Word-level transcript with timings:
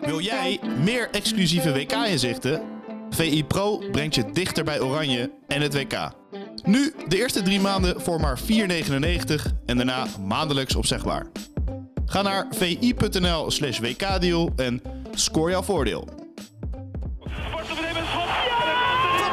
Wil 0.00 0.20
jij 0.20 0.60
meer 0.84 1.08
exclusieve 1.10 1.72
WK-inzichten? 1.72 2.62
VI 3.10 3.44
Pro 3.44 3.82
brengt 3.92 4.14
je 4.14 4.24
dichter 4.32 4.64
bij 4.64 4.80
Oranje 4.80 5.30
en 5.48 5.60
het 5.60 5.74
WK. 5.74 6.10
Nu 6.62 6.94
de 7.08 7.16
eerste 7.16 7.42
drie 7.42 7.60
maanden 7.60 8.00
voor 8.00 8.20
maar 8.20 8.38
4,99 8.38 8.46
en 9.66 9.76
daarna 9.76 10.06
maandelijks 10.26 10.74
opzegbaar. 10.74 11.26
Ga 12.06 12.22
naar 12.22 12.46
vi.nl 12.50 13.50
slash 13.50 13.78
wkdeal 13.78 14.52
en 14.56 14.82
score 15.14 15.50
jouw 15.50 15.62
voordeel. 15.62 16.08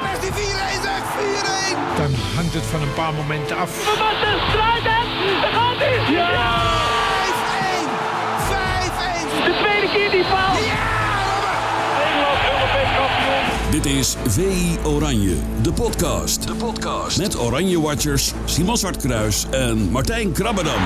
Persie 0.02 0.32
4-1 0.32 0.36
zeg, 0.82 1.02
4-1! 1.94 1.98
Dan 1.98 2.14
hangt 2.36 2.54
het 2.54 2.64
van 2.64 2.82
een 2.82 2.94
paar 2.94 3.14
momenten 3.14 3.58
af. 3.58 3.86
Wat 3.86 4.30
een 4.30 4.50
strijd, 4.50 4.84
Daar 4.84 5.52
gaat 5.52 5.78
hij! 5.78 6.14
Ja! 6.14 6.77
Dit 13.78 13.86
is 13.86 14.16
VI 14.28 14.78
Oranje, 14.86 15.36
de 15.62 15.74
podcast. 15.74 16.48
De 16.48 16.56
podcast. 16.56 17.18
Met 17.18 17.40
Oranje 17.40 17.82
Watchers 17.82 18.34
Simon 18.46 18.78
Zwartkruis 18.78 19.46
en 19.52 19.78
Martijn 19.92 20.32
Krabbedam. 20.32 20.82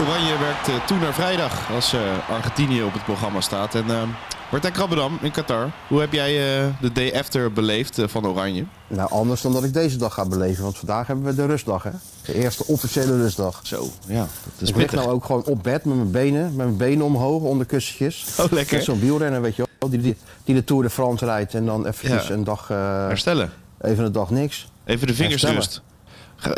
Oranje 0.00 0.38
werkt 0.40 0.68
eh, 0.68 0.86
toe 0.86 0.98
naar 0.98 1.14
vrijdag 1.14 1.70
als 1.74 1.92
eh, 1.92 2.00
Argentinië 2.30 2.82
op 2.82 2.92
het 2.92 3.04
programma 3.04 3.40
staat. 3.40 3.74
En 3.74 3.84
uh, 3.86 4.02
Martijn 4.50 4.72
Krabbedam 4.72 5.18
in 5.22 5.30
Qatar, 5.30 5.70
hoe 5.88 6.00
heb 6.00 6.12
jij 6.12 6.60
eh, 6.60 6.66
de 6.80 6.92
day 6.92 7.12
after 7.18 7.52
beleefd 7.52 8.00
van 8.06 8.26
Oranje? 8.26 8.64
Nou, 8.86 9.10
anders 9.10 9.40
dan 9.40 9.52
dat 9.52 9.64
ik 9.64 9.72
deze 9.72 9.96
dag 9.96 10.14
ga 10.14 10.24
beleven. 10.24 10.62
Want 10.62 10.78
vandaag 10.78 11.06
hebben 11.06 11.24
we 11.24 11.34
de 11.34 11.46
rustdag, 11.46 11.82
hè? 11.82 11.90
De 12.24 12.34
eerste 12.34 12.64
officiële 12.66 13.16
rustdag. 13.16 13.60
Zo, 13.62 13.88
ja, 14.06 14.18
dat 14.18 14.52
is 14.58 14.68
ik 14.68 14.76
lig 14.76 14.92
nou 14.92 15.08
ook 15.08 15.24
gewoon 15.24 15.44
op 15.44 15.62
bed 15.62 15.84
met 15.84 15.96
mijn 15.96 16.10
benen, 16.10 16.42
met 16.42 16.56
mijn 16.56 16.76
benen 16.76 17.04
omhoog 17.04 17.42
onder 17.42 17.66
kussentjes. 17.66 18.26
Oh, 18.38 18.52
lekker. 18.52 18.82
Zo'n 18.82 19.00
wielrenner, 19.00 19.40
weet 19.40 19.56
je 19.56 19.62
wel, 19.62 19.67
die, 19.78 20.00
die, 20.00 20.16
die 20.44 20.54
de 20.54 20.64
Tour 20.64 20.82
de 20.82 20.90
France 20.90 21.24
rijdt 21.24 21.54
en 21.54 21.66
dan 21.66 21.86
eventjes 21.86 22.26
Ja. 22.28 22.34
een 22.34 22.44
dag, 22.44 22.70
eh, 22.70 22.76
Herstellen. 23.06 23.50
even 23.80 24.04
een 24.04 24.12
dag 24.12 24.30
niks. 24.30 24.68
Even 24.84 25.06
de 25.06 25.14
vingers 25.14 25.42
Herstellen. 25.42 25.56
rust. 25.56 25.82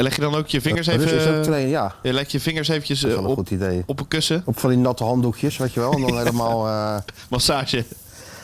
Leg 0.00 0.14
je 0.14 0.20
dan 0.20 0.34
ook 0.34 0.46
je 0.46 0.60
vingers 0.60 0.86
even... 0.86 1.14
is 1.16 1.26
ook 1.26 1.42
trainen, 1.42 1.70
ja. 1.70 1.94
Je 2.02 2.12
legt 2.12 2.32
je 2.32 2.40
vingers 2.40 2.68
eventjes 2.68 3.04
eh, 3.04 3.26
op, 3.26 3.34
goed 3.36 3.50
idee. 3.50 3.82
op 3.86 4.00
een 4.00 4.08
kussen. 4.08 4.42
Op 4.44 4.58
van 4.58 4.70
die 4.70 4.78
natte 4.78 5.04
handdoekjes, 5.04 5.56
weet 5.56 5.72
je 5.72 5.80
wel. 5.80 5.92
En 5.92 6.00
dan 6.00 6.18
helemaal... 6.18 6.66
eh, 6.68 6.96
Massage. 7.28 7.84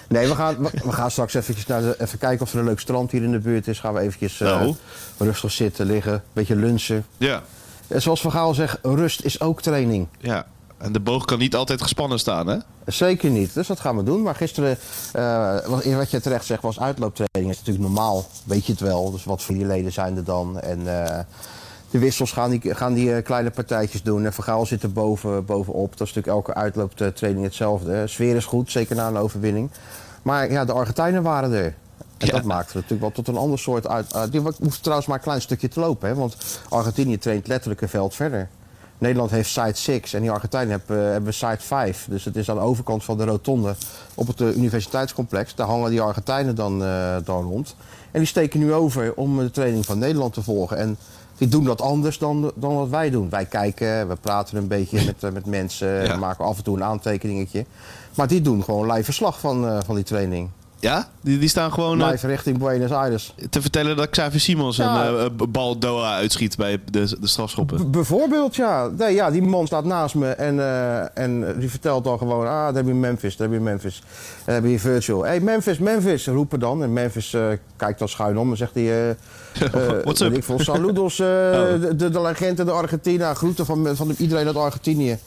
Nee, 0.09 0.28
we 0.28 0.34
gaan, 0.34 0.56
we, 0.62 0.70
we 0.84 0.92
gaan 0.92 1.11
straks 1.11 1.34
eventjes 1.34 1.67
naar 1.67 1.81
de, 1.81 1.97
even 2.01 2.19
kijken 2.19 2.47
of 2.47 2.53
er 2.53 2.58
een 2.58 2.64
leuk 2.64 2.81
strand 2.81 3.11
hier 3.11 3.23
in 3.23 3.33
de 3.33 3.39
buurt 3.39 3.69
is. 3.69 3.81
Gaan 3.81 3.95
we 3.95 4.01
eventjes 4.01 4.41
eh, 4.41 4.48
Nou. 4.48 4.75
rustig 5.19 5.51
zitten, 5.53 5.86
liggen, 5.86 6.12
een 6.12 6.20
beetje 6.33 6.56
lunchen. 6.56 7.06
Ja. 7.17 7.42
En 7.89 8.03
zoals 8.03 8.20
Van 8.20 8.31
Gaal 8.33 8.55
zegt, 8.55 8.79
rust 8.83 9.23
is 9.23 9.41
ook 9.41 9.62
training. 9.62 10.06
ja. 10.20 10.47
En 10.79 10.93
de 10.93 11.01
boog 11.01 11.25
kan 11.25 11.39
niet 11.39 11.55
altijd 11.55 11.83
gespannen 11.83 12.19
staan, 12.19 12.47
hè? 12.47 12.57
Zeker 12.87 13.31
niet, 13.31 13.55
dus 13.55 13.67
dat 13.67 13.81
gaan 13.81 13.97
we 13.97 14.03
doen. 14.03 14.23
Maar 14.23 14.35
gisteren, 14.35 14.79
eh, 15.13 15.57
wat- 15.67 16.11
je 16.11 16.21
terecht 16.21 16.45
zegt, 16.45 16.63
was 16.63 16.81
uitlooptraining. 16.81 17.55
Dat 17.55 17.63
is 17.63 17.67
natuurlijk 17.67 17.95
normaal, 17.95 18.27
weet 18.45 18.67
je 18.67 18.73
het 18.73 18.81
wel. 18.81 19.11
Dus 19.11 19.25
wat 19.25 19.43
voor 19.43 19.57
je 19.57 19.67
leden 19.67 19.93
zijn 19.93 20.17
er 20.17 20.25
dan? 20.25 20.61
En 20.61 20.79
eh, 21.05 21.19
de 21.91 21.99
wissels 21.99 22.33
gaan 22.33 22.51
die, 22.51 22.75
gaan 22.75 22.95
die 22.95 23.15
eh, 23.15 23.25
kleine 23.25 23.51
partijtjes 23.51 24.03
doen. 24.03 24.25
En 24.25 24.33
Vergaal 24.33 24.67
zit 24.67 24.83
er 24.83 24.93
boven, 24.93 25.45
bovenop. 25.45 25.97
Dat 25.99 26.07
is 26.09 26.15
natuurlijk 26.15 26.47
elke 26.47 26.55
uitlooptraining 26.61 27.45
hetzelfde. 27.45 27.93
hè. 27.93 28.07
Sfeer 28.07 28.37
is 28.37 28.45
goed, 28.45 28.71
zeker 28.71 28.97
na 28.97 29.09
een 29.09 29.17
overwinning. 29.17 29.71
Maar 30.23 30.51
ja, 30.51 30.65
de 30.65 30.73
Argentijnen 30.73 31.23
waren 31.23 31.53
er. 31.53 31.75
En 32.19 32.27
Ja. 32.27 32.33
dat 32.33 32.43
maakte 32.45 32.67
het 32.67 32.75
natuurlijk 32.75 33.01
wel 33.01 33.11
tot 33.25 33.29
een 33.29 33.37
ander 33.37 33.59
soort 33.59 33.87
uit. 33.87 34.15
uit- 34.15 34.33
die 34.33 34.41
hoeft 34.41 34.79
trouwens 34.83 35.09
maar 35.09 35.17
een 35.17 35.23
klein 35.23 35.41
stukje 35.41 35.69
te 35.69 35.81
lopen. 35.81 36.09
Hè, 36.09 36.15
want 36.15 36.37
Argentinië 36.69 37.19
traint 37.19 37.47
letterlijk 37.47 37.81
een 37.81 37.89
veld 37.89 38.15
verder. 38.15 38.49
Nederland 38.98 39.30
heeft 39.30 39.48
site 39.50 39.80
6 39.80 40.12
en 40.12 40.20
die 40.20 40.30
Argentijnen 40.30 40.70
hebben, 40.70 41.12
hebben 41.12 41.34
site 41.34 41.56
5. 41.61 42.06
Dus 42.11 42.25
het 42.25 42.36
is 42.36 42.50
aan 42.50 42.56
de 42.56 42.62
overkant 42.62 43.05
van 43.05 43.16
de 43.16 43.25
rotonde 43.25 43.75
op 44.14 44.27
het 44.27 44.41
eh, 44.41 44.56
universiteitscomplex. 44.56 45.55
Daar 45.55 45.66
hangen 45.66 45.91
die 45.91 46.00
Argentijnen 46.00 46.55
dan, 46.55 46.84
eh, 46.84 47.17
dan 47.24 47.44
rond. 47.44 47.74
En 48.11 48.19
die 48.19 48.28
steken 48.28 48.61
nu 48.61 48.72
over 48.72 49.14
om 49.14 49.39
de 49.39 49.51
training 49.51 49.86
van 49.86 49.98
Nederland 49.98 50.33
te 50.35 50.42
volgen. 50.42 50.77
En 50.77 50.96
die 51.39 51.48
doen 51.48 51.64
dat 51.64 51.80
anders 51.80 52.18
dan, 52.18 52.52
dan 52.55 52.74
wat 52.74 52.89
wij 52.89 53.11
doen. 53.11 53.30
Wij 53.30 53.45
kijken, 53.45 54.08
we 54.08 54.17
praten 54.17 54.56
een 54.56 54.68
beetje 54.68 55.05
met, 55.05 55.23
eh, 55.24 55.30
met 55.30 55.46
mensen, 55.46 56.05
Ja. 56.05 56.17
maken 56.17 56.45
af 56.45 56.56
en 56.56 56.64
toe 56.64 56.77
een 56.77 56.85
aantekeningetje. 56.85 57.64
Maar 58.14 58.27
die 58.29 58.40
doen 58.40 58.64
gewoon 58.64 58.90
live 58.92 59.05
verslag 59.05 59.40
van, 59.40 59.83
van 59.85 59.95
die 59.95 60.05
training. 60.05 60.48
Ja? 60.81 61.09
Die, 61.20 61.39
die 61.39 61.48
staan 61.48 61.73
gewoon 61.73 62.01
eh, 62.03 62.11
Live 62.11 62.27
richting 62.27 62.59
Buenos 62.59 62.91
Aires. 62.91 63.35
te 63.51 63.61
vertellen 63.61 63.97
dat 63.97 64.11
Xavier 64.11 64.41
Simons 64.41 64.77
Ja. 64.77 65.07
een 65.09 65.19
eh, 65.39 65.47
bal 65.48 65.79
Doha 65.79 66.14
uitschiet 66.14 66.57
bij 66.57 66.81
de, 66.91 67.17
de 67.20 67.27
strafschoppen. 67.27 67.91
B- 67.91 67.92
bijvoorbeeld, 67.92 68.57
ja. 68.57 68.86
Nee, 68.98 69.15
ja. 69.15 69.31
Die 69.31 69.42
man 69.42 69.67
staat 69.67 69.85
naast 69.85 70.15
me 70.15 70.29
en, 70.31 70.59
eh, 70.61 71.19
en 71.19 71.59
die 71.59 71.70
vertelt 71.70 72.05
dan 72.05 72.19
gewoon... 72.19 72.47
Ah, 72.47 72.53
daar 72.53 72.75
heb 72.75 72.86
je 72.86 72.95
Memphis, 72.95 73.36
daar 73.36 73.48
heb 73.48 73.57
je 73.57 73.63
Memphis. 73.63 74.03
Daar 74.45 74.55
heb 74.55 74.65
je 74.65 74.79
Virtual. 74.79 75.25
hey, 75.25 75.41
Memphis, 75.41 75.79
Memphis, 75.79 76.27
roepen 76.27 76.61
dan. 76.61 76.83
En 76.83 76.92
Memphis 76.92 77.35
eh, 77.35 77.47
kijkt 77.77 77.98
dan 77.98 78.09
schuin 78.09 78.39
om 78.39 78.51
en 78.51 78.57
zegt 78.57 78.75
hij... 78.75 78.85
eh 78.85 79.11
eh, 79.11 80.03
What's 80.03 80.20
up? 80.20 80.33
Ik 80.33 80.45
veel, 80.45 80.59
saludos, 80.61 81.19
eh, 81.19 81.27
Oh. 81.67 81.81
de, 81.81 81.97
de, 81.97 82.11
de 82.11 82.20
legende 82.20 82.65
de 82.65 82.70
Argentina. 82.70 83.35
Groeten 83.35 83.67
van, 83.67 83.97
van 83.97 84.15
iedereen 84.19 84.47
uit 84.47 84.57
Argentinië. 84.57 85.19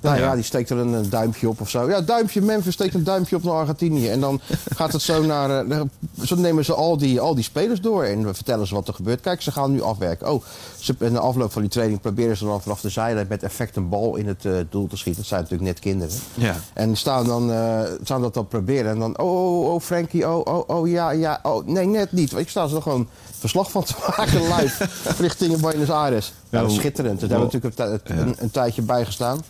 Nou 0.00 0.16
ja. 0.16 0.22
Ja. 0.22 0.34
die 0.34 0.44
steekt 0.44 0.70
er 0.70 0.76
een, 0.76 0.92
een 0.92 1.10
duimpje 1.10 1.48
op 1.48 1.60
of 1.60 1.70
zo. 1.70 1.88
Ja, 1.88 2.00
duimpje, 2.00 2.40
Memphis 2.42 2.74
steekt 2.74 2.94
een 2.94 3.04
duimpje 3.04 3.36
op 3.36 3.42
naar 3.42 3.54
Argentinië. 3.54 4.08
En 4.08 4.20
dan 4.20 4.40
gaat 4.76 4.92
het 4.92 5.02
zo 5.02 5.22
naar... 5.22 5.66
eh, 5.68 5.80
zo 6.22 6.36
nemen 6.36 6.64
ze 6.64 6.74
al 6.74 6.96
die, 6.96 7.20
al 7.20 7.34
die 7.34 7.44
spelers 7.44 7.80
door 7.80 8.04
en 8.04 8.24
we 8.26 8.34
vertellen 8.34 8.66
ze 8.66 8.74
wat 8.74 8.88
er 8.88 8.94
gebeurt. 8.94 9.20
Kijk, 9.20 9.42
ze 9.42 9.52
gaan 9.52 9.70
nu 9.72 9.82
afwerken. 9.82 10.32
Oh, 10.32 10.42
ze, 10.78 10.94
in 10.98 11.12
de 11.12 11.18
afloop 11.18 11.52
van 11.52 11.62
die 11.62 11.70
training 11.70 12.00
proberen 12.00 12.36
ze 12.36 12.44
dan 12.44 12.62
vanaf 12.62 12.80
de 12.80 12.88
zijlijn 12.88 13.26
met 13.28 13.42
effect 13.42 13.76
een 13.76 13.88
bal 13.88 14.16
in 14.16 14.26
het 14.26 14.44
eh, 14.44 14.52
doel 14.70 14.86
te 14.86 14.96
schieten. 14.96 15.20
Dat 15.20 15.28
zijn 15.30 15.40
natuurlijk 15.42 15.70
net 15.70 15.78
kinderen. 15.80 16.14
Ja. 16.34 16.54
En 16.72 16.96
staan 16.96 17.26
dan, 17.26 17.52
eh, 17.52 17.80
staan 18.02 18.20
dat 18.22 18.34
dan 18.34 18.48
proberen. 18.48 18.90
En 18.90 18.98
dan, 18.98 19.18
oh, 19.18 19.60
oh, 19.64 19.72
oh, 19.74 19.80
Frankie, 19.80 20.28
oh, 20.28 20.40
oh, 20.54 20.62
oh, 20.78 20.88
ja, 20.88 21.10
ja, 21.10 21.40
oh, 21.42 21.66
nee, 21.66 21.86
net 21.86 22.12
niet. 22.12 22.32
Ik 22.32 22.48
sta 22.48 22.66
ze 22.66 22.76
er 22.76 22.82
gewoon 22.82 23.08
verslag 23.38 23.70
van 23.70 23.84
te 23.84 23.94
maken 24.16 24.40
live 24.42 24.88
richting 25.22 25.60
Buenos 25.60 25.90
Aires. 25.90 26.26
Ja, 26.26 26.34
Ja, 26.50 26.58
dat 26.58 26.66
is 26.66 26.72
hoe- 26.72 26.80
schitterend. 26.80 27.20
Daar 27.20 27.28
hebben 27.30 27.48
we 27.48 27.58
natuurlijk 27.70 28.08
een, 28.08 28.34
een 28.38 28.50
tijdje 28.50 28.82
bij 28.82 29.04
gestaan. 29.04 29.40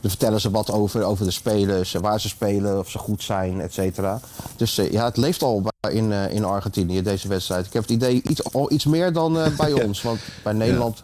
Dan 0.00 0.10
vertellen 0.10 0.40
ze 0.40 0.50
wat 0.50 0.70
over, 0.70 1.04
over 1.04 1.24
de 1.24 1.30
spelers, 1.30 1.92
waar 1.92 2.20
ze 2.20 2.28
spelen, 2.28 2.78
of 2.78 2.90
ze 2.90 2.98
goed 2.98 3.22
zijn, 3.22 3.60
et 3.60 3.72
cetera. 3.72 4.20
Dus 4.56 4.78
eh, 4.78 4.92
ja, 4.92 5.04
het 5.04 5.16
leeft 5.16 5.42
al 5.42 5.62
in, 5.90 6.12
eh, 6.12 6.32
in 6.32 6.44
Argentinië, 6.44 7.02
deze 7.02 7.28
wedstrijd. 7.28 7.66
Ik 7.66 7.72
heb 7.72 7.82
het 7.82 7.90
idee 7.90 8.22
iets, 8.22 8.52
al 8.52 8.72
iets 8.72 8.84
meer 8.84 9.12
dan 9.12 9.38
eh, 9.40 9.56
bij 9.56 9.72
ons. 9.86 10.02
Want 10.02 10.20
bij 10.42 10.52
Nederland 10.52 11.02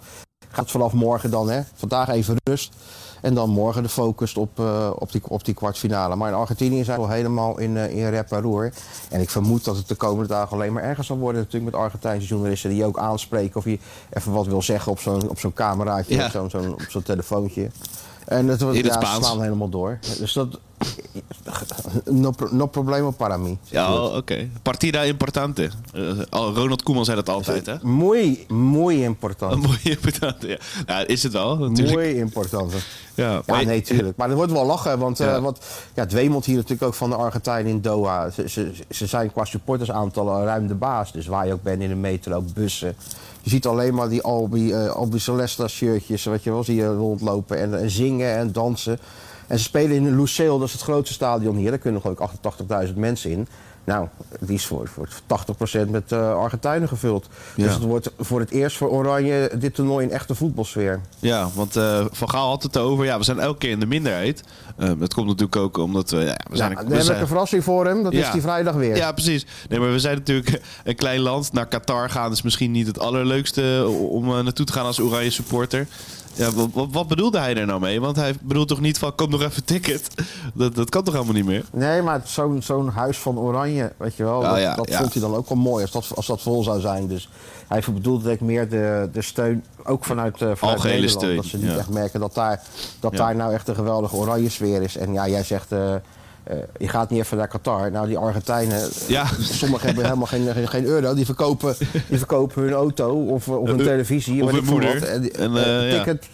gaat 0.48 0.60
het 0.60 0.70
vanaf 0.70 0.92
morgen 0.92 1.30
dan, 1.30 1.50
hè. 1.50 1.60
Vandaag 1.74 2.08
even 2.08 2.36
rust. 2.44 2.72
En 3.20 3.34
dan 3.34 3.50
morgen 3.50 3.82
de 3.82 3.88
focus 3.88 4.34
op, 4.36 4.58
eh, 4.60 4.90
op, 4.98 5.12
die, 5.12 5.22
op 5.28 5.44
die 5.44 5.54
kwartfinale. 5.54 6.16
Maar 6.16 6.28
in 6.28 6.34
Argentinië 6.34 6.84
zijn 6.84 6.98
we 6.98 7.04
al 7.04 7.10
helemaal 7.10 7.58
in, 7.58 7.76
eh 7.76 7.90
in 7.96 8.08
rep 8.08 8.32
en 8.32 8.40
roer. 8.40 8.72
En 9.10 9.20
ik 9.20 9.30
vermoed 9.30 9.64
dat 9.64 9.76
het 9.76 9.88
de 9.88 9.94
komende 9.94 10.28
dagen 10.28 10.56
alleen 10.56 10.72
maar 10.72 10.82
erger 10.82 11.04
zal 11.04 11.16
worden. 11.18 11.40
Natuurlijk 11.42 11.72
met 11.72 11.82
Argentijnse 11.82 12.26
journalisten 12.26 12.70
die 12.70 12.78
je 12.78 12.84
ook 12.84 12.98
aanspreken. 12.98 13.56
Of 13.56 13.64
je 13.64 13.78
even 14.10 14.32
wat 14.32 14.46
wil 14.46 14.62
zeggen 14.62 14.92
op 14.92 14.98
zo'n 15.00 15.28
op 15.28 15.38
zo'n 15.38 15.52
cameraatje, 15.52 16.14
Ja. 16.14 16.24
op 16.24 16.30
zo'n 16.30 16.50
zo'n 16.50 16.72
op 16.72 16.86
zo'n 16.88 17.02
telefoontje. 17.02 17.70
En 18.26 18.48
het, 18.48 18.60
het 18.60 18.76
ja, 18.76 18.82
ze 18.82 18.90
Spaans. 18.92 19.26
slaan 19.26 19.42
helemaal 19.42 19.68
door. 19.68 19.98
Dus 20.18 20.32
dat... 20.32 20.58
No, 22.04 22.32
no 22.50 22.66
problema 22.66 23.10
para 23.10 23.36
mí. 23.36 23.58
Ja, 23.70 23.94
oh, 23.94 24.16
oké. 24.16 24.48
Partida 24.62 25.04
importante. 25.04 25.70
Eh, 25.94 26.02
al- 26.30 26.54
Ronald 26.54 26.82
Koeman 26.82 27.04
zei 27.04 27.16
dat 27.16 27.28
altijd, 27.28 27.66
hè? 27.66 27.74
Muy, 27.82 28.44
muy 28.48 29.04
importante. 29.04 29.54
Een 29.56 29.60
mooie 29.62 29.90
importante, 29.96 30.48
ja. 30.48 30.56
ja. 30.86 31.06
Is 31.06 31.22
het 31.22 31.32
wel, 31.32 31.56
natuurlijk. 31.56 31.96
Muy 31.96 32.18
importante. 32.18 32.76
Ja, 33.14 33.30
Ja, 33.32 33.42
maar- 33.46 33.64
nee, 33.64 33.80
tuurlijk. 33.82 34.16
Maar 34.16 34.30
er 34.30 34.36
wordt 34.36 34.52
wel 34.52 34.66
lachen, 34.66 34.98
want, 34.98 35.20
eh 35.20 35.26
Ja. 35.26 35.40
want 35.40 35.58
ja, 35.94 36.02
het 36.02 36.12
wemelt 36.12 36.44
hier 36.44 36.56
natuurlijk 36.56 36.82
ook 36.82 36.94
van 36.94 37.10
de 37.10 37.16
Argentijnen 37.16 37.70
in 37.72 37.80
Doha. 37.80 38.30
Ze, 38.30 38.48
ze, 38.48 38.72
ze 38.90 39.06
zijn 39.06 39.32
qua 39.32 39.44
supportersaantallen 39.44 40.44
ruim 40.44 40.66
de 40.66 40.74
baas. 40.74 41.12
Dus 41.12 41.26
waar 41.26 41.46
je 41.46 41.52
ook 41.52 41.62
bent 41.62 41.82
in 41.82 41.88
de 41.88 41.94
metro, 41.94 42.44
bussen. 42.54 42.96
Je 43.42 43.50
ziet 43.50 43.66
alleen 43.66 43.94
maar 43.94 44.08
die 44.08 44.22
Albi, 44.22 44.72
eh 44.72 44.88
Albi 44.88 45.18
Celesta 45.18 45.68
shirtjes, 45.68 46.24
wat 46.24 46.42
je 46.42 46.50
wel, 46.50 46.64
zie 46.64 46.76
je 46.76 46.94
rondlopen 46.94 47.58
en, 47.58 47.78
en 47.78 47.90
zingen 47.90 48.36
en 48.36 48.52
dansen. 48.52 48.98
En 49.52 49.58
ze 49.58 49.64
spelen 49.64 49.96
in 49.96 50.16
Lucille, 50.20 50.58
dat 50.58 50.66
is 50.66 50.72
het 50.72 50.82
grootste 50.82 51.14
stadion 51.14 51.56
hier. 51.56 51.70
Daar 51.70 51.78
kunnen 51.78 52.00
geloof 52.00 52.18
ik 52.32 52.86
88.000 52.88 52.94
mensen 52.94 53.30
in. 53.30 53.46
Nou, 53.84 54.08
die 54.40 54.54
is 54.54 54.66
voor, 54.66 54.88
voor 54.88 55.08
80% 55.86 55.90
met 55.90 56.12
eh, 56.12 56.34
Argentijnen 56.36 56.88
gevuld. 56.88 57.28
Ja. 57.56 57.64
Dus 57.64 57.74
het 57.74 57.82
wordt 57.82 58.10
voor 58.18 58.40
het 58.40 58.50
eerst 58.50 58.76
voor 58.76 58.88
Oranje 58.90 59.50
dit 59.58 59.74
toernooi 59.74 60.06
een 60.06 60.12
echte 60.12 60.34
voetbalsfeer. 60.34 61.00
Ja, 61.18 61.48
want 61.54 61.76
eh, 61.76 62.04
Van 62.10 62.30
Gaal 62.30 62.48
had 62.48 62.62
het 62.62 62.76
over, 62.76 63.04
ja, 63.04 63.18
we 63.18 63.24
zijn 63.24 63.38
elke 63.40 63.58
keer 63.58 63.70
in 63.70 63.80
de 63.80 63.86
minderheid. 63.86 64.42
Eh, 64.76 64.90
dat 64.98 65.14
komt 65.14 65.26
natuurlijk 65.26 65.56
ook 65.56 65.76
omdat 65.78 66.10
we, 66.10 66.16
ja, 66.20 66.36
we 66.50 66.56
zijn... 66.56 66.74
We 66.88 67.02
zijn- 67.02 67.16
ik 67.16 67.22
een 67.22 67.26
verrassing 67.28 67.64
voor 67.64 67.86
hem. 67.86 68.02
Dat 68.02 68.12
Ja. 68.12 68.26
is 68.26 68.32
die 68.32 68.40
vrijdag 68.40 68.74
weer. 68.74 68.96
Ja, 68.96 69.12
precies. 69.12 69.46
Nee, 69.68 69.78
maar 69.80 69.92
we 69.92 69.98
zijn 69.98 70.16
natuurlijk 70.16 70.60
een 70.84 70.96
klein 70.96 71.20
land. 71.20 71.52
Naar 71.52 71.66
Qatar 71.68 72.10
gaan 72.10 72.32
is 72.32 72.42
misschien 72.42 72.70
niet 72.70 72.86
het 72.86 72.98
allerleukste 72.98 73.86
om 74.08 74.26
naartoe 74.26 74.66
te 74.66 74.72
gaan 74.72 74.84
als 74.86 75.00
oranje 75.00 75.30
supporter. 75.30 75.86
Ja, 76.34 76.50
wat, 76.52 76.88
wat, 76.90 77.08
bedoelde 77.08 77.38
hij 77.38 77.56
er 77.56 77.66
nou 77.66 77.80
mee? 77.80 78.00
Want 78.00 78.16
hij 78.16 78.34
bedoelt 78.40 78.68
toch 78.68 78.80
niet 78.80 78.98
van, 78.98 79.14
kom 79.14 79.30
nog 79.30 79.42
even 79.42 79.64
ticket? 79.64 80.08
Dat, 80.54 80.74
dat 80.74 80.90
kan 80.90 81.04
toch 81.04 81.14
helemaal 81.14 81.34
niet 81.34 81.44
meer? 81.44 81.64
Nee, 81.72 82.02
maar 82.02 82.20
zo'n 82.24 82.62
zo'n 82.62 82.88
huis 82.88 83.18
van 83.18 83.38
Oranje, 83.38 83.92
weet 83.96 84.16
je 84.16 84.24
wel, 84.24 84.38
Oh, 84.38 84.48
dat, 84.48 84.58
ja, 84.58 84.74
dat 84.74 84.88
ja. 84.88 84.98
vond 84.98 85.12
hij 85.12 85.22
dan 85.22 85.34
ook 85.34 85.48
wel 85.48 85.58
mooi 85.58 85.82
als 85.82 85.90
dat, 85.92 86.16
als 86.16 86.26
dat 86.26 86.42
vol 86.42 86.62
zou 86.62 86.80
zijn. 86.80 87.06
Dus 87.08 87.28
hij 87.68 87.82
bedoelde 87.94 88.24
denk 88.24 88.40
ik 88.40 88.46
meer 88.46 88.68
de, 88.68 89.08
de 89.12 89.22
steun, 89.22 89.64
ook 89.84 90.04
vanuit, 90.04 90.34
eh 90.34 90.38
vanuit 90.38 90.60
Algehele 90.60 91.00
Nederland. 91.00 91.22
steun, 91.22 91.36
dat 91.36 91.44
ze 91.44 91.58
niet 91.58 91.76
echt 91.78 91.90
merken 91.90 92.20
dat 92.20 92.34
daar, 92.34 92.62
dat 93.00 93.16
daar 93.16 93.36
nou 93.36 93.52
echt 93.52 93.68
een 93.68 93.74
geweldige 93.74 94.16
Oranje 94.16 94.50
sfeer 94.50 94.82
is. 94.82 94.96
En 94.96 95.12
ja, 95.12 95.28
jij 95.28 95.44
zegt, 95.44 95.72
eh, 95.72 95.94
eh, 96.44 96.56
je 96.78 96.88
gaat 96.88 97.10
niet 97.10 97.20
even 97.20 97.36
naar 97.36 97.48
Qatar. 97.48 97.90
Nou, 97.90 98.06
die 98.06 98.18
Argentijnen, 98.18 98.88
Ja. 99.08 99.26
sommigen 99.40 99.86
hebben 99.86 100.04
helemaal 100.04 100.26
geen, 100.26 100.52
geen, 100.52 100.68
geen 100.68 100.84
euro. 100.84 101.14
Die 101.14 101.24
verkopen, 101.24 101.74
die 102.08 102.18
verkopen 102.18 102.62
hun 102.62 102.72
auto 102.72 103.08
of, 103.26 103.48
of 103.48 103.68
hun 103.68 103.78
Eh, 103.80 103.86
televisie. 103.86 104.44
of 104.44 104.50
hun 104.50 104.64
moeder. 104.64 105.00
wat. 105.00 105.08
En 105.08 105.32
En, 105.32 105.56
eh, 105.56 105.78
eh, 105.86 105.92
ja. 105.92 105.98
ticket, 106.04 106.28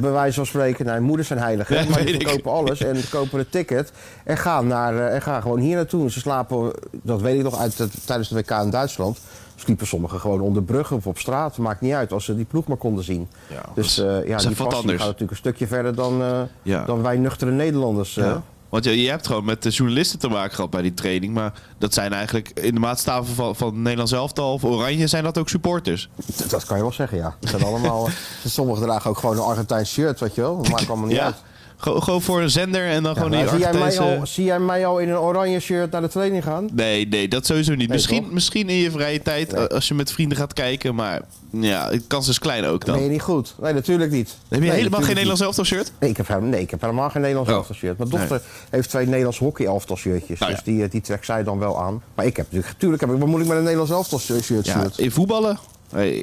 bij 0.00 0.10
wijze 0.10 0.34
van 0.36 0.46
spreken. 0.46 0.84
Nou, 0.86 1.00
moeders 1.00 1.28
zijn 1.28 1.38
heilig, 1.38 1.68
Ja, 1.68 1.84
maar 1.90 2.04
die 2.04 2.14
ik. 2.14 2.22
verkopen 2.28 2.52
alles 2.52 2.80
en 2.80 2.96
kopen 3.10 3.38
een 3.38 3.48
ticket 3.50 3.92
en 4.24 4.36
gaan, 4.38 4.66
naar, 4.66 4.96
eh, 4.96 5.14
en 5.14 5.22
gaan 5.22 5.42
gewoon 5.42 5.58
hier 5.58 5.76
naartoe. 5.76 6.10
Ze 6.10 6.20
slapen, 6.20 6.72
dat 7.02 7.20
weet 7.20 7.36
ik 7.36 7.42
nog 7.42 7.58
uit 7.58 7.76
tijdens 8.04 8.28
de 8.28 8.34
WK 8.34 8.50
in 8.50 8.70
Duitsland. 8.70 9.18
Sliepen 9.58 9.86
sommigen 9.86 10.20
gewoon 10.20 10.40
onder 10.40 10.62
bruggen 10.62 10.96
of 10.96 11.06
op 11.06 11.18
straat. 11.18 11.58
Maakt 11.58 11.80
niet 11.80 11.92
uit, 11.92 12.12
als 12.12 12.24
ze 12.24 12.36
die 12.36 12.44
ploeg 12.44 12.66
maar 12.66 12.76
konden 12.76 13.04
zien. 13.04 13.28
Ja, 13.48 13.60
dus 13.74 13.98
eh, 13.98 14.06
dat 14.06 14.26
ja, 14.26 14.36
die 14.36 14.56
passie 14.56 14.88
gaat 14.88 14.98
natuurlijk 14.98 15.30
een 15.30 15.36
stukje 15.36 15.66
verder 15.66 15.94
dan, 15.94 16.22
eh, 16.22 16.40
Ja. 16.62 16.84
dan 16.84 17.02
wij 17.02 17.16
nuchtere 17.16 17.50
Nederlanders. 17.50 18.16
eh. 18.16 18.24
Ja. 18.24 18.42
Want 18.68 18.84
je, 18.84 19.02
je 19.02 19.08
hebt 19.08 19.26
gewoon 19.26 19.44
met 19.44 19.62
de 19.62 19.70
journalisten 19.70 20.18
te 20.18 20.28
maken 20.28 20.54
gehad 20.54 20.70
bij 20.70 20.82
die 20.82 20.94
training. 20.94 21.34
Maar 21.34 21.52
dat 21.78 21.94
zijn 21.94 22.12
eigenlijk 22.12 22.50
in 22.54 22.74
de 22.74 22.80
maatstaven 22.80 23.34
van, 23.34 23.56
van 23.56 23.82
Nederlands 23.82 24.12
elftal 24.12 24.52
of 24.52 24.64
Oranje 24.64 25.06
zijn 25.06 25.24
dat 25.24 25.38
ook 25.38 25.48
supporters. 25.48 26.08
Dat 26.48 26.64
kan 26.64 26.76
je 26.76 26.82
wel 26.82 26.92
zeggen, 26.92 27.18
ja. 27.18 27.36
Het 27.40 27.48
zijn 27.48 27.62
allemaal, 27.62 28.08
sommigen 28.44 28.82
dragen 28.82 29.10
ook 29.10 29.18
gewoon 29.18 29.36
een 29.36 29.42
Argentijns 29.42 29.92
shirt, 29.92 30.20
weet 30.20 30.34
je 30.34 30.40
wel. 30.40 30.56
Dat 30.56 30.68
maakt 30.68 30.88
allemaal 30.88 31.08
niet 31.08 31.18
uit. 31.18 31.36
Gewoon 31.78 32.22
voor 32.22 32.40
een 32.40 32.50
zender 32.50 32.86
en 32.88 33.02
dan 33.02 33.14
Ja, 33.14 33.20
gewoon 33.22 33.38
die 33.38 33.48
zie, 33.48 33.58
jij 33.58 33.72
mij 33.72 33.98
al, 33.98 34.26
zie 34.26 34.44
jij 34.44 34.58
mij 34.58 34.86
al 34.86 34.98
in 34.98 35.08
een 35.08 35.18
oranje 35.18 35.60
shirt 35.60 35.90
naar 35.90 36.00
de 36.00 36.08
training 36.08 36.44
gaan? 36.44 36.68
Nee, 36.72 37.06
nee, 37.08 37.28
dat 37.28 37.46
sowieso 37.46 37.74
niet. 37.74 37.88
misschien, 37.88 38.22
toch? 38.22 38.32
misschien 38.32 38.68
in 38.68 38.76
je 38.76 38.90
vrije 38.90 39.22
tijd 39.22 39.52
Nee. 39.52 39.68
eh, 39.68 39.74
als 39.74 39.88
je 39.88 39.94
met 39.94 40.12
vrienden 40.12 40.38
gaat 40.38 40.52
kijken. 40.52 40.94
Maar 40.94 41.20
ja, 41.50 41.90
de 41.90 42.00
kans 42.06 42.28
is 42.28 42.38
klein 42.38 42.64
ook 42.64 42.84
Dan 42.84 42.98
dan. 42.98 43.08
niet 43.10 43.22
goed. 43.22 43.54
Nee, 43.60 43.72
natuurlijk 43.72 44.10
niet. 44.10 44.28
Heb 44.28 44.36
je 44.48 44.48
Nee, 44.48 44.58
helemaal 44.58 44.80
geen 44.80 44.90
natuurlijk 44.90 45.08
Nederlands 45.14 45.40
elftal 45.42 45.64
shirt? 45.64 45.92
Nee, 46.00 46.10
ik 46.10 46.16
heb, 46.16 46.28
helemaal- 46.28 46.50
nee, 46.50 46.60
ik 46.60 46.70
heb 46.70 46.80
helemaal 46.80 47.10
geen 47.10 47.20
Nederlands 47.20 47.50
Oh. 47.50 47.56
elftal 47.56 47.74
shirt. 47.76 47.98
Mijn 47.98 48.10
dochter 48.10 48.42
heeft 48.70 48.88
twee 48.88 49.06
Nederlands 49.06 49.38
hockey 49.38 49.66
elftal 49.66 49.96
shirtjes. 49.96 50.38
Nou 50.38 50.50
ja. 50.50 50.56
Dus 50.56 50.66
die, 50.66 50.82
eh, 50.84 50.90
die 50.90 51.00
trekt 51.00 51.24
zij 51.26 51.42
dan 51.44 51.58
wel 51.58 51.80
aan. 51.82 52.02
Maar 52.14 52.26
ik 52.26 52.36
heb 52.36 52.46
natuurlijk, 52.50 52.78
tuurlijk 52.78 53.00
heb 53.02 53.10
ik, 53.12 53.18
wat 53.18 53.28
moet 53.28 53.40
ik 53.40 53.46
met 53.46 53.56
een 53.56 53.62
Nederlands 53.62 53.92
elftal 53.92 54.18
shirt? 54.18 54.66
Ja, 54.66 54.86
in 54.96 55.10
voetballen? 55.10 55.58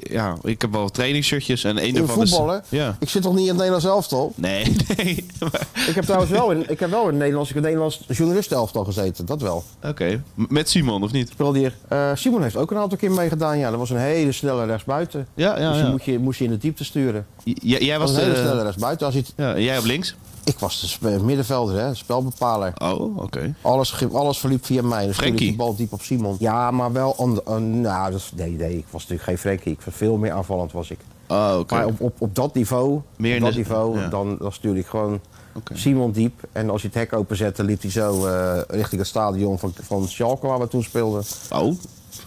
Ja, 0.03 0.35
ik 0.43 0.61
heb 0.61 0.71
wel 0.71 0.89
trainingsshirtjes 0.89 1.63
en 1.63 1.77
een 1.77 1.83
In 1.83 1.93
daarvan 1.93 2.21
is- 2.23 2.29
voetballen? 2.29 2.63
Ja. 2.69 2.95
Ik 2.99 3.09
zit 3.09 3.21
toch 3.21 3.31
niet 3.33 3.41
in 3.41 3.47
het 3.47 3.55
Nederlands 3.57 3.85
elftal? 3.85 4.33
Nee, 4.35 4.63
nee. 4.97 5.25
maar- 5.39 5.67
Ik 5.87 5.95
heb 5.95 6.03
trouwens 6.03 6.31
wel 6.31 6.51
in, 6.51 6.69
ik 6.69 6.79
heb 6.79 6.89
wel 6.89 7.09
in 7.09 7.17
Nederlands, 7.17 7.49
ik 7.49 7.55
heb 7.55 7.63
Nederlands 7.63 8.01
journalistenelftal 8.07 8.83
gezeten. 8.83 9.25
Dat 9.25 9.41
wel. 9.41 9.63
Oké. 9.83 10.23
Met 10.33 10.69
Simon, 10.69 11.03
of 11.03 11.11
niet? 11.11 11.29
Speelde 11.29 11.59
hier. 11.59 11.73
Eh, 11.87 12.11
Simon 12.15 12.41
heeft 12.41 12.55
ook 12.55 12.71
een 12.71 12.77
aantal 12.77 12.97
keer 12.97 13.11
meegedaan. 13.11 13.57
Ja, 13.59 13.69
dat 13.69 13.79
was 13.79 13.89
een 13.89 13.97
hele 13.97 14.31
snelle 14.31 14.65
rechtsbuiten. 14.65 15.27
Ja, 15.35 15.59
ja, 15.59 15.71
dus 15.71 15.81
ja. 15.81 15.89
moet 15.89 16.03
je, 16.03 16.19
moest 16.19 16.39
je 16.39 16.45
in 16.45 16.51
de 16.51 16.57
diepte 16.57 16.83
sturen. 16.83 17.25
J- 17.43 17.53
jij- 17.61 17.99
was 17.99 18.11
was 18.11 18.19
een 18.19 18.23
hele 18.23 18.35
snelle 18.35 18.57
de... 18.57 18.63
rechtsbuiten. 18.63 19.05
Als 19.05 19.15
je 19.15 19.23
Ja, 19.35 19.57
jij 19.59 19.77
op 19.77 19.85
links? 19.85 20.15
Ik 20.43 20.59
was 20.59 20.97
de 21.01 21.19
middenvelder, 21.23 21.79
hè, 21.79 21.95
spelbepaler. 21.95 22.73
Oh, 22.81 23.17
oké. 23.17 23.55
Alles, 23.61 24.05
alles 24.13 24.37
verliep 24.39 24.65
via 24.65 24.81
mij. 24.81 25.05
Dus 25.07 25.15
Frenkie. 25.15 25.47
die 25.47 25.55
bal 25.55 25.75
diep 25.75 25.93
op 25.93 26.01
Simon. 26.01 26.35
Ja, 26.39 26.71
maar 26.71 26.91
wel... 26.91 27.15
an- 27.45 27.81
nou, 27.81 28.11
dat, 28.11 28.19
is- 28.19 28.31
nee, 28.35 28.51
nee, 28.51 28.77
ik 28.77 28.85
was 28.89 29.01
natuurlijk 29.01 29.29
geen 29.29 29.37
Frenkie. 29.37 29.71
Ik 29.71 29.81
was 29.81 29.93
veel 29.93 30.17
meer 30.17 30.31
aanvallend 30.31 30.71
was 30.71 30.89
ik. 30.91 30.99
Oh, 31.27 31.55
oké. 31.59 31.73
Maar 31.75 31.85
op, 31.85 32.01
op, 32.01 32.15
op 32.21 32.35
dat 32.35 32.53
niveau, 32.53 33.01
Meer 33.15 33.31
op 33.31 33.37
in 33.37 33.43
dat 33.43 33.51
de- 33.51 33.57
niveau 33.57 33.99
ja. 33.99 34.07
dan, 34.07 34.37
dan 34.39 34.51
stuurde 34.51 34.79
ik 34.79 34.85
gewoon 34.87 35.19
Oké. 35.55 35.77
Simon 35.77 36.11
diep. 36.11 36.41
En 36.51 36.69
als 36.69 36.81
je 36.81 36.87
het 36.87 36.95
hek 36.97 37.13
openzette, 37.13 37.63
liep 37.63 37.81
hij 37.81 37.91
zo 37.91 38.25
eh, 38.25 38.61
richting 38.67 38.99
het 39.01 39.09
stadion 39.09 39.59
van, 39.59 39.73
van 39.81 40.07
Schalke 40.07 40.47
waar 40.47 40.59
we 40.59 40.67
toen 40.67 40.83
speelden. 40.83 41.23
Oh, 41.51 41.73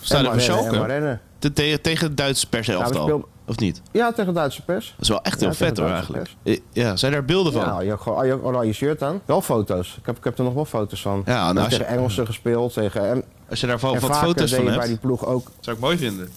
staat 0.01 0.19
En 0.19 0.25
er 0.25 0.31
maar 0.31 0.41
voor 0.41 0.55
rennen, 0.55 0.59
en 0.59 0.65
maar 0.65 0.73
Schalke? 0.73 0.87
rennen. 0.87 1.21
Te- 1.39 1.53
Tegen, 1.53 1.81
tegen 1.83 2.07
het 2.07 2.17
Duitse 2.17 2.47
Ja, 2.51 2.59
we 2.79 2.85
speelden- 2.87 3.25
of 3.46 3.58
niet? 3.58 3.82
Ja, 3.93 4.10
tegen 4.12 4.26
de 4.26 4.32
Duitse 4.32 4.62
pers. 4.64 4.90
Dat 4.96 5.02
is 5.02 5.08
wel 5.08 5.22
echt 5.22 5.40
heel 5.40 5.48
Ja, 5.48 5.54
vet 5.54 5.76
hoor, 5.78 5.88
eigenlijk. 5.88 6.31
Ja, 6.72 6.96
zijn 6.96 7.12
daar 7.12 7.25
beelden 7.25 7.52
van? 7.52 7.62
Ja, 7.62 7.81
je 7.81 7.90
had 7.90 8.00
gewoon 8.00 8.26
je 8.26 8.43
oranje 8.43 8.72
shirt 8.72 9.02
aan. 9.02 9.20
Wel 9.25 9.40
foto's. 9.43 9.96
Ik 10.00 10.06
heb, 10.06 10.16
ik 10.16 10.25
heb 10.25 10.38
er 10.38 10.44
nog 10.44 10.54
wel 10.54 10.64
foto's 10.64 11.02
van. 11.02 11.22
Ja, 11.26 11.52
nou, 11.52 11.64
als 11.64 11.75
je- 11.75 11.81
tegen 11.81 11.96
Engelsen 11.96 12.26
gespeeld. 12.26 12.72
Tegen, 12.72 13.08
en, 13.10 13.22
Als 13.50 13.60
je 13.60 13.66
daar 13.66 13.78
wat 13.78 14.16
foto's 14.16 14.34
deed 14.34 14.54
van 14.54 14.58
je 14.64 14.66
hebt, 14.66 14.78
bij 14.81 14.88
die 14.88 14.98
ploeg 14.98 15.26
ook 15.26 15.50
zou 15.60 15.76
ik 15.76 15.82
mooi 15.82 15.96
vinden. 15.98 16.28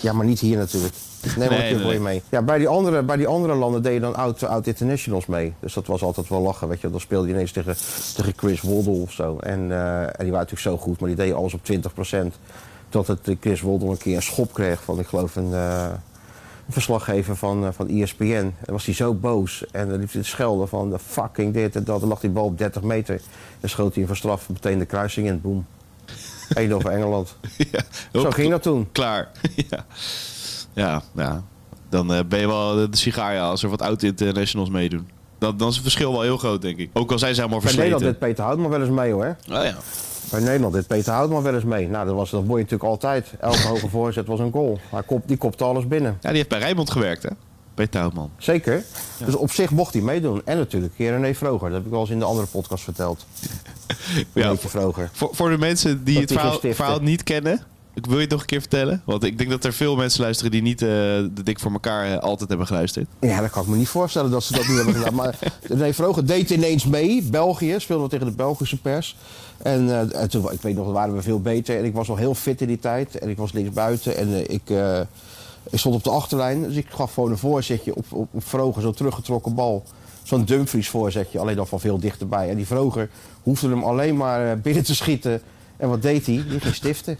Ja, 0.00 0.12
maar 0.12 0.26
niet 0.26 0.40
hier 0.40 0.56
natuurlijk. 0.56 0.94
Neem 1.22 1.38
maar 1.38 1.48
Nee, 1.48 1.70
een 1.70 1.76
keer 1.76 1.84
nee, 1.84 1.94
je 1.94 2.00
mee. 2.00 2.22
Ja, 2.28 2.42
bij 2.42 2.58
die, 2.58 2.68
andere, 2.68 3.02
bij 3.02 3.16
die 3.16 3.26
andere 3.26 3.54
landen 3.54 3.82
deed 3.82 3.92
je 3.92 4.00
dan 4.00 4.14
oud, 4.14 4.42
oud 4.42 4.66
internationals 4.66 5.26
mee. 5.26 5.54
Dus 5.60 5.74
dat 5.74 5.86
was 5.86 6.02
altijd 6.02 6.28
wel 6.28 6.40
lachen, 6.40 6.68
weet 6.68 6.80
je. 6.80 6.90
Dan 6.90 7.00
speelde 7.00 7.28
je 7.28 7.34
ineens 7.34 7.52
tegen, 7.52 7.76
tegen 8.14 8.32
Chris 8.36 8.60
Waddle 8.60 8.92
of 8.92 9.12
zo. 9.12 9.38
En, 9.38 9.72
eh, 9.72 10.00
en 10.00 10.06
die 10.06 10.30
waren 10.32 10.46
natuurlijk 10.48 10.60
zo 10.60 10.76
goed, 10.76 11.00
maar 11.00 11.08
die 11.08 11.18
deden 11.18 11.36
alles 11.36 11.54
op 11.54 11.64
20%. 11.64 12.38
Tot 12.88 13.06
het 13.06 13.36
Chris 13.40 13.60
Waddle 13.60 13.88
een 13.88 13.96
keer 13.98 14.16
een 14.16 14.22
schop 14.22 14.52
kreeg 14.52 14.82
van, 14.82 14.98
ik 14.98 15.06
geloof, 15.06 15.36
een, 15.36 15.52
eh, 15.54 15.86
een 15.86 15.98
verslaggever 16.68 17.36
van, 17.36 17.66
eh, 17.66 17.72
van 17.72 17.88
ESPN. 17.88 18.54
En 18.64 18.72
was 18.72 18.84
hij 18.84 18.94
zo 18.94 19.14
boos. 19.14 19.64
En 19.70 19.88
dan 19.88 19.98
liep 19.98 20.12
hij 20.12 20.22
te 20.22 20.28
schelden 20.28 20.68
van, 20.68 20.90
de 20.90 20.98
fucking 20.98 21.54
dit 21.54 21.76
en 21.76 21.84
dat. 21.84 22.00
Dan 22.00 22.08
lag 22.08 22.20
die 22.20 22.30
bal 22.30 22.44
op 22.44 22.58
30 22.58 22.82
meter. 22.82 23.20
En 23.60 23.68
schoot 23.68 23.94
hij 23.94 24.06
een 24.08 24.16
straf 24.16 24.48
meteen 24.48 24.78
de 24.78 24.86
kruising 24.86 25.26
in. 25.26 25.40
Boom. 25.40 25.66
1 26.54 26.72
over 26.76 26.90
Engeland. 26.90 27.36
ja, 27.56 27.80
Zo 28.12 28.30
ging 28.30 28.50
dat 28.50 28.62
toen. 28.62 28.88
Klaar. 28.92 29.30
ja. 29.70 29.86
ja, 30.72 31.02
ja. 31.14 31.42
Dan 31.88 32.14
eh, 32.14 32.24
ben 32.28 32.40
je 32.40 32.46
wel 32.46 32.74
de 32.74 32.96
sigaar 32.96 33.34
ja, 33.34 33.48
als 33.48 33.62
er 33.62 33.68
wat 33.68 33.82
oud 33.82 34.02
internationals 34.02 34.70
meedoen. 34.70 35.08
Dan, 35.38 35.56
dan 35.56 35.68
is 35.68 35.74
het 35.74 35.82
verschil 35.82 36.12
wel 36.12 36.22
heel 36.22 36.36
groot, 36.38 36.62
denk 36.62 36.76
ik. 36.76 36.90
Ook 36.92 37.12
al 37.12 37.18
zijn 37.18 37.34
ze 37.34 37.40
helemaal 37.40 37.62
Bij 37.62 37.74
Nederland 37.74 38.02
deed 38.02 38.18
Peter 38.18 38.44
Houtman 38.44 38.70
wel 38.70 38.80
eens 38.80 38.90
mee 38.90 39.12
hoor. 39.12 39.36
Oh 39.50 39.64
ja. 39.64 39.74
Bij 40.30 40.40
Nederland 40.40 40.74
deed 40.74 40.86
Peter 40.86 41.12
Houtman 41.12 41.42
wel 41.42 41.54
eens 41.54 41.64
mee. 41.64 41.88
Nou, 41.88 42.06
dat, 42.06 42.14
was, 42.14 42.30
dat 42.30 42.40
word 42.44 42.56
je 42.58 42.62
natuurlijk 42.62 42.90
altijd. 42.90 43.26
Elke 43.40 43.66
hoge 43.68 43.88
voorzet 43.88 44.26
was 44.26 44.40
een 44.40 44.52
goal. 44.52 44.78
Hij 44.90 45.02
kop, 45.02 45.22
die 45.26 45.36
kopte 45.36 45.64
alles 45.64 45.86
binnen. 45.88 46.18
ja, 46.20 46.28
die 46.28 46.36
heeft 46.36 46.48
bij 46.48 46.58
Rijnmond 46.58 46.90
gewerkt, 46.90 47.22
hè? 47.22 47.30
Bij 47.74 47.86
Touwman. 47.86 48.30
Zeker. 48.38 48.84
Dus 49.24 49.34
op 49.34 49.50
zich 49.50 49.70
mocht 49.70 49.92
hij 49.92 50.02
meedoen. 50.02 50.42
En 50.44 50.56
natuurlijk 50.56 50.94
René 50.96 51.34
Vroger. 51.34 51.68
Dat 51.68 51.76
heb 51.76 51.84
ik 51.86 51.90
wel 51.90 52.00
eens 52.00 52.10
in 52.10 52.18
de 52.18 52.24
andere 52.24 52.46
podcast 52.46 52.84
verteld. 52.84 53.26
Een 54.16 54.24
Ja, 54.32 54.50
beetje 54.50 54.68
Vroger. 54.68 55.10
Voor, 55.12 55.28
voor 55.32 55.50
de 55.50 55.58
mensen 55.58 56.04
die 56.04 56.14
Dat 56.14 56.22
het 56.22 56.32
verhaal, 56.32 56.58
verhaal 56.60 57.00
niet 57.00 57.22
kennen, 57.22 57.62
wil 58.06 58.14
je 58.14 58.20
het 58.20 58.30
nog 58.30 58.40
een 58.40 58.46
keer 58.46 58.60
vertellen. 58.60 59.02
Want 59.04 59.24
ik 59.24 59.38
denk 59.38 59.50
dat 59.50 59.64
er 59.64 59.72
veel 59.72 59.96
mensen 59.96 60.20
luisteren 60.20 60.50
die 60.50 60.62
niet 60.62 60.82
eh, 60.82 60.88
de 60.88 61.42
Dik 61.42 61.58
voor 61.58 61.72
elkaar 61.72 62.12
eh, 62.12 62.18
altijd 62.18 62.48
hebben 62.48 62.66
geluisterd. 62.66 63.06
Ja, 63.20 63.40
dat 63.40 63.50
kan 63.50 63.62
ik 63.62 63.68
me 63.68 63.76
niet 63.76 63.88
voorstellen 63.88 64.30
dat 64.30 64.42
ze 64.42 64.52
dat 64.52 64.66
niet 64.66 64.76
hebben 64.76 64.94
gedaan. 64.94 65.14
Maar 65.14 65.38
René 65.62 65.94
Vroger 65.94 66.26
deed 66.26 66.50
ineens 66.50 66.84
mee. 66.84 67.22
België 67.22 67.74
speelde 67.78 68.08
tegen 68.08 68.26
de 68.26 68.32
Belgische 68.32 68.80
pers. 68.80 69.16
En, 69.58 69.90
eh, 69.90 70.20
en 70.20 70.30
toen, 70.30 70.52
ik 70.52 70.62
weet 70.62 70.74
nog, 70.74 70.92
waren 70.92 71.14
we 71.14 71.22
veel 71.22 71.40
beter. 71.40 71.78
En 71.78 71.84
ik 71.84 71.94
was 71.94 72.08
al 72.08 72.16
heel 72.16 72.34
fit 72.34 72.60
in 72.60 72.66
die 72.66 72.78
tijd. 72.78 73.18
En 73.18 73.28
ik 73.28 73.36
was 73.36 73.52
linksbuiten. 73.52 74.16
En 74.16 74.50
ik, 74.50 74.70
ik 75.70 75.78
stond 75.78 75.94
op 75.94 76.04
de 76.04 76.10
achterlijn. 76.10 76.62
Dus 76.62 76.76
ik 76.76 76.86
gaf 76.88 77.14
gewoon 77.14 77.30
een 77.30 77.38
voorzetje 77.38 77.94
op, 77.94 78.04
op, 78.12 78.28
op 78.32 78.44
Vroger. 78.44 78.82
Zo'n 78.82 78.94
teruggetrokken 78.94 79.54
bal. 79.54 79.84
Zo'n 80.22 80.44
Dumfries 80.44 80.88
voorzetje. 80.88 81.38
Alleen 81.38 81.56
dan 81.56 81.66
van 81.66 81.80
veel 81.80 81.98
dichterbij. 81.98 82.48
En 82.50 82.56
die 82.56 82.66
Vroger 82.66 83.10
hoefde 83.42 83.68
hem 83.68 83.82
alleen 83.82 84.16
maar 84.16 84.58
binnen 84.58 84.84
te 84.84 84.94
schieten. 84.94 85.42
En 85.76 85.88
wat 85.88 86.02
deed 86.02 86.26
hij? 86.26 86.44
Die 86.48 86.60
ging 86.60 86.74
stiften. 86.74 87.18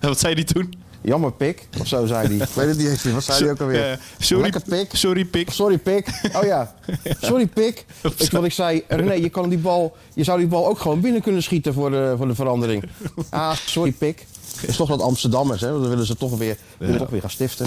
En 0.00 0.08
wat 0.12 0.18
zei 0.18 0.34
die 0.34 0.44
toen? 0.44 0.74
Jammer 1.00 1.32
pik. 1.32 1.68
Of 1.80 1.86
zo 1.86 2.06
zei 2.06 2.26
hij. 2.26 2.36
Ik 2.46 2.54
weet 2.54 2.68
het 2.68 2.78
niet 2.78 2.88
eens. 2.88 3.04
Wat 3.04 3.24
zei 3.24 3.42
hij 3.42 3.50
ook 3.50 3.60
alweer? 3.60 3.90
Eh, 3.90 3.98
sorry, 4.18 4.42
Lekker 4.42 4.62
pik. 4.68 4.90
Sorry, 4.92 5.24
pik. 5.24 5.50
Sorry, 5.50 5.78
Pik. 5.78 6.08
Oh 6.32 6.44
ja. 6.44 6.74
Sorry, 7.20 7.46
Pik. 7.46 7.84
Ik, 8.18 8.30
wat 8.30 8.44
ik 8.44 8.52
zei, 8.52 8.84
René, 8.88 9.12
je, 9.12 9.28
kan 9.28 9.48
die 9.48 9.58
bal, 9.58 9.96
je 10.14 10.24
zou 10.24 10.38
die 10.38 10.46
bal 10.46 10.66
ook 10.66 10.78
gewoon 10.78 11.00
binnen 11.00 11.22
kunnen 11.22 11.42
schieten 11.42 11.74
voor 11.74 11.90
de, 11.90 12.14
voor 12.16 12.26
de 12.26 12.34
verandering. 12.34 12.84
Ah, 13.30 13.56
sorry, 13.66 13.92
Pik. 13.92 14.26
Dat 14.60 14.70
is 14.70 14.76
toch 14.76 14.88
wat 14.88 15.00
Amsterdammers, 15.00 15.60
hè? 15.60 15.68
Dan 15.68 15.88
willen 15.88 16.06
ze 16.06 16.16
toch 16.16 16.38
weer, 16.38 16.56
willen 16.78 16.98
toch 16.98 17.10
weer 17.10 17.20
gaan 17.20 17.30
stiften. 17.30 17.66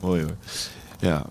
Mooi 0.00 0.22
hoor. 0.22 0.36
Ja. 0.98 1.26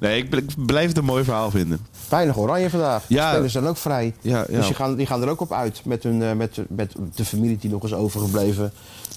Nee, 0.00 0.18
ik 0.22 0.30
bl- 0.30 0.36
ik 0.36 0.66
blijf 0.66 0.88
het 0.88 0.96
een 0.96 1.04
mooi 1.04 1.24
verhaal 1.24 1.50
vinden. 1.50 1.86
Weinig 2.08 2.36
oranje 2.38 2.70
vandaag. 2.70 3.06
De 3.06 3.14
Ja. 3.14 3.30
spelers 3.32 3.52
zijn 3.52 3.66
ook 3.66 3.76
vrij. 3.76 4.14
Ja, 4.20 4.38
ja. 4.38 4.56
Dus 4.56 4.66
die 4.66 4.74
gaan, 4.74 4.94
die 4.96 5.06
gaan 5.06 5.22
er 5.22 5.28
ook 5.28 5.40
op 5.40 5.52
uit. 5.52 5.80
Met, 5.84 6.02
hun, 6.02 6.22
eh, 6.22 6.32
met, 6.32 6.58
met 6.68 6.94
de 7.14 7.24
familie 7.24 7.56
die 7.56 7.70
nog 7.70 7.84
is 7.84 7.92
overgebleven. 7.94 8.72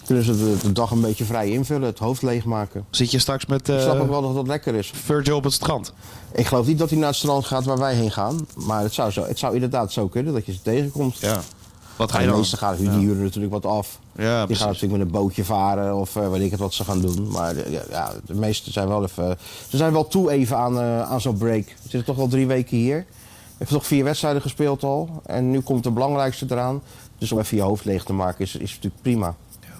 Kunnen 0.05 0.23
ze 0.23 0.37
de, 0.37 0.57
de 0.61 0.71
dag 0.71 0.91
een 0.91 1.01
beetje 1.01 1.25
vrij 1.25 1.49
invullen. 1.49 1.87
Het 1.87 1.99
hoofd 1.99 2.21
leegmaken. 2.21 2.85
Zit 2.89 3.11
je 3.11 3.19
straks 3.19 3.45
met 3.45 3.67
Ik 3.69 3.79
snap 3.79 3.95
ook 3.97 4.03
eh 4.03 4.09
wel 4.09 4.21
dat 4.21 4.35
dat 4.35 4.47
lekker 4.47 4.75
is. 4.75 4.91
Virgil 5.03 5.35
op 5.35 5.43
het 5.43 5.53
strand? 5.53 5.93
Ik 6.33 6.45
geloof 6.45 6.65
niet 6.67 6.77
dat 6.79 6.89
hij 6.89 6.99
naar 6.99 7.07
het 7.07 7.17
strand 7.17 7.45
gaat 7.45 7.65
waar 7.65 7.77
wij 7.77 7.93
heen 7.93 8.11
gaan. 8.11 8.47
Maar 8.55 8.81
het 8.83 8.93
zou, 8.93 9.11
zo, 9.11 9.23
het 9.23 9.39
zou 9.39 9.53
inderdaad 9.53 9.91
zo 9.91 10.07
kunnen 10.07 10.33
dat 10.33 10.45
je 10.45 10.51
ze 10.51 10.61
tegenkomt. 10.61 11.17
Ja. 11.17 11.41
Wat 11.99 12.11
ga 12.11 12.17
Ja, 12.17 12.21
je 12.23 12.25
de 12.25 12.31
dan? 12.31 12.39
meesten 12.41 12.57
gaan, 12.57 12.75
die 12.75 12.89
huren 12.89 13.23
natuurlijk 13.23 13.53
wat 13.53 13.65
af. 13.65 13.99
Ja, 14.15 14.45
die 14.45 14.55
gaan 14.55 14.67
natuurlijk 14.67 14.93
met 14.93 15.01
een 15.01 15.11
bootje 15.21 15.43
varen 15.43 15.95
of 15.95 16.15
eh, 16.15 16.29
weet 16.29 16.41
ik 16.41 16.51
het 16.51 16.59
wat 16.59 16.73
ze 16.73 16.83
gaan 16.83 17.01
doen. 17.01 17.27
Maar 17.31 17.53
de, 17.53 17.65
ja, 17.69 17.81
ja, 17.89 18.11
de 18.25 18.33
meesten 18.35 18.71
zijn 18.71 18.87
wel 18.87 19.03
even... 19.03 19.37
Ze 19.69 19.77
zijn 19.77 19.91
wel 19.93 20.07
toe 20.07 20.31
even 20.31 20.57
aan, 20.57 20.79
eh, 20.79 21.01
aan 21.11 21.21
zo'n 21.21 21.37
break. 21.37 21.65
We 21.65 21.73
zitten 21.81 22.05
toch 22.05 22.15
wel 22.15 22.27
drie 22.27 22.47
weken 22.47 22.77
hier. 22.77 22.97
We 22.97 23.55
hebben 23.57 23.77
toch 23.77 23.87
vier 23.87 24.03
wedstrijden 24.03 24.41
gespeeld 24.41 24.83
al. 24.83 25.21
En 25.25 25.51
nu 25.51 25.59
komt 25.61 25.83
de 25.83 25.91
belangrijkste 25.91 26.45
eraan. 26.49 26.81
Dus 27.17 27.31
om 27.31 27.39
even 27.39 27.57
je 27.57 27.63
hoofd 27.63 27.85
leeg 27.85 28.03
te 28.03 28.13
maken 28.13 28.43
is, 28.45 28.55
is 28.55 28.73
natuurlijk 28.73 29.01
prima. 29.01 29.35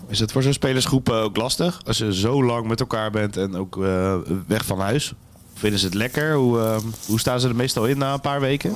Is 0.07 0.19
het 0.19 0.31
voor 0.31 0.43
zo'n 0.43 0.53
spelersgroep 0.53 1.09
eh, 1.09 1.23
ook 1.23 1.37
lastig? 1.37 1.81
Als 1.85 1.97
je 1.97 2.13
zo 2.13 2.43
lang 2.43 2.67
met 2.67 2.79
elkaar 2.79 3.11
bent 3.11 3.37
en 3.37 3.55
ook 3.55 3.83
eh, 3.83 4.15
weg 4.47 4.65
van 4.65 4.79
huis? 4.79 5.13
Vinden 5.53 5.79
ze 5.79 5.85
het 5.85 5.95
lekker? 5.95 6.33
Hoe, 6.35 6.79
hoe 7.07 7.19
staan 7.19 7.39
ze 7.39 7.47
er 7.47 7.55
meestal 7.55 7.85
in 7.85 7.97
na 7.97 8.13
een 8.13 8.21
paar 8.21 8.39
weken? 8.41 8.73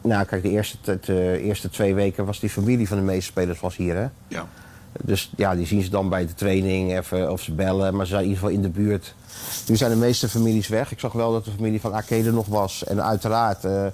Nou, 0.00 0.24
kijk, 0.24 0.42
de 0.42 0.50
eerste, 0.50 0.98
de 1.00 1.40
eerste 1.42 1.70
twee 1.70 1.94
weken 1.94 2.24
was 2.24 2.40
die 2.40 2.50
familie 2.50 2.88
van 2.88 2.96
de 2.96 3.02
meeste 3.02 3.30
spelers 3.30 3.60
was 3.60 3.76
hier, 3.76 3.94
hè? 3.94 4.06
Ja. 4.28 4.46
Dus 5.04 5.32
ja, 5.36 5.54
die 5.54 5.66
zien 5.66 5.82
ze 5.82 5.90
dan 5.90 6.08
bij 6.08 6.26
de 6.26 6.34
training 6.34 6.96
even, 6.96 7.32
of 7.32 7.40
ze 7.40 7.52
bellen, 7.52 7.96
maar 7.96 8.06
ze 8.06 8.10
zijn 8.10 8.24
in 8.24 8.28
ieder 8.28 8.42
geval 8.44 8.56
in 8.56 8.62
de 8.62 8.80
buurt. 8.80 9.14
Nu 9.66 9.76
zijn 9.76 9.90
de 9.90 9.96
meeste 9.96 10.28
families 10.28 10.68
weg. 10.68 10.92
Ik 10.92 11.00
zag 11.00 11.12
wel 11.12 11.32
dat 11.32 11.44
de 11.44 11.50
familie 11.50 11.80
van 11.80 11.92
Arcade 11.92 12.32
nog 12.32 12.46
was. 12.46 12.84
En 12.84 13.02
uiteraard, 13.02 13.64
eh, 13.64 13.86
eh, 13.86 13.92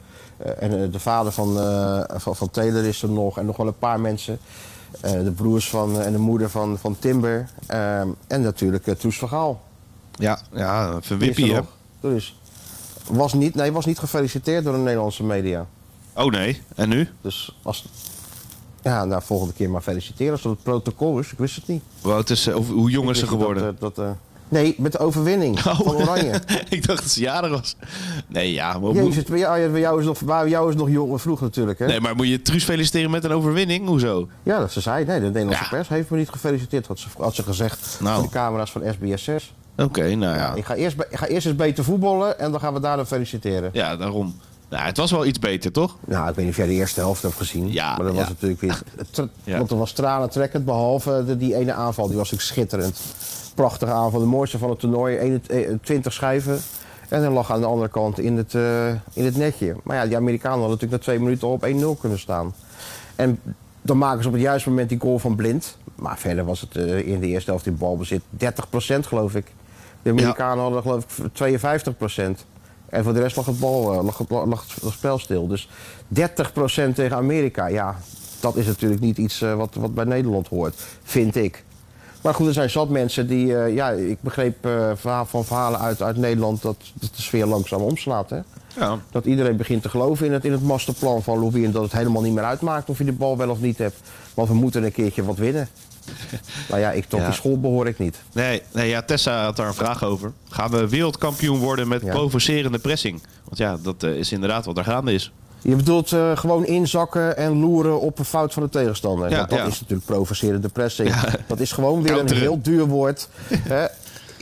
en, 0.58 0.82
eh, 0.82 0.92
de 0.92 0.99
vader 0.99 1.32
van, 1.32 1.54
van, 2.20 2.37
van 2.37 2.50
Taylor 2.50 2.84
is 2.84 3.02
er 3.02 3.08
nog. 3.08 3.38
En 3.38 3.46
nog 3.46 3.56
wel 3.56 3.66
een 3.66 3.78
paar 3.78 4.00
mensen. 4.00 4.38
De 5.00 5.32
broers 5.37 5.68
van, 5.68 6.00
en 6.00 6.12
de 6.12 6.18
moeder 6.18 6.50
van, 6.50 6.78
van 6.78 6.99
Timber. 6.99 7.49
Ehm, 7.66 8.08
en 8.26 8.40
natuurlijk 8.40 8.87
uh, 8.87 8.94
Troes 8.94 9.18
van 9.18 9.28
Gaal. 9.28 9.62
Ja, 10.11 10.40
ja 10.52 11.00
van 11.00 11.18
Die 11.18 11.30
is 11.30 11.37
Wippie, 11.37 11.54
er 11.54 11.64
hè? 12.00 12.11
Dus 12.11 12.37
was 13.11 13.32
niet, 13.32 13.54
nee, 13.54 13.73
was 13.73 13.87
niet 13.87 13.99
gefeliciteerd 13.99 14.64
door 14.64 14.73
de 14.73 14.78
Nederlandse 14.78 15.25
media. 15.25 15.66
Oh 16.14 16.30
nee, 16.33 16.62
en 16.75 16.88
nu? 16.88 17.09
Dus 17.21 17.56
als... 17.62 17.85
Ja, 18.83 19.04
nou, 19.04 19.23
volgende 19.25 19.52
keer 19.54 19.71
maar 19.71 19.80
feliciteren 19.83 20.33
als 20.33 20.42
dat 20.42 20.52
het 20.52 20.62
protocol 20.62 21.18
is. 21.18 21.33
Ik 21.33 21.38
wist 21.38 21.56
het 21.56 21.66
niet. 21.66 21.83
Hoe, 22.02 22.23
is, 22.26 22.42
ze- 22.42 22.56
of 22.56 22.68
hoe 22.68 22.90
jong 22.90 23.11
is 23.11 23.18
ze 23.18 23.26
geworden? 23.26 23.62
Dat, 23.62 23.75
eh, 23.75 23.80
dat, 23.80 23.99
eh, 23.99 24.11
nee, 24.49 24.75
met 24.78 24.92
de 24.92 24.99
overwinning 24.99 25.56
Oh. 25.56 25.62
van 25.80 25.94
Oranje. 25.94 26.40
ik 26.68 26.87
dacht 26.87 27.02
dat 27.02 27.11
ze 27.11 27.21
jarig 27.21 27.50
was. 27.50 27.76
Nee, 28.26 28.52
ja, 28.52 28.73
maar, 28.78 28.80
moet- 28.80 28.97
Jezus, 28.97 29.25
bij 29.25 29.38
jou, 29.38 29.68
bij 29.68 29.80
jou 29.80 30.00
is 30.00 30.06
nog, 30.06 30.23
bij 30.25 30.49
jou 30.49 30.68
is 30.71 30.76
nog 30.76 30.90
jong 30.90 31.12
en 31.12 31.18
vroeg 31.21 31.40
natuurlijk. 31.40 31.78
Hè? 31.78 31.87
nee, 31.87 32.00
maar 32.00 32.16
moet 32.16 32.28
je 32.28 32.42
Truus 32.42 32.64
feliciteren 32.64 33.11
met 33.11 33.25
een 33.25 33.33
overwinning? 33.33 33.87
Hoezo? 33.87 34.28
Ja, 34.42 34.59
dat 34.59 34.73
ze 34.73 34.80
zei. 34.80 35.04
Nee, 35.04 35.21
de 35.21 35.26
Nederlandse 35.26 35.62
Ja. 35.62 35.68
pers 35.68 35.88
heeft 35.88 36.11
me 36.11 36.16
niet 36.16 36.28
gefeliciteerd, 36.30 36.87
had 36.87 36.99
ze, 36.99 37.09
had 37.18 37.35
ze 37.35 37.42
gezegd. 37.42 37.97
Nou. 38.00 38.14
Voor 38.14 38.25
de 38.25 38.30
camera's 38.30 38.71
van 38.73 38.83
SBS 38.92 39.25
6. 39.25 39.52
Oké, 39.76 40.14
nou 40.14 40.37
ja. 40.37 40.54
Ik, 40.54 40.64
ga 40.64 40.75
eerst, 40.75 40.97
ik 41.11 41.16
ga 41.18 41.26
eerst 41.26 41.47
eens 41.47 41.56
beter 41.56 41.85
voetballen 41.85 42.38
en 42.38 42.50
dan 42.50 42.61
gaan 42.61 42.75
we 42.75 42.80
daarna 42.80 43.06
feliciteren. 43.06 43.71
Ja, 43.73 43.97
daarom. 43.97 44.35
Nou, 44.75 44.87
het 44.87 44.97
was 44.97 45.11
wel 45.11 45.26
iets 45.26 45.38
beter, 45.38 45.73
toch? 45.73 45.97
Nou, 46.04 46.28
ik 46.28 46.35
weet 46.35 46.45
niet 46.45 46.54
of 46.54 46.57
jij 46.57 46.66
de 46.66 46.73
eerste 46.73 47.00
helft 47.00 47.23
hebt 47.23 47.35
gezien. 47.35 47.73
Ja, 47.73 47.97
maar 47.97 48.07
dat 48.07 48.14
was 48.14 48.28
natuurlijk 48.28 48.61
weer... 48.61 48.83
Ja. 49.45 49.59
Want 49.59 49.71
er 49.71 49.78
was 49.78 49.93
tranentrekkend, 49.93 50.64
behalve 50.64 51.25
de, 51.26 51.37
die 51.37 51.54
ene 51.54 51.73
aanval. 51.73 52.07
Die 52.07 52.16
was 52.16 52.31
natuurlijk 52.31 52.59
schitterend. 52.59 53.00
Prachtige 53.54 53.93
aanval, 53.93 54.21
de 54.21 54.26
mooiste 54.26 54.59
van 54.59 54.71
het 54.71 54.78
toernooi. 54.78 55.40
21 55.49 56.12
schijven. 56.12 56.59
En 57.09 57.23
dan 57.23 57.33
lag 57.33 57.52
aan 57.52 57.61
de 57.61 57.66
andere 57.66 57.88
kant 57.88 58.19
in 58.19 58.37
het, 58.37 58.54
eh, 58.54 58.88
in 58.88 59.25
het 59.25 59.37
netje. 59.37 59.76
Maar 59.83 59.97
ja, 59.97 60.07
die 60.07 60.16
Amerikanen 60.16 60.59
hadden 60.59 60.78
natuurlijk 60.78 61.00
na 61.00 61.07
twee 61.07 61.21
minuten 61.25 61.49
al 61.49 61.54
op 61.54 61.64
1-0 61.64 62.00
kunnen 62.00 62.19
staan. 62.19 62.54
En 63.16 63.40
dan 63.83 63.99
maken 63.99 64.23
ze 64.23 64.28
op 64.28 64.35
het 64.35 64.43
juiste 64.43 64.69
moment 64.69 64.88
die 64.88 65.00
goal 65.00 65.19
van 65.19 65.37
blind. 65.37 65.76
Maar 65.95 66.19
verder 66.19 66.45
was 66.45 66.61
het 66.61 66.76
eh, 66.76 67.07
in 67.07 67.21
de 67.21 67.26
eerste 67.26 67.50
helft 67.50 67.66
in 67.66 67.76
balbezit 67.76 68.23
30% 68.37 69.07
geloof 69.07 69.35
ik. 69.35 69.47
De 70.02 70.11
Amerikanen 70.11 70.62
hadden 70.62 70.83
geloof 70.83 71.19
ik 71.19 71.33
52%. 71.33 72.45
En 72.95 73.05
voor 73.05 73.13
de 73.13 73.21
rest 73.21 73.37
lag 73.37 73.47
het, 73.47 73.59
bal, 73.59 73.93
eh, 73.93 74.05
lag 74.05 74.19
het, 74.19 74.31
lag 74.31 74.67
het 74.83 74.93
spel 74.93 75.19
stil. 75.19 75.47
Dus 75.47 75.69
30% 76.09 76.95
tegen 76.95 77.17
Amerika, 77.17 77.67
ja, 77.67 77.97
dat 78.41 78.57
is 78.57 78.67
natuurlijk 78.67 79.01
niet 79.01 79.19
iets 79.19 79.43
eh, 79.43 79.55
wat, 79.55 79.75
wat 79.75 79.95
bij 79.95 80.05
Nederland 80.05 80.49
hoort, 80.49 80.75
vind 81.03 81.37
ik. 81.37 81.65
Maar 82.25 82.35
goed, 82.35 82.47
er 82.47 82.53
zijn 82.53 82.71
zat 82.71 82.89
mensen 82.89 83.27
die, 83.27 83.57
eh, 83.57 83.75
ja, 83.75 83.91
ik 83.91 84.19
begreep 84.21 84.67
eh, 84.67 84.91
verhaal- 84.95 85.27
van 85.27 85.45
verhalen 85.45 85.81
uit, 85.81 86.03
uit 86.03 86.17
Nederland 86.17 86.63
dat, 86.63 86.77
dat 86.95 87.11
de 87.17 87.23
sfeer 87.23 87.47
langzaam 87.47 87.81
omslaat. 87.81 88.31
Hè? 88.31 88.41
Ja. 88.79 88.99
Dat 89.11 89.25
iedereen 89.25 89.57
begint 89.57 89.83
te 89.83 89.89
geloven 89.89 90.27
in 90.27 90.33
het, 90.33 90.45
in 90.45 90.53
het 90.53 90.63
masterplan 90.63 91.23
van 91.23 91.39
Louis 91.39 91.65
en 91.65 91.73
dat 91.73 91.83
het 91.83 91.93
helemaal 91.93 92.23
niet 92.23 92.35
meer 92.35 92.45
uitmaakt 92.45 92.89
of 92.89 92.99
je 92.99 93.05
de 93.05 93.13
bal 93.13 93.37
wel 93.37 93.51
of 93.51 93.61
niet 93.61 93.79
hebt. 93.79 94.01
Want 94.35 94.49
we 94.49 94.55
moeten 94.55 94.85
een 94.85 94.93
keertje 94.93 95.25
wat 95.25 95.37
winnen. 95.37 95.69
nou 96.68 96.80
ja, 96.80 96.90
ik 96.90 97.04
tot 97.04 97.20
Ja. 97.20 97.26
die 97.26 97.34
school 97.34 97.61
behoor 97.61 97.87
ik 97.87 97.99
niet. 97.99 98.16
Nee, 98.32 98.62
nee, 98.73 98.88
ja, 98.88 99.02
Tessa 99.02 99.44
had 99.44 99.56
daar 99.56 99.66
een 99.66 99.75
vraag 99.75 100.04
over. 100.04 100.32
Gaan 100.50 100.70
we 100.70 100.88
wereldkampioen 100.88 101.58
worden 101.58 101.88
met 101.88 102.02
Ja. 102.02 102.11
provocerende 102.12 102.78
pressing? 102.78 103.23
Want 103.44 103.58
ja, 103.58 103.76
dat 103.82 104.02
eh, 104.02 104.11
is 104.11 104.32
inderdaad 104.32 104.64
wat 104.64 104.78
er 104.78 104.84
gaande 104.84 105.12
is. 105.12 105.32
Je 105.62 105.76
bedoelt 105.76 106.12
eh, 106.12 106.37
gewoon 106.37 106.66
inzakken 106.66 107.37
en 107.37 107.61
loeren 107.61 108.00
op 108.00 108.18
een 108.18 108.25
fout 108.25 108.52
van 108.52 108.62
de 108.62 108.68
tegenstander. 108.68 109.30
Ja, 109.30 109.44
dat 109.44 109.58
ja. 109.58 109.64
is 109.64 109.80
natuurlijk 109.80 110.06
provocerende 110.06 110.68
pressing. 110.68 111.08
Ja. 111.08 111.25
Dat 111.46 111.61
is 111.61 111.73
gewoon 111.73 112.02
weer 112.02 112.18
een 112.18 112.32
heel 112.34 112.62
duur 112.62 112.87
woord. 112.87 113.28
Hè? 113.49 113.87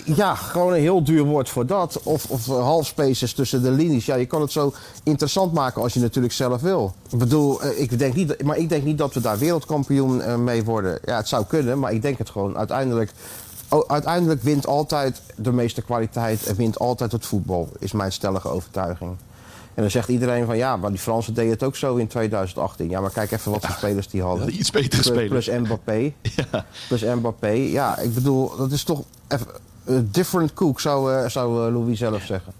Ja, 0.04 0.34
gewoon 0.34 0.72
een 0.72 0.80
heel 0.80 1.04
duur 1.04 1.24
woord 1.24 1.48
voor 1.48 1.66
dat. 1.66 2.00
Of, 2.02 2.24
of 2.28 2.46
half 2.46 2.86
spaces 2.86 3.32
tussen 3.32 3.62
de 3.62 3.70
linies. 3.70 4.06
Ja, 4.06 4.14
je 4.14 4.26
kan 4.26 4.40
het 4.40 4.52
zo 4.52 4.72
interessant 5.02 5.52
maken 5.52 5.82
als 5.82 5.94
je 5.94 6.00
natuurlijk 6.00 6.34
zelf 6.34 6.60
wil. 6.60 6.94
Ik 7.10 7.18
bedoel, 7.18 7.62
eh, 7.62 7.80
ik 7.80 7.98
denk 7.98 8.14
niet, 8.14 8.28
dat- 8.28 8.42
maar 8.42 8.56
ik 8.56 8.68
denk 8.68 8.84
niet 8.84 8.98
dat 8.98 9.14
we 9.14 9.20
daar 9.20 9.38
wereldkampioen 9.38 10.22
eh, 10.22 10.36
mee 10.36 10.64
worden. 10.64 10.98
Ja, 11.04 11.16
het 11.16 11.28
zou 11.28 11.44
kunnen, 11.44 11.78
maar 11.78 11.92
ik 11.92 12.02
denk 12.02 12.18
het 12.18 12.30
gewoon 12.30 12.56
uiteindelijk. 12.56 13.12
Oh, 13.68 13.82
uiteindelijk 13.86 14.42
wint 14.42 14.66
altijd 14.66 15.20
de 15.36 15.52
meeste 15.52 15.82
kwaliteit 15.82 16.46
en 16.46 16.56
wint 16.56 16.78
altijd 16.78 17.12
het 17.12 17.26
voetbal, 17.26 17.68
is 17.78 17.92
mijn 17.92 18.12
stellige 18.12 18.48
overtuiging. 18.48 19.10
En 19.74 19.82
dan 19.82 19.90
zegt 19.90 20.08
iedereen 20.08 20.46
van 20.46 20.56
ja, 20.56 20.76
maar 20.76 20.90
die 20.90 20.98
Fransen 20.98 21.34
deden 21.34 21.50
het 21.50 21.62
ook 21.62 21.76
zo 21.76 21.96
in 21.96 22.06
2018. 22.06 22.88
Ja, 22.88 23.00
maar 23.00 23.10
kijk 23.10 23.30
even 23.32 23.52
wat 23.52 23.66
voor 23.66 23.74
spelers 23.76 24.08
die 24.08 24.22
hadden. 24.22 24.54
Iets 24.58 24.70
betere 24.70 25.02
Plus- 25.02 25.04
spelers. 25.16 25.46
Plus 25.46 25.58
Mbappé. 25.58 26.12
Ja. 26.52 26.64
Plus 26.88 27.02
Mbappé. 27.04 27.48
Ja, 27.50 27.98
ik 27.98 28.14
bedoel, 28.14 28.56
dat 28.56 28.72
is 28.72 28.84
toch 28.84 29.02
even 29.28 29.46
different 30.02 30.52
cook, 30.54 30.80
zou, 30.80 31.14
eh, 31.14 31.28
zou 31.28 31.66
eh, 31.66 31.72
Louis 31.72 31.98
zelf 31.98 32.22
zeggen. 32.22 32.52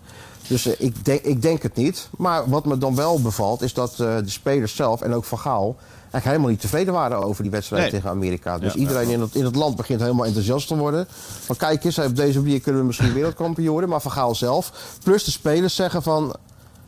Dus 0.49 0.67
eh, 0.67 0.73
ik, 0.79 1.05
denk, 1.05 1.21
ik 1.23 1.43
denk 1.43 1.63
het 1.63 1.75
niet. 1.75 2.09
Maar 2.17 2.49
wat 2.49 2.65
me 2.65 2.79
dan 2.79 2.95
wel 2.95 3.21
bevalt, 3.21 3.63
is 3.63 3.75
dat 3.75 3.91
eh, 3.93 3.97
de 4.17 4.31
spelers 4.31 4.77
zelf 4.77 5.01
en 5.03 5.15
ook 5.15 5.25
Van 5.25 5.39
Gaal... 5.39 5.77
eigenlijk 6.01 6.25
helemaal 6.25 6.49
niet 6.49 6.61
tevreden 6.61 6.93
waren 6.95 7.23
over 7.25 7.43
die 7.43 7.53
wedstrijd 7.53 7.83
Nee. 7.83 7.91
tegen 7.91 8.11
Amerika. 8.11 8.59
Dus 8.59 8.73
Ja, 8.73 8.79
iedereen 8.79 9.09
in 9.09 9.21
het, 9.21 9.35
in 9.35 9.45
het 9.45 9.57
land 9.57 9.77
begint 9.77 10.01
helemaal 10.01 10.27
enthousiast 10.27 10.69
te 10.69 10.77
worden. 10.77 11.07
Van 11.41 11.57
kijk 11.57 11.85
eens, 11.85 11.99
op 11.99 12.17
deze 12.17 12.41
manier 12.41 12.61
kunnen 12.61 12.81
we 12.81 12.87
misschien 12.87 13.13
wereldkampioen 13.13 13.71
worden. 13.71 13.89
Maar 13.91 14.01
Van 14.01 14.11
Gaal 14.13 14.35
zelf, 14.35 14.73
plus 15.05 15.25
de 15.25 15.31
spelers 15.31 15.75
zeggen 15.75 16.03
van... 16.03 16.35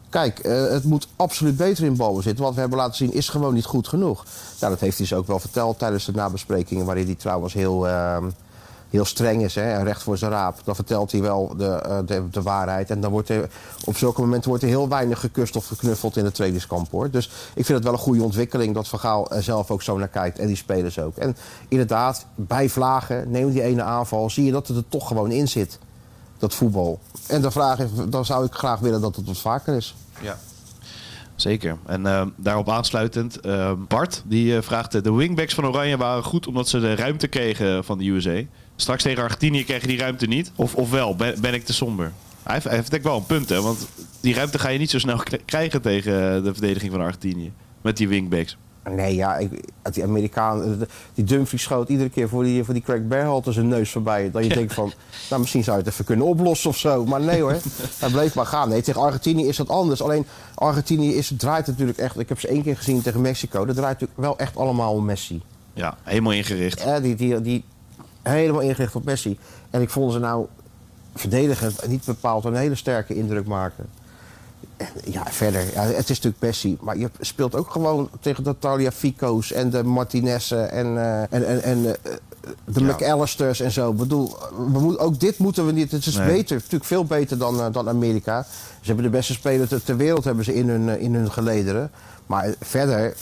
Kijk, 0.09 0.39
eh, 0.39 0.67
het 0.69 0.85
moet 0.85 1.09
absoluut 1.17 1.57
beter 1.57 1.85
in 1.85 1.97
balbezit. 1.97 2.39
Wat 2.39 2.55
we 2.55 2.61
hebben 2.61 2.79
laten 2.79 2.95
zien 2.97 3.13
is 3.13 3.29
gewoon 3.29 3.55
niet 3.55 3.65
goed 3.65 3.89
genoeg. 3.89 4.25
Nou, 4.61 4.73
dat 4.73 4.81
heeft 4.81 4.99
hij 4.99 5.07
ze 5.07 5.17
ook 5.17 5.27
wel 5.27 5.39
verteld 5.39 5.79
tijdens 5.79 6.05
de 6.05 6.13
nabesprekingen... 6.13 6.85
waarin 6.87 7.05
hij 7.07 7.15
trouwens 7.15 7.55
heel, 7.55 7.89
ehm, 7.89 8.25
heel 8.95 9.05
streng 9.05 9.43
is 9.43 9.55
hè, 9.55 9.73
en 9.73 9.85
recht 9.85 10.03
voor 10.03 10.19
zijn 10.19 10.31
raap. 10.31 10.61
Dan 10.65 10.75
vertelt 10.75 11.13
hij 11.13 11.21
wel 11.23 11.55
de, 11.57 11.67
eh, 11.67 11.99
de, 12.07 12.23
de 12.31 12.43
waarheid. 12.43 12.91
En 12.91 13.01
dan 13.01 13.11
wordt 13.11 13.29
er, 13.29 13.51
op 13.85 13.97
zulke 13.97 14.21
momenten 14.21 14.49
wordt 14.49 14.63
er 14.63 14.69
heel 14.69 14.89
weinig 14.89 15.21
gekust 15.21 15.57
of 15.57 15.67
geknuffeld 15.67 16.17
in 16.17 16.25
het 16.25 16.35
trainingskamp. 16.35 16.91
Hoor. 16.91 17.11
Dus 17.11 17.27
ik 17.55 17.65
vind 17.65 17.69
het 17.69 17.85
wel 17.85 17.93
een 17.93 17.99
goede 17.99 18.23
ontwikkeling 18.23 18.75
dat 18.75 18.89
Van 18.89 18.99
Gaal 18.99 19.31
er 19.31 19.43
zelf 19.43 19.71
ook 19.71 19.83
zo 19.83 19.99
naar 19.99 20.09
kijkt. 20.09 20.39
En 20.39 20.47
die 20.47 20.57
spelers 20.57 20.99
ook. 20.99 21.17
En 21.17 21.37
inderdaad, 21.69 22.27
bij 22.35 22.69
vlagen, 22.69 23.31
neem 23.31 23.51
die 23.51 23.63
ene 23.63 23.83
aanval... 23.83 24.31
zie 24.31 24.45
je 24.45 24.53
dat 24.53 24.69
het 24.69 24.77
er 24.77 24.89
toch 24.89 25.09
gewoon 25.09 25.31
in 25.31 25.49
zit, 25.49 25.79
dat 26.39 26.55
voetbal. 26.55 27.01
En 27.27 27.43
dan, 27.43 27.53
vraag 27.53 27.79
ik, 27.79 27.89
dan 28.13 28.25
zou 28.25 28.45
ik 28.45 28.53
graag 28.53 28.81
willen 28.81 29.01
dat 29.01 29.17
het 29.17 29.27
wat 29.27 29.39
vaker 29.39 29.75
is. 29.75 29.95
Ja. 30.21 30.39
Zeker. 31.37 31.77
En 31.87 32.07
eh, 32.07 32.27
daarop 32.37 32.69
aansluitend, 32.69 33.41
eh, 33.41 33.73
Bart 33.89 34.23
die 34.27 34.57
eh, 34.57 34.63
vraagt... 34.63 34.95
eh, 34.95 35.03
de 35.03 35.13
wingbacks 35.13 35.55
van 35.55 35.67
Oranje 35.67 35.97
waren 35.97 36.25
goed 36.25 36.47
omdat 36.47 36.69
ze 36.69 36.81
de 36.81 36.95
ruimte 36.95 37.27
kregen 37.27 37.85
van 37.85 37.99
de 37.99 38.09
USA. 38.09 38.43
Straks 38.77 39.03
tegen 39.03 39.23
Argentinië 39.23 39.65
kregen 39.65 39.89
die 39.89 39.99
ruimte 39.99 40.27
niet. 40.27 40.53
Of, 40.57 40.75
of 40.75 40.91
wel, 40.91 41.17
ben, 41.17 41.41
ben 41.41 41.55
ik 41.55 41.65
te 41.65 41.73
somber? 41.73 42.13
Hij 42.43 42.53
heeft, 42.53 42.65
hij 42.65 42.77
heeft 42.77 42.91
denk 42.91 43.03
ik 43.03 43.09
wel 43.09 43.19
een 43.19 43.27
punt, 43.27 43.49
hè. 43.49 43.63
Want 43.63 43.89
die 44.21 44.35
ruimte 44.35 44.59
ga 44.59 44.69
je 44.69 44.79
niet 44.79 44.91
zo 44.91 44.99
snel 44.99 45.23
krijgen 45.45 45.83
tegen 45.83 46.45
de 46.45 46.53
verdediging 46.53 46.93
van 46.93 47.01
Argentinië. 47.01 47.53
Met 47.83 47.97
die 47.97 48.09
wingbacks. 48.09 48.57
Nee, 48.91 49.15
ja, 49.15 49.37
ik, 49.37 49.51
die 49.93 50.03
Amerikaan, 50.03 50.87
die 51.15 51.25
Dumfries 51.25 51.63
schoot 51.63 51.89
iedere 51.89 52.09
keer 52.09 52.29
voor 52.29 52.45
die, 52.45 52.65
voor 52.65 52.75
die 52.75 52.83
Craig 52.83 53.07
Berhalter 53.07 53.53
zijn 53.53 53.69
neus 53.69 53.91
voorbij. 53.91 54.31
Dat 54.31 54.45
je 54.45 54.55
denkt 54.55 54.75
van, 54.75 54.93
nou 55.31 55.41
misschien 55.41 55.65
zou 55.65 55.77
je 55.77 55.83
het 55.83 55.93
even 55.93 56.05
kunnen 56.05 56.27
oplossen 56.27 56.71
of 56.71 56.77
zo. 56.77 57.05
Maar 57.05 57.21
nee 57.21 57.41
hoor, 57.41 57.57
hij 58.01 58.11
bleef 58.11 58.35
maar 58.35 58.47
gaan. 58.47 58.69
Nee, 58.69 58.83
tegen 58.83 59.01
Argentinië 59.01 59.47
is 59.47 59.57
dat 59.57 59.69
anders. 59.69 60.03
Alleen 60.03 60.27
Argentinië 60.55 61.15
is, 61.15 61.33
draait 61.37 61.67
natuurlijk 61.67 61.99
echt, 61.99 62.19
ik 62.19 62.29
heb 62.29 62.41
ze 62.41 62.49
één 62.49 62.63
keer 62.63 62.77
gezien 62.77 63.03
tegen 63.03 63.21
Mexico. 63.21 63.65
Dat 63.65 63.77
draait 63.77 64.01
natuurlijk 64.01 64.21
wel 64.21 64.39
echt 64.39 64.57
allemaal 64.57 64.93
om 64.95 65.05
Messi. 65.05 65.43
Ja, 65.75 65.97
helemaal 66.03 66.33
ingericht. 66.33 66.81
Eh, 66.81 67.03
die, 67.03 67.15
die, 67.15 67.41
die 67.41 67.65
helemaal 68.33 68.61
ingericht 68.61 68.95
op 68.95 69.05
Messi. 69.05 69.39
En 69.71 69.83
ik 69.83 69.91
vond 69.91 70.13
ze 70.13 70.19
nou 70.19 70.47
verdedigend 71.15 71.87
niet 71.87 72.05
bepaald 72.05 72.45
een 72.45 72.55
hele 72.57 72.75
sterke 72.75 73.15
indruk 73.15 73.47
maken. 73.47 73.87
En 74.77 74.87
ja, 75.05 75.23
verder, 75.31 75.65
ja, 75.73 75.83
het 75.83 76.11
is 76.11 76.21
natuurlijk 76.21 76.43
Messi. 76.43 76.77
Maar 76.81 76.99
je 76.99 77.11
speelt 77.21 77.55
ook 77.55 77.71
gewoon 77.71 78.09
tegen 78.21 78.45
de 78.45 78.59
Taliafico's 78.59 79.53
en 79.53 79.71
de 79.71 79.83
Martinez'en 79.83 80.71
en, 80.71 80.99
eh, 80.99 81.21
en, 81.21 81.47
en, 81.47 81.63
en 81.63 81.87
eh, 81.87 82.13
de 82.65 82.81
Ja. 82.85 82.93
McAllisters 82.93 83.61
en 83.61 83.71
zo. 83.71 83.91
Ik 83.91 83.97
bedoel, 83.97 84.37
we 84.73 84.81
moet, 84.81 84.99
ook 84.99 85.21
dit 85.21 85.39
moeten 85.39 85.67
we 85.67 85.73
niet. 85.73 85.91
Het 85.91 86.07
is 86.07 86.17
Nee. 86.17 86.27
beter, 86.27 86.57
natuurlijk 86.57 86.85
veel 86.85 87.05
beter 87.05 87.39
dan, 87.39 87.61
eh, 87.61 87.67
dan 87.73 87.89
Amerika. 87.89 88.43
Ze 88.81 88.87
hebben 88.87 89.05
de 89.05 89.11
beste 89.11 89.33
speler 89.33 89.85
ter, 89.85 89.97
wereld 89.97 90.25
hebben 90.25 90.45
ze 90.45 90.55
in 90.55 90.69
hun, 90.69 91.01
in 91.01 91.15
hun 91.15 91.33
gelederen. 91.33 91.91
Maar 92.27 92.55
verder 92.61 93.15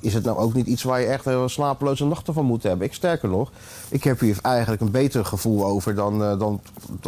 is 0.00 0.14
het 0.14 0.24
nou 0.24 0.38
ook 0.38 0.54
niet 0.54 0.66
iets 0.66 0.82
waar 0.82 1.00
je 1.00 1.06
echt 1.06 1.24
heel 1.24 1.48
slapeloze 1.48 2.04
nachten 2.04 2.34
van 2.34 2.44
moet 2.44 2.62
hebben. 2.62 2.86
Ik 2.86 2.94
sterker 2.94 3.28
nog, 3.28 3.50
ik 3.88 4.04
heb 4.04 4.20
hier 4.20 4.38
eigenlijk 4.42 4.82
een 4.82 4.90
beter 4.90 5.24
gevoel 5.24 5.64
over 5.64 5.94
dan, 5.94 6.24
eh, 6.24 6.38
dan, 6.38 6.60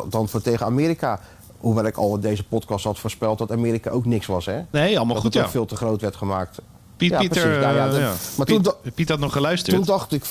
dan 0.09 0.29
voor 0.29 0.43
tegen 0.43 0.67
Amerika. 0.67 1.21
Hoewel 1.59 1.85
ik 1.85 1.97
al 1.97 2.15
in 2.15 2.21
deze 2.21 2.45
podcast 2.45 2.85
had 2.85 2.99
voorspeld 2.99 3.39
dat 3.39 3.53
Amerika 3.53 3.91
ook 3.91 4.05
niks 4.07 4.27
was, 4.27 4.47
hè? 4.47 4.61
Nee, 4.71 4.97
allemaal 4.97 5.15
dat 5.15 5.25
goed, 5.25 5.35
ja. 5.35 5.43
ook 5.43 5.51
veel 5.51 5.65
te 5.67 5.77
groot 5.77 6.01
werd 6.01 6.17
gemaakt. 6.17 6.59
Piet, 6.97 7.11
Ja, 7.11 7.19
Pieter, 7.19 7.43
precies. 7.43 7.63
Nou 7.63 7.75
ja, 7.77 7.85
eh, 7.87 7.91
dat- 7.91 8.01
ja. 8.01 8.13
maar 8.37 8.47
Piet, 8.47 8.65
toen 8.65 8.75
Piet 8.95 9.09
had 9.09 9.19
nog 9.19 9.33
geluisterd. 9.33 9.77
Toen 9.77 9.85
dacht 9.85 10.13
ik, 10.13 10.25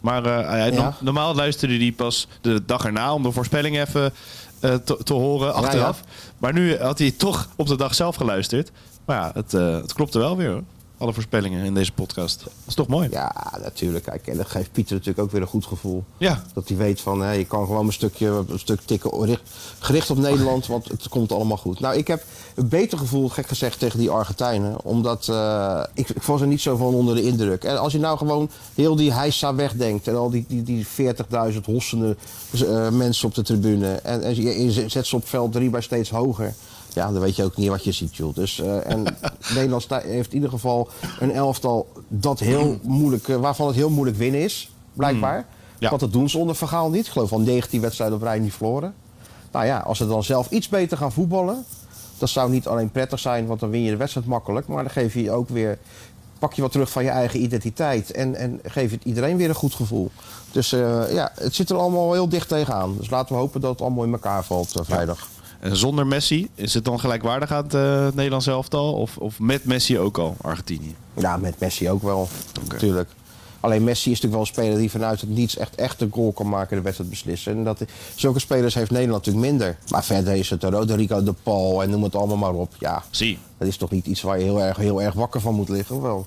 Maar 0.00 0.24
eh, 0.26 0.48
hij- 0.48 0.72
Ja. 0.72 0.82
no- 0.82 0.94
normaal 1.00 1.34
luisterde 1.34 1.76
hij 1.76 1.92
pas 1.92 2.28
de 2.40 2.64
dag 2.64 2.84
erna 2.84 3.14
om 3.14 3.22
de 3.22 3.32
voorspelling 3.32 3.78
even 3.78 4.12
eh, 4.60 4.74
te, 4.74 4.98
te 5.04 5.12
horen 5.14 5.54
achteraf. 5.54 6.00
Maar 6.38 6.52
nu 6.52 6.78
had 6.78 6.98
hij 6.98 7.10
toch 7.10 7.48
op 7.56 7.66
de 7.66 7.76
dag 7.76 7.94
zelf 7.94 8.16
geluisterd. 8.16 8.70
Maar 9.04 9.16
ja, 9.20 9.30
het, 9.34 9.54
eh, 9.54 9.72
het 9.74 9.92
klopte 9.92 10.18
wel 10.18 10.36
weer 10.36 10.50
hoor. 10.50 10.62
Alle 11.04 11.12
voorspellingen 11.12 11.64
in 11.64 11.74
deze 11.74 11.92
podcast. 11.92 12.40
Dat 12.44 12.52
is 12.66 12.74
toch 12.74 12.86
mooi? 12.86 13.08
Ja, 13.10 13.52
natuurlijk. 13.62 14.04
Kijk, 14.04 14.26
en 14.26 14.36
dat 14.36 14.46
geeft 14.46 14.72
Pieter 14.72 14.92
natuurlijk 14.94 15.24
ook 15.24 15.30
weer 15.30 15.40
een 15.40 15.46
goed 15.46 15.66
gevoel. 15.66 16.04
Ja. 16.18 16.42
Dat 16.54 16.68
hij 16.68 16.76
weet 16.76 17.00
van, 17.00 17.22
hé, 17.22 17.30
je 17.32 17.44
kan 17.44 17.66
gewoon 17.66 17.86
een 17.86 17.92
stukje, 17.92 18.44
een 18.48 18.58
stuk 18.58 18.80
tikken 18.84 19.24
richt- 19.24 19.50
gericht 19.78 20.10
op 20.10 20.16
Nederland, 20.16 20.66
want 20.66 20.88
het 20.88 21.08
komt 21.08 21.32
allemaal 21.32 21.56
goed. 21.56 21.80
Nou, 21.80 21.96
ik 21.96 22.06
heb 22.06 22.24
een 22.54 22.68
beter 22.68 22.98
gevoel, 22.98 23.28
gek 23.28 23.46
gezegd, 23.46 23.78
tegen 23.78 23.98
die 23.98 24.10
Argentijnen. 24.10 24.84
Omdat 24.84 25.28
eh, 25.28 25.82
ik, 25.94 26.08
ik 26.08 26.22
was 26.22 26.40
er 26.40 26.46
niet 26.46 26.60
zo 26.60 26.76
van 26.76 26.94
onder 26.94 27.14
de 27.14 27.22
indruk. 27.22 27.64
En 27.64 27.80
als 27.80 27.92
je 27.92 27.98
nou 27.98 28.18
gewoon 28.18 28.50
heel 28.74 28.96
die 28.96 29.12
heisa 29.12 29.54
wegdenkt 29.54 30.08
en 30.08 30.16
al 30.16 30.30
die, 30.30 30.44
die, 30.48 30.62
die 30.62 30.86
40.000 31.52 31.58
hossende 31.64 32.16
eh, 32.52 32.90
mensen 32.90 33.28
op 33.28 33.34
de 33.34 33.42
tribune. 33.42 33.92
En, 33.92 34.22
en 34.22 34.36
je, 34.36 34.64
je 34.64 34.88
zet 34.88 35.06
ze 35.06 35.16
op 35.16 35.28
veld 35.28 35.52
drie 35.52 35.70
bij 35.70 35.80
steeds 35.80 36.10
hoger. 36.10 36.54
Ja, 36.94 37.12
dan 37.12 37.20
weet 37.20 37.36
je 37.36 37.44
ook 37.44 37.56
niet 37.56 37.68
wat 37.68 37.84
je 37.84 37.92
ziet, 37.92 38.16
joh. 38.16 38.34
Dus, 38.34 38.60
eh, 38.60 38.90
en 38.90 39.02
Nederland 39.54 39.86
heeft 39.88 40.28
in 40.28 40.34
ieder 40.34 40.50
geval 40.50 40.88
een 41.20 41.32
elftal 41.32 41.88
dat 42.08 42.38
heel 42.38 42.78
moeilijk, 42.82 43.28
eh, 43.28 43.36
waarvan 43.36 43.66
het 43.66 43.76
heel 43.76 43.90
moeilijk 43.90 44.16
winnen 44.16 44.40
is, 44.40 44.70
blijkbaar. 44.92 45.46
Ja. 45.78 45.88
Want 45.88 46.00
dat 46.00 46.12
doen 46.12 46.28
ze 46.28 46.38
onder 46.38 46.56
Vergaal 46.56 46.90
niet. 46.90 47.06
Ik 47.06 47.12
geloof 47.12 47.32
al 47.32 47.40
19 47.40 47.80
wedstrijden 47.80 48.16
op 48.16 48.22
rij 48.22 48.38
niet 48.38 48.52
verloren. 48.52 48.94
Nou 49.52 49.66
ja, 49.66 49.78
als 49.78 49.98
ze 49.98 50.06
dan 50.06 50.22
zelf 50.22 50.50
iets 50.50 50.68
beter 50.68 50.96
gaan 50.96 51.12
voetballen, 51.12 51.64
dat 52.18 52.28
zou 52.28 52.50
niet 52.50 52.66
alleen 52.66 52.90
prettig 52.90 53.18
zijn, 53.18 53.46
want 53.46 53.60
dan 53.60 53.70
win 53.70 53.82
je 53.82 53.90
de 53.90 53.96
wedstrijd 53.96 54.26
makkelijk, 54.26 54.66
maar 54.66 54.82
dan 54.82 54.92
geef 54.92 55.14
je 55.14 55.30
ook 55.30 55.48
weer, 55.48 55.78
pak 56.38 56.52
je 56.52 56.62
wat 56.62 56.72
terug 56.72 56.90
van 56.90 57.04
je 57.04 57.10
eigen 57.10 57.42
identiteit 57.42 58.10
en, 58.10 58.34
en 58.34 58.60
geef 58.64 58.90
het 58.90 59.04
iedereen 59.04 59.36
weer 59.36 59.48
een 59.48 59.54
goed 59.54 59.74
gevoel. 59.74 60.10
Dus 60.50 60.72
eh, 60.72 61.12
ja, 61.12 61.32
het 61.34 61.54
zit 61.54 61.70
er 61.70 61.76
allemaal 61.76 62.12
heel 62.12 62.28
dicht 62.28 62.48
tegenaan. 62.48 62.96
Dus 62.98 63.10
laten 63.10 63.34
we 63.34 63.40
hopen 63.40 63.60
dat 63.60 63.70
het 63.70 63.80
allemaal 63.80 64.04
in 64.04 64.12
elkaar 64.12 64.44
valt 64.44 64.80
vrijdag. 64.82 65.28
En 65.64 65.76
zonder 65.76 66.06
Messi, 66.06 66.48
is 66.54 66.74
het 66.74 66.84
dan 66.84 67.00
gelijkwaardig 67.00 67.52
aan 67.52 67.62
het 67.62 67.74
eh, 67.74 68.06
Nederlands 68.14 68.46
elftal? 68.46 68.92
Of, 68.92 69.16
of 69.16 69.38
met 69.38 69.64
Messi 69.64 69.98
ook 69.98 70.18
al, 70.18 70.36
Argentinië? 70.40 70.94
Ja, 71.14 71.36
met 71.36 71.60
Messi 71.60 71.90
ook 71.90 72.02
wel, 72.02 72.28
natuurlijk. 72.68 73.08
Alleen 73.60 73.84
Messi 73.84 74.10
is 74.10 74.20
natuurlijk 74.20 74.32
wel 74.32 74.40
een 74.40 74.46
speler 74.46 74.78
die 74.78 74.90
vanuit 74.90 75.20
het 75.20 75.30
niets 75.30 75.56
echt, 75.56 75.74
echt 75.74 76.00
een 76.00 76.10
goal 76.12 76.32
kan 76.32 76.48
maken 76.48 76.70
en 76.70 76.76
de 76.76 76.82
wedstrijd 76.82 77.10
beslissen. 77.10 77.56
En 77.56 77.64
dat, 77.64 77.84
zulke 78.14 78.38
spelers 78.38 78.74
heeft 78.74 78.90
Nederland 78.90 79.24
natuurlijk 79.26 79.52
minder. 79.52 79.78
Maar 79.88 80.04
verder 80.04 80.34
is 80.34 80.50
het 80.50 80.62
Roderigo 80.62 81.22
de 81.22 81.34
Paul 81.42 81.82
en 81.82 81.90
noem 81.90 82.02
het 82.02 82.14
allemaal 82.14 82.36
maar 82.36 82.60
op. 82.60 82.72
Ja, 82.78 83.02
Zie. 83.10 83.38
dat 83.58 83.68
is 83.68 83.76
toch 83.76 83.90
niet 83.90 84.06
iets 84.06 84.22
waar 84.22 84.38
je 84.38 84.44
heel 84.44 84.62
erg, 84.62 84.76
heel 84.76 85.02
erg 85.02 85.14
wakker 85.14 85.40
van 85.40 85.54
moet 85.54 85.68
liggen, 85.68 86.02
wel? 86.02 86.26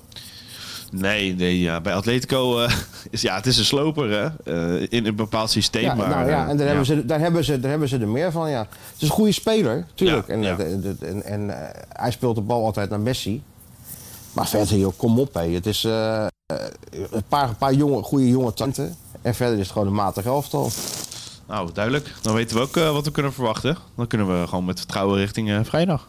Nee, 0.90 1.34
nee 1.34 1.60
ja, 1.60 1.80
bij 1.80 1.94
Atletico 1.94 2.62
uh, 2.62 2.72
is 3.10 3.20
ja, 3.20 3.36
het 3.36 3.46
is 3.46 3.58
een 3.58 3.64
sloper 3.64 4.10
hè? 4.10 4.28
Uh, 4.78 4.86
in 4.88 5.06
een 5.06 5.14
bepaald 5.14 5.50
systeem. 5.50 5.82
Ja, 5.82 5.94
maar, 5.94 6.08
nou, 6.08 6.28
ja, 6.28 6.48
en 6.48 6.56
daar, 6.56 6.66
uh, 6.66 6.72
hebben 6.72 6.94
ja. 6.94 7.00
ze, 7.00 7.06
daar, 7.06 7.20
hebben 7.20 7.44
ze, 7.44 7.60
daar 7.60 7.70
hebben 7.70 7.88
ze 7.88 7.98
er 7.98 8.08
meer 8.08 8.32
van, 8.32 8.50
ja. 8.50 8.60
Het 8.60 9.02
is 9.02 9.08
een 9.08 9.14
goede 9.14 9.32
speler, 9.32 9.86
tuurlijk. 9.94 10.26
Ja, 10.26 10.32
en 10.32 10.42
ja. 10.42 10.58
en, 10.58 10.98
en, 11.00 11.22
en 11.22 11.60
eh, 11.60 11.80
hij 11.92 12.10
speelt 12.10 12.34
de 12.34 12.40
bal 12.40 12.64
altijd 12.64 12.90
naar 12.90 13.00
Messi. 13.00 13.42
Maar 14.32 14.48
verder, 14.48 14.78
joh, 14.78 14.92
kom 14.96 15.18
op, 15.18 15.34
hé. 15.34 15.52
Het 15.52 15.66
is 15.66 15.84
eh, 15.84 16.24
eh, 16.24 16.30
een 17.10 17.22
paar, 17.28 17.48
een 17.48 17.56
paar 17.56 17.72
jonge, 17.72 18.02
goede 18.02 18.28
jonge 18.28 18.54
talenten. 18.54 18.96
En 19.22 19.34
verder 19.34 19.58
is 19.58 19.62
het 19.62 19.72
gewoon 19.72 19.86
een 19.86 19.94
matig 19.94 20.24
elftal. 20.24 20.70
Nou, 21.48 21.70
duidelijk. 21.72 22.14
Dan 22.22 22.34
weten 22.34 22.56
we 22.56 22.62
ook 22.62 22.76
eh, 22.76 22.92
wat 22.92 23.04
we 23.04 23.10
kunnen 23.10 23.32
verwachten. 23.32 23.76
Dan 23.96 24.06
kunnen 24.06 24.40
we 24.40 24.46
gewoon 24.46 24.64
met 24.64 24.78
vertrouwen 24.78 25.18
richting 25.18 25.50
eh, 25.50 25.60
vrijdag. 25.62 26.06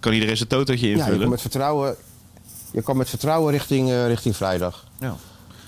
Kan 0.00 0.12
iedereen 0.12 0.36
zijn 0.36 0.48
totootje 0.48 0.86
Ja, 0.86 0.92
je 0.92 0.98
invullen? 0.98 1.20
kan 1.20 1.28
met 1.28 1.40
vertrouwen, 1.40 1.96
je 2.76 2.82
kan 2.82 2.96
met 2.96 3.08
vertrouwen 3.08 3.52
richting, 3.52 3.90
eh, 3.90 4.06
richting 4.06 4.36
vrijdag. 4.36 4.84
Ja. 4.98 5.16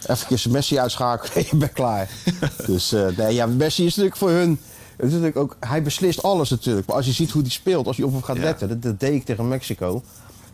Even 0.06 0.50
Messi 0.50 0.78
uitschakelen 0.78 1.34
en 1.34 1.44
je 1.50 1.56
bent 1.56 1.72
klaar. 1.72 2.08
dus 2.66 2.92
eh, 2.92 3.06
nee, 3.16 3.34
ja, 3.34 3.46
Messi 3.46 3.82
is 3.84 3.88
natuurlijk 3.90 4.16
voor 4.16 4.30
hun... 4.30 4.60
het 4.96 5.06
is 5.06 5.10
natuurlijk 5.12 5.36
ook, 5.36 5.56
hij 5.60 5.82
beslist 5.82 6.22
alles 6.22 6.50
natuurlijk. 6.50 6.86
Maar 6.86 6.96
als 6.96 7.06
je 7.06 7.12
ziet 7.12 7.30
hoe 7.30 7.42
hij 7.42 7.50
speelt, 7.50 7.86
als 7.86 7.96
je 7.96 8.06
op 8.06 8.12
hem 8.12 8.22
gaat 8.22 8.36
Ja. 8.36 8.42
letten... 8.42 8.68
Dat, 8.68 8.82
dat 8.82 9.00
deed 9.00 9.12
ik 9.14 9.24
tegen 9.24 9.48
Mexico. 9.48 10.02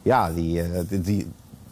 Ja, 0.02 0.32
die, 0.32 0.62
eh, 0.62 0.68
die, 0.88 1.00
die, 1.00 1.26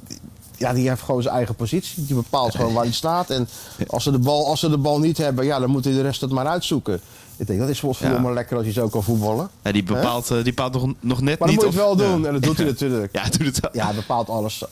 die- 0.06 0.20
ja, 0.56 0.72
die 0.72 0.88
heeft 0.88 1.02
gewoon 1.02 1.22
zijn 1.22 1.34
eigen 1.34 1.54
positie. 1.54 2.04
Die 2.06 2.14
bepaalt 2.16 2.54
gewoon 2.54 2.72
waar 2.72 2.82
hij 2.84 2.92
staat. 2.92 3.30
En 3.30 3.48
als 3.86 4.02
ze, 4.02 4.10
de 4.10 4.18
bal, 4.18 4.46
als 4.46 4.60
ze 4.60 4.68
de 4.70 4.78
bal 4.78 4.98
niet 4.98 5.18
hebben, 5.18 5.44
ja, 5.44 5.58
dan 5.58 5.70
moet 5.70 5.84
hij 5.84 5.92
de 5.92 6.02
rest 6.02 6.20
het 6.20 6.30
maar 6.30 6.46
uitzoeken. 6.46 7.00
Ik 7.42 7.49
denk, 7.49 7.61
dat 7.61 7.68
is 7.68 7.80
volgens 7.80 8.02
mij 8.11 8.20
maar 8.20 8.32
lekker 8.32 8.56
als 8.56 8.66
je 8.66 8.72
zo 8.72 8.88
kan 8.88 9.02
voetballen. 9.02 9.49
Ja, 9.62 9.72
die 9.72 9.82
bepaalt, 9.82 10.30
eh, 10.30 10.34
die 10.34 10.42
bepaalt 10.54 10.72
nog, 10.72 10.92
nog 11.00 11.20
net 11.20 11.38
Maar 11.38 11.49
dan 11.49 11.56
niet 11.56 11.64
moet 11.64 11.75
je 11.75 11.80
het 11.80 11.99
wel 11.99 12.08
doen. 12.08 12.26
En 12.26 12.32
dat 12.32 12.42
doet 12.42 12.56
hij 12.56 12.66
natuurlijk. 12.66 13.12
Ja, 13.16 13.20
hij 13.20 13.30
doet 13.30 13.46
het 13.46 13.61
wel. 13.61 13.70
Ja, 13.75 13.92
bepaalt 13.92 14.28
alles. 14.28 14.64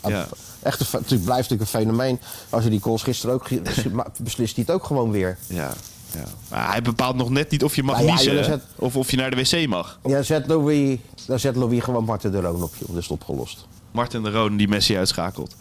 Echt 0.63 0.81
een, 0.81 0.87
het 0.91 1.07
blijft 1.07 1.27
natuurlijk 1.27 1.61
een 1.61 1.67
fenomeen. 1.67 2.21
Als 2.51 2.65
je 2.65 2.71
die 2.71 2.81
calls 2.81 3.03
gisteren 3.03 3.35
ook 3.35 3.49
maar 3.93 4.07
beslist 4.23 4.55
hij 4.57 4.65
het 4.67 4.75
ook 4.75 4.85
gewoon 4.85 5.11
weer. 5.11 5.39
Ja, 5.47 5.73
ja. 6.15 6.25
Maar 6.51 6.71
hij 6.71 6.83
bepaalt 6.83 7.17
nog 7.17 7.31
net 7.31 7.51
niet 7.51 7.65
of 7.65 7.77
je 7.77 7.83
mag 7.83 7.95
Nou 7.97 8.09
ja, 8.09 8.15
niezen 8.15 8.45
zet- 8.45 8.65
of 8.77 8.97
of 8.97 9.11
je 9.11 9.17
naar 9.17 9.31
de 9.31 9.37
wc 9.37 9.69
mag. 9.69 9.99
Ja, 10.05 10.23
zet 10.23 10.47
Louis, 10.47 10.99
dan 11.27 11.39
zet 11.39 11.57
Louis 11.57 11.83
gewoon 11.83 12.05
Marten 12.05 12.33
de 12.33 12.41
Roon 12.41 12.63
op. 12.63 12.73
Dat 12.79 12.89
is 12.97 13.03
het 13.03 13.11
opgelost. 13.11 13.67
Martin 13.91 14.23
de 14.23 14.31
Roon 14.31 14.57
die 14.57 14.69
Messi 14.69 14.97
uitschakelt. 14.97 15.55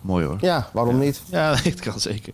Mooi 0.00 0.26
hoor. 0.26 0.38
Ja, 0.40 0.68
waarom 0.72 0.98
niet? 0.98 1.20
Ja, 1.30 1.56
het 1.62 1.80
kan 1.80 2.00
zeker. 2.00 2.32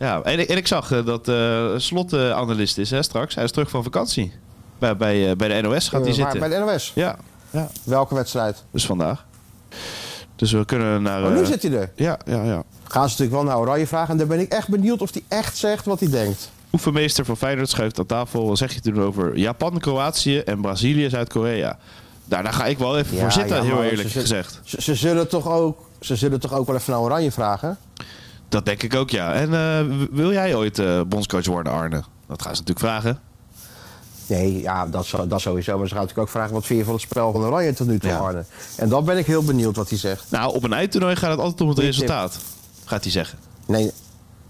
Ja, 0.00 0.22
en, 0.22 0.48
en 0.48 0.56
ik 0.56 0.66
zag 0.66 0.92
eh, 0.92 1.04
dat 1.06 1.28
eh 1.28 1.66
Slot 1.76 2.12
eh, 2.12 2.30
analist 2.30 2.78
is 2.78 2.90
hè, 2.90 3.02
straks. 3.02 3.34
Hij 3.34 3.44
is 3.44 3.50
terug 3.52 3.70
van 3.70 3.82
vakantie. 3.82 4.32
Bij, 4.78 4.96
bij, 4.96 5.30
eh, 5.30 5.36
bij 5.36 5.48
de 5.48 5.68
NOS 5.68 5.88
gaat 5.88 5.90
hij 6.00 6.00
maar 6.00 6.12
zitten. 6.14 6.38
bij 6.38 6.48
de 6.48 6.58
NOS. 6.58 6.92
Ja, 6.94 7.16
ja, 7.50 7.68
Welke 7.84 8.14
wedstrijd? 8.14 8.64
dus 8.70 8.86
vandaag. 8.86 9.24
Dus 10.36 10.52
we 10.52 10.64
kunnen 10.64 11.02
naar... 11.02 11.24
Oh, 11.24 11.32
nu 11.34 11.44
zit 11.46 11.62
hij 11.62 11.72
er. 11.72 11.90
Ja, 11.96 12.18
ja, 12.26 12.42
ja. 12.42 12.62
Gaan 12.84 13.02
ze 13.08 13.10
natuurlijk 13.20 13.30
wel 13.30 13.42
naar 13.42 13.58
Oranje 13.58 13.86
vragen. 13.86 14.10
En 14.10 14.16
daar 14.16 14.26
ben 14.26 14.40
ik 14.40 14.52
echt 14.52 14.68
benieuwd 14.68 15.00
of 15.02 15.12
hij 15.12 15.22
echt 15.28 15.56
zegt 15.56 15.84
wat 15.84 16.00
hij 16.00 16.08
denkt. 16.10 16.50
Oefenmeester 16.72 17.24
van 17.24 17.36
Feyenoord 17.36 17.68
schuift 17.68 17.98
aan 17.98 18.06
tafel. 18.06 18.46
Wat 18.48 18.58
zeg 18.58 18.74
je 18.74 18.80
toen 18.80 19.02
over 19.02 19.36
Japan, 19.36 19.78
Kroatië 19.78 20.38
en 20.38 20.60
Brazilië, 20.60 21.08
Zuid-Korea? 21.10 21.78
Daar, 22.24 22.42
daar 22.42 22.52
ga 22.52 22.66
ik 22.66 22.78
wel 22.78 22.98
even 22.98 23.14
Ja, 23.16 23.20
voor 23.22 23.32
zitten, 23.32 23.56
ja, 23.56 23.62
heel 23.62 23.74
maar 23.74 23.84
eerlijk 23.84 24.08
ze- 24.08 24.20
gezegd. 24.20 24.60
Ze, 24.64 24.82
ze 24.82 24.94
zullen 24.94 25.28
toch 25.28 25.48
ook, 25.48 25.78
ze 26.00 26.16
zullen 26.16 26.40
toch 26.40 26.52
ook 26.54 26.66
wel 26.66 26.76
even 26.76 26.92
naar 26.92 27.02
Oranje 27.02 27.32
vragen? 27.32 27.78
Dat 28.50 28.64
denk 28.64 28.82
ik 28.82 28.94
ook, 28.94 29.10
ja. 29.10 29.32
En 29.34 29.54
eh, 29.54 29.96
wil 30.10 30.32
jij 30.32 30.54
ooit 30.54 30.78
eh, 30.78 31.00
bondscoach 31.06 31.46
worden, 31.46 31.72
Arne? 31.72 32.02
Dat 32.26 32.42
gaan 32.42 32.56
ze 32.56 32.62
natuurlijk 32.62 32.78
vragen. 32.86 33.20
Nee, 34.26 34.60
ja, 34.60 34.86
dat, 34.86 35.10
dat 35.28 35.40
sowieso. 35.40 35.78
Maar 35.78 35.88
ze 35.88 35.94
gaan 35.94 36.02
natuurlijk 36.02 36.18
ook 36.28 36.34
vragen 36.34 36.52
wat 36.52 36.66
vind 36.66 36.78
je 36.78 36.84
van 36.84 36.94
het 36.94 37.02
spel 37.02 37.32
van 37.32 37.40
Oranje 37.40 37.72
tot 37.72 37.86
nu 37.86 37.98
toe, 37.98 38.10
Ja. 38.10 38.16
Arne. 38.18 38.44
En 38.76 38.88
dan 38.88 39.04
ben 39.04 39.18
ik 39.18 39.26
heel 39.26 39.42
benieuwd 39.44 39.76
wat 39.76 39.88
hij 39.88 39.98
zegt. 39.98 40.24
Nou, 40.30 40.54
op 40.54 40.62
een 40.64 40.72
eindtoernooi 40.72 41.16
gaat 41.16 41.30
het 41.30 41.40
altijd 41.40 41.60
om 41.60 41.68
het 41.68 41.78
resultaat. 41.78 42.38
Gaat 42.84 43.02
hij 43.02 43.12
zeggen. 43.12 43.38
Nee, 43.66 43.90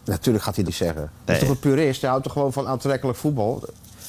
natuurlijk 0.05 0.45
gaat 0.45 0.55
hij 0.55 0.65
die 0.65 0.75
zeggen. 0.75 1.01
Hij 1.03 1.11
Nee. 1.25 1.37
is 1.37 1.43
toch 1.43 1.51
een 1.51 1.59
purist? 1.59 2.01
Hij 2.01 2.11
houdt 2.11 2.25
toch 2.25 2.33
gewoon 2.33 2.53
van 2.53 2.67
aantrekkelijk 2.67 3.19
voetbal? 3.19 3.63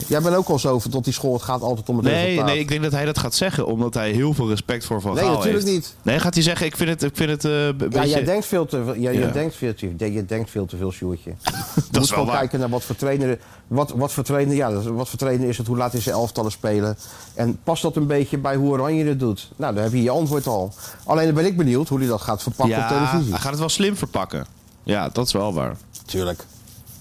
Jij 0.07 0.21
bent 0.21 0.35
ook 0.35 0.47
al 0.47 0.59
zo 0.59 0.79
tot 0.89 1.03
die 1.03 1.13
school, 1.13 1.33
het 1.33 1.41
gaat 1.41 1.61
altijd 1.61 1.89
om 1.89 1.95
het 1.95 2.05
Nee, 2.05 2.23
resultaat. 2.25 2.45
nee, 2.45 2.59
ik 2.59 2.67
denk 2.67 2.81
dat 2.83 2.91
hij 2.91 3.05
dat 3.05 3.17
gaat 3.19 3.33
zeggen, 3.35 3.65
omdat 3.65 3.93
hij 3.93 4.11
heel 4.11 4.33
veel 4.33 4.47
respect 4.49 4.85
voor 4.85 5.01
Van 5.01 5.13
Nee, 5.13 5.23
Gaal 5.23 5.33
natuurlijk 5.33 5.63
heeft. 5.63 5.75
niet. 5.75 5.95
Nee, 6.01 6.19
gaat 6.19 6.33
hij 6.33 6.43
zeggen, 6.43 6.65
ik 6.65 6.75
vind 6.77 6.89
het, 6.89 7.03
ik 7.03 7.15
vind 7.15 7.29
het 7.29 7.43
een 7.43 7.51
Ja, 7.51 7.73
beetje... 7.73 8.07
jij 8.09 8.23
denkt 8.23 8.45
veel 8.45 8.65
te 8.65 8.83
veel, 8.83 8.95
jij, 8.97 9.13
Ja. 9.13 9.19
jij 9.19 9.31
denkt 9.31 9.55
veel 9.55 9.73
te, 9.73 9.95
jij 9.97 10.25
denkt 10.25 10.49
veel 10.49 10.65
te 10.65 10.77
veel, 10.77 10.91
Sjoerdje. 10.91 11.29
Je 11.29 11.35
dat 11.43 11.73
moet 11.75 11.85
is 11.85 11.91
wel 11.93 12.03
gewoon 12.07 12.25
waar. 12.25 12.37
kijken 12.37 12.59
naar 12.59 12.69
wat 12.69 12.83
voor 12.83 12.95
trainer, 12.95 13.39
wat, 13.67 13.91
wat 13.95 14.11
voor 14.11 14.23
trainer, 14.23 14.55
ja, 14.55 14.71
wat 14.81 15.09
voor 15.09 15.19
trainer 15.19 15.47
is 15.49 15.57
het, 15.57 15.67
hoe 15.67 15.77
laat 15.77 15.93
is 15.93 16.03
zijn 16.03 16.15
elftallen 16.15 16.51
spelen. 16.51 16.97
En 17.33 17.59
past 17.63 17.81
dat 17.81 17.95
een 17.95 18.07
beetje 18.07 18.37
bij 18.37 18.55
hoe 18.55 18.69
Oranje 18.71 19.05
het 19.05 19.19
doet? 19.19 19.51
Nou, 19.55 19.73
dan 19.73 19.83
heb 19.83 19.91
je 19.91 20.01
je 20.03 20.09
antwoord 20.09 20.47
al. 20.47 20.73
Alleen 21.05 21.25
dan 21.25 21.35
ben 21.35 21.45
ik 21.45 21.57
benieuwd 21.57 21.87
hoe 21.87 21.99
hij 21.99 22.07
dat 22.07 22.21
gaat 22.21 22.43
verpakken 22.43 22.75
op 22.75 22.81
Ja, 22.81 22.87
televisie. 22.87 23.31
hij 23.31 23.41
gaat 23.41 23.51
het 23.51 23.59
wel 23.59 23.69
slim 23.69 23.95
verpakken. 23.95 24.45
Ja, 24.83 25.09
dat 25.09 25.25
is 25.25 25.33
wel 25.33 25.53
waar. 25.53 25.75
Tuurlijk. 26.05 26.43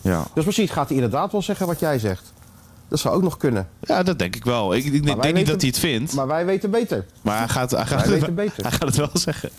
Ja. 0.00 0.24
Dus 0.34 0.44
misschien 0.44 0.68
gaat 0.68 0.86
hij 0.88 0.94
inderdaad 0.96 1.32
wel 1.32 1.42
zeggen 1.42 1.66
wat 1.66 1.80
jij 1.80 1.98
zegt. 1.98 2.32
Dat 2.90 2.98
zou 2.98 3.14
ook 3.14 3.22
nog 3.22 3.36
kunnen. 3.36 3.68
ja, 3.80 4.02
dat 4.02 4.18
denk 4.18 4.36
ik 4.36 4.44
wel. 4.44 4.74
Ik, 4.74 4.84
ik 4.84 5.04
denk 5.22 5.34
niet 5.34 5.46
dat 5.46 5.60
hij 5.60 5.68
het 5.70 5.78
vindt. 5.78 6.12
Maar 6.14 6.26
wij 6.26 6.46
weten 6.46 6.70
beter. 6.70 7.04
Maar 7.22 7.38
hij 7.38 7.48
gaat, 7.48 7.70
hij 7.70 7.86
gaat, 7.86 8.34
beter. 8.34 8.62
hij 8.62 8.70
gaat 8.70 8.82
het 8.82 8.96
wel 8.96 9.10
zeggen. 9.12 9.50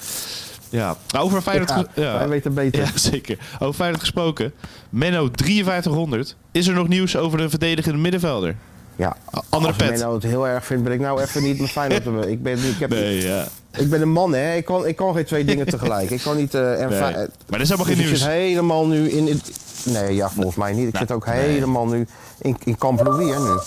Ja, 0.70 0.96
Nou, 1.08 1.26
over 1.26 1.42
Feyenoord... 1.42 1.70
Ja. 1.96 2.18
Wij 2.18 2.28
weten 2.28 2.54
beter. 2.54 2.80
Ja, 2.84 2.90
zeker. 2.96 3.38
Over 3.60 3.74
Feyenoord 3.74 4.00
gesproken. 4.02 4.54
Menno 4.90 5.30
5300. 5.34 6.36
Is 6.52 6.68
er 6.68 6.74
nog 6.74 6.88
nieuws 6.88 7.16
over 7.18 7.38
de 7.38 7.50
verdedigende 7.50 7.98
middenvelder? 7.98 8.56
Ja. 8.96 9.18
Andere 9.50 9.74
Als 9.74 9.84
pet. 9.90 10.00
nou 10.00 10.14
het 10.14 10.24
heel 10.24 10.48
erg 10.48 10.66
vind, 10.66 10.84
ben 10.84 10.94
ik 10.94 11.00
nou 11.00 11.22
even 11.22 11.44
niet 11.44 11.60
met 11.60 11.70
Feyenoord. 11.70 12.04
te- 12.04 12.32
ik, 12.32 12.44
ben, 12.44 12.58
ik, 12.58 12.80
heb, 12.80 12.90
Nee, 12.90 13.22
ja. 13.22 13.48
ik 13.78 13.90
ben 13.90 14.02
een 14.02 14.12
man, 14.12 14.34
hè. 14.34 14.56
Ik 14.56 14.66
kan, 14.66 14.88
ik 14.88 14.96
kan 14.96 15.14
geen 15.16 15.26
twee 15.26 15.46
dingen 15.46 15.66
tegelijk. 15.66 16.10
Ik 16.10 16.22
kan 16.22 16.38
niet... 16.38 16.54
eh, 16.54 16.82
en 16.82 16.90
Nee. 16.90 16.98
Fey- 17.00 17.12
Maar 17.12 17.60
er 17.60 17.62
is 17.62 17.70
helemaal 17.70 17.78
dus 17.78 17.96
geen 17.96 18.04
ik 18.04 18.06
nieuws. 18.06 18.20
zit 18.20 18.28
helemaal 18.30 18.88
nu 18.88 19.10
in... 19.10 19.28
in 19.28 19.42
nee, 19.86 20.16
ja, 20.16 20.30
volgens 20.30 20.56
mij 20.56 20.74
niet. 20.74 20.88
Ik 20.88 20.94
Nou, 20.94 21.06
zit 21.06 21.16
ook 21.16 21.26
nee. 21.26 21.36
helemaal 21.50 21.86
nu 21.88 22.08
in, 22.42 22.58
in 22.64 22.78
Camp 22.78 23.04
Louis, 23.04 23.34
hè, 23.36 23.40
nu. 23.40 23.60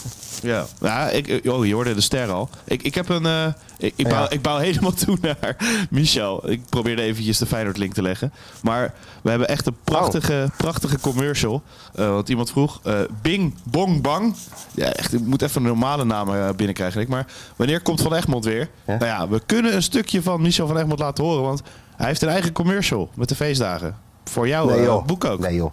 Ja, 0.50 0.64
ja 0.80 1.08
ik, 1.10 1.40
oh, 1.48 1.66
je 1.66 1.74
hoorde 1.74 1.94
de 1.94 2.00
ster 2.00 2.30
al. 2.30 2.48
Ik, 2.64 2.82
ik 2.82 2.94
heb 2.94 3.08
een. 3.08 3.26
eh, 3.26 3.46
ik, 3.78 3.92
ik, 3.96 4.08
bouw, 4.08 4.22
Ja. 4.22 4.30
ik 4.30 4.42
bouw 4.42 4.58
helemaal 4.68 4.92
toe 4.92 5.18
naar 5.20 5.56
Michel. 5.90 6.50
Ik 6.50 6.60
probeerde 6.68 7.02
eventjes 7.02 7.38
de 7.38 7.46
Feyenoord-link 7.46 7.94
te 7.94 8.02
leggen. 8.02 8.32
Maar 8.62 8.94
we 9.22 9.30
hebben 9.30 9.48
echt 9.48 9.66
een 9.66 9.76
prachtige, 9.84 10.50
prachtige 10.56 11.00
commercial. 11.00 11.62
Eh 11.94 12.08
want 12.08 12.28
iemand 12.28 12.50
vroeg: 12.50 12.80
eh, 12.82 12.98
Bing 13.22 13.54
Bong 13.64 14.02
Bang. 14.02 14.34
Ja, 14.74 14.86
echt, 14.92 15.12
ik 15.12 15.20
moet 15.26 15.42
even 15.42 15.60
een 15.62 15.68
normale 15.68 16.04
naam 16.04 16.34
eh, 16.34 16.48
binnenkrijgen. 16.56 16.96
denk 16.96 17.08
ik. 17.08 17.14
Maar 17.14 17.26
wanneer 17.56 17.80
komt 17.82 18.02
Van 18.02 18.14
Egmond 18.14 18.44
weer? 18.44 18.68
Ja. 18.86 18.92
Nou 18.96 19.04
ja, 19.06 19.28
we 19.28 19.40
kunnen 19.46 19.74
een 19.74 19.82
stukje 19.82 20.22
van 20.22 20.42
Michel 20.42 20.66
van 20.66 20.76
Egmond 20.78 20.98
laten 20.98 21.24
horen. 21.24 21.42
Want 21.42 21.62
hij 21.96 22.06
heeft 22.06 22.22
een 22.22 22.28
eigen 22.28 22.52
commercial 22.52 23.10
met 23.14 23.28
de 23.28 23.34
feestdagen. 23.34 23.96
Voor 24.24 24.44
Nee, 24.44 24.54
eh, 24.54 24.84
joh. 24.84 25.04
boek 25.06 25.24
ook. 25.24 25.38
Nee, 25.40 25.54
joh. 25.54 25.70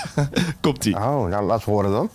Komt 0.60 0.84
ie. 0.84 0.94
Oh, 0.94 1.28
nou, 1.28 1.44
laat 1.44 1.56
het 1.56 1.64
horen 1.64 1.90
dan. 1.90 2.10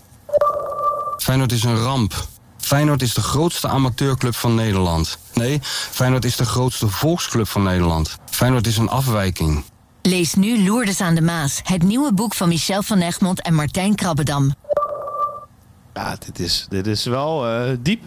Feyenoord 1.17 1.51
is 1.51 1.63
een 1.63 1.77
ramp. 1.77 2.27
Feyenoord 2.57 3.01
is 3.01 3.13
de 3.13 3.21
grootste 3.21 3.67
amateurclub 3.67 4.35
van 4.35 4.55
Nederland. 4.55 5.17
Nee, 5.33 5.59
Feyenoord 5.91 6.25
is 6.25 6.35
de 6.35 6.45
grootste 6.45 6.87
volksclub 6.87 7.47
van 7.47 7.63
Nederland. 7.63 8.17
Feyenoord 8.29 8.67
is 8.67 8.77
een 8.77 8.89
afwijking. 8.89 9.63
Lees 10.01 10.33
nu 10.33 10.63
Loerdes 10.63 11.01
aan 11.01 11.15
de 11.15 11.21
Maas, 11.21 11.59
het 11.63 11.83
nieuwe 11.83 12.13
boek 12.13 12.33
van 12.33 12.47
Michel 12.47 12.83
van 12.83 12.99
Egmond 12.99 13.41
en 13.41 13.53
Martijn 13.53 13.95
Krabbedam. 13.95 14.53
Ja, 15.93 16.15
dit 16.25 16.39
is, 16.39 16.65
dit 16.69 16.87
is 16.87 17.05
wel 17.05 17.47
eh, 17.47 17.75
diep. 17.79 18.03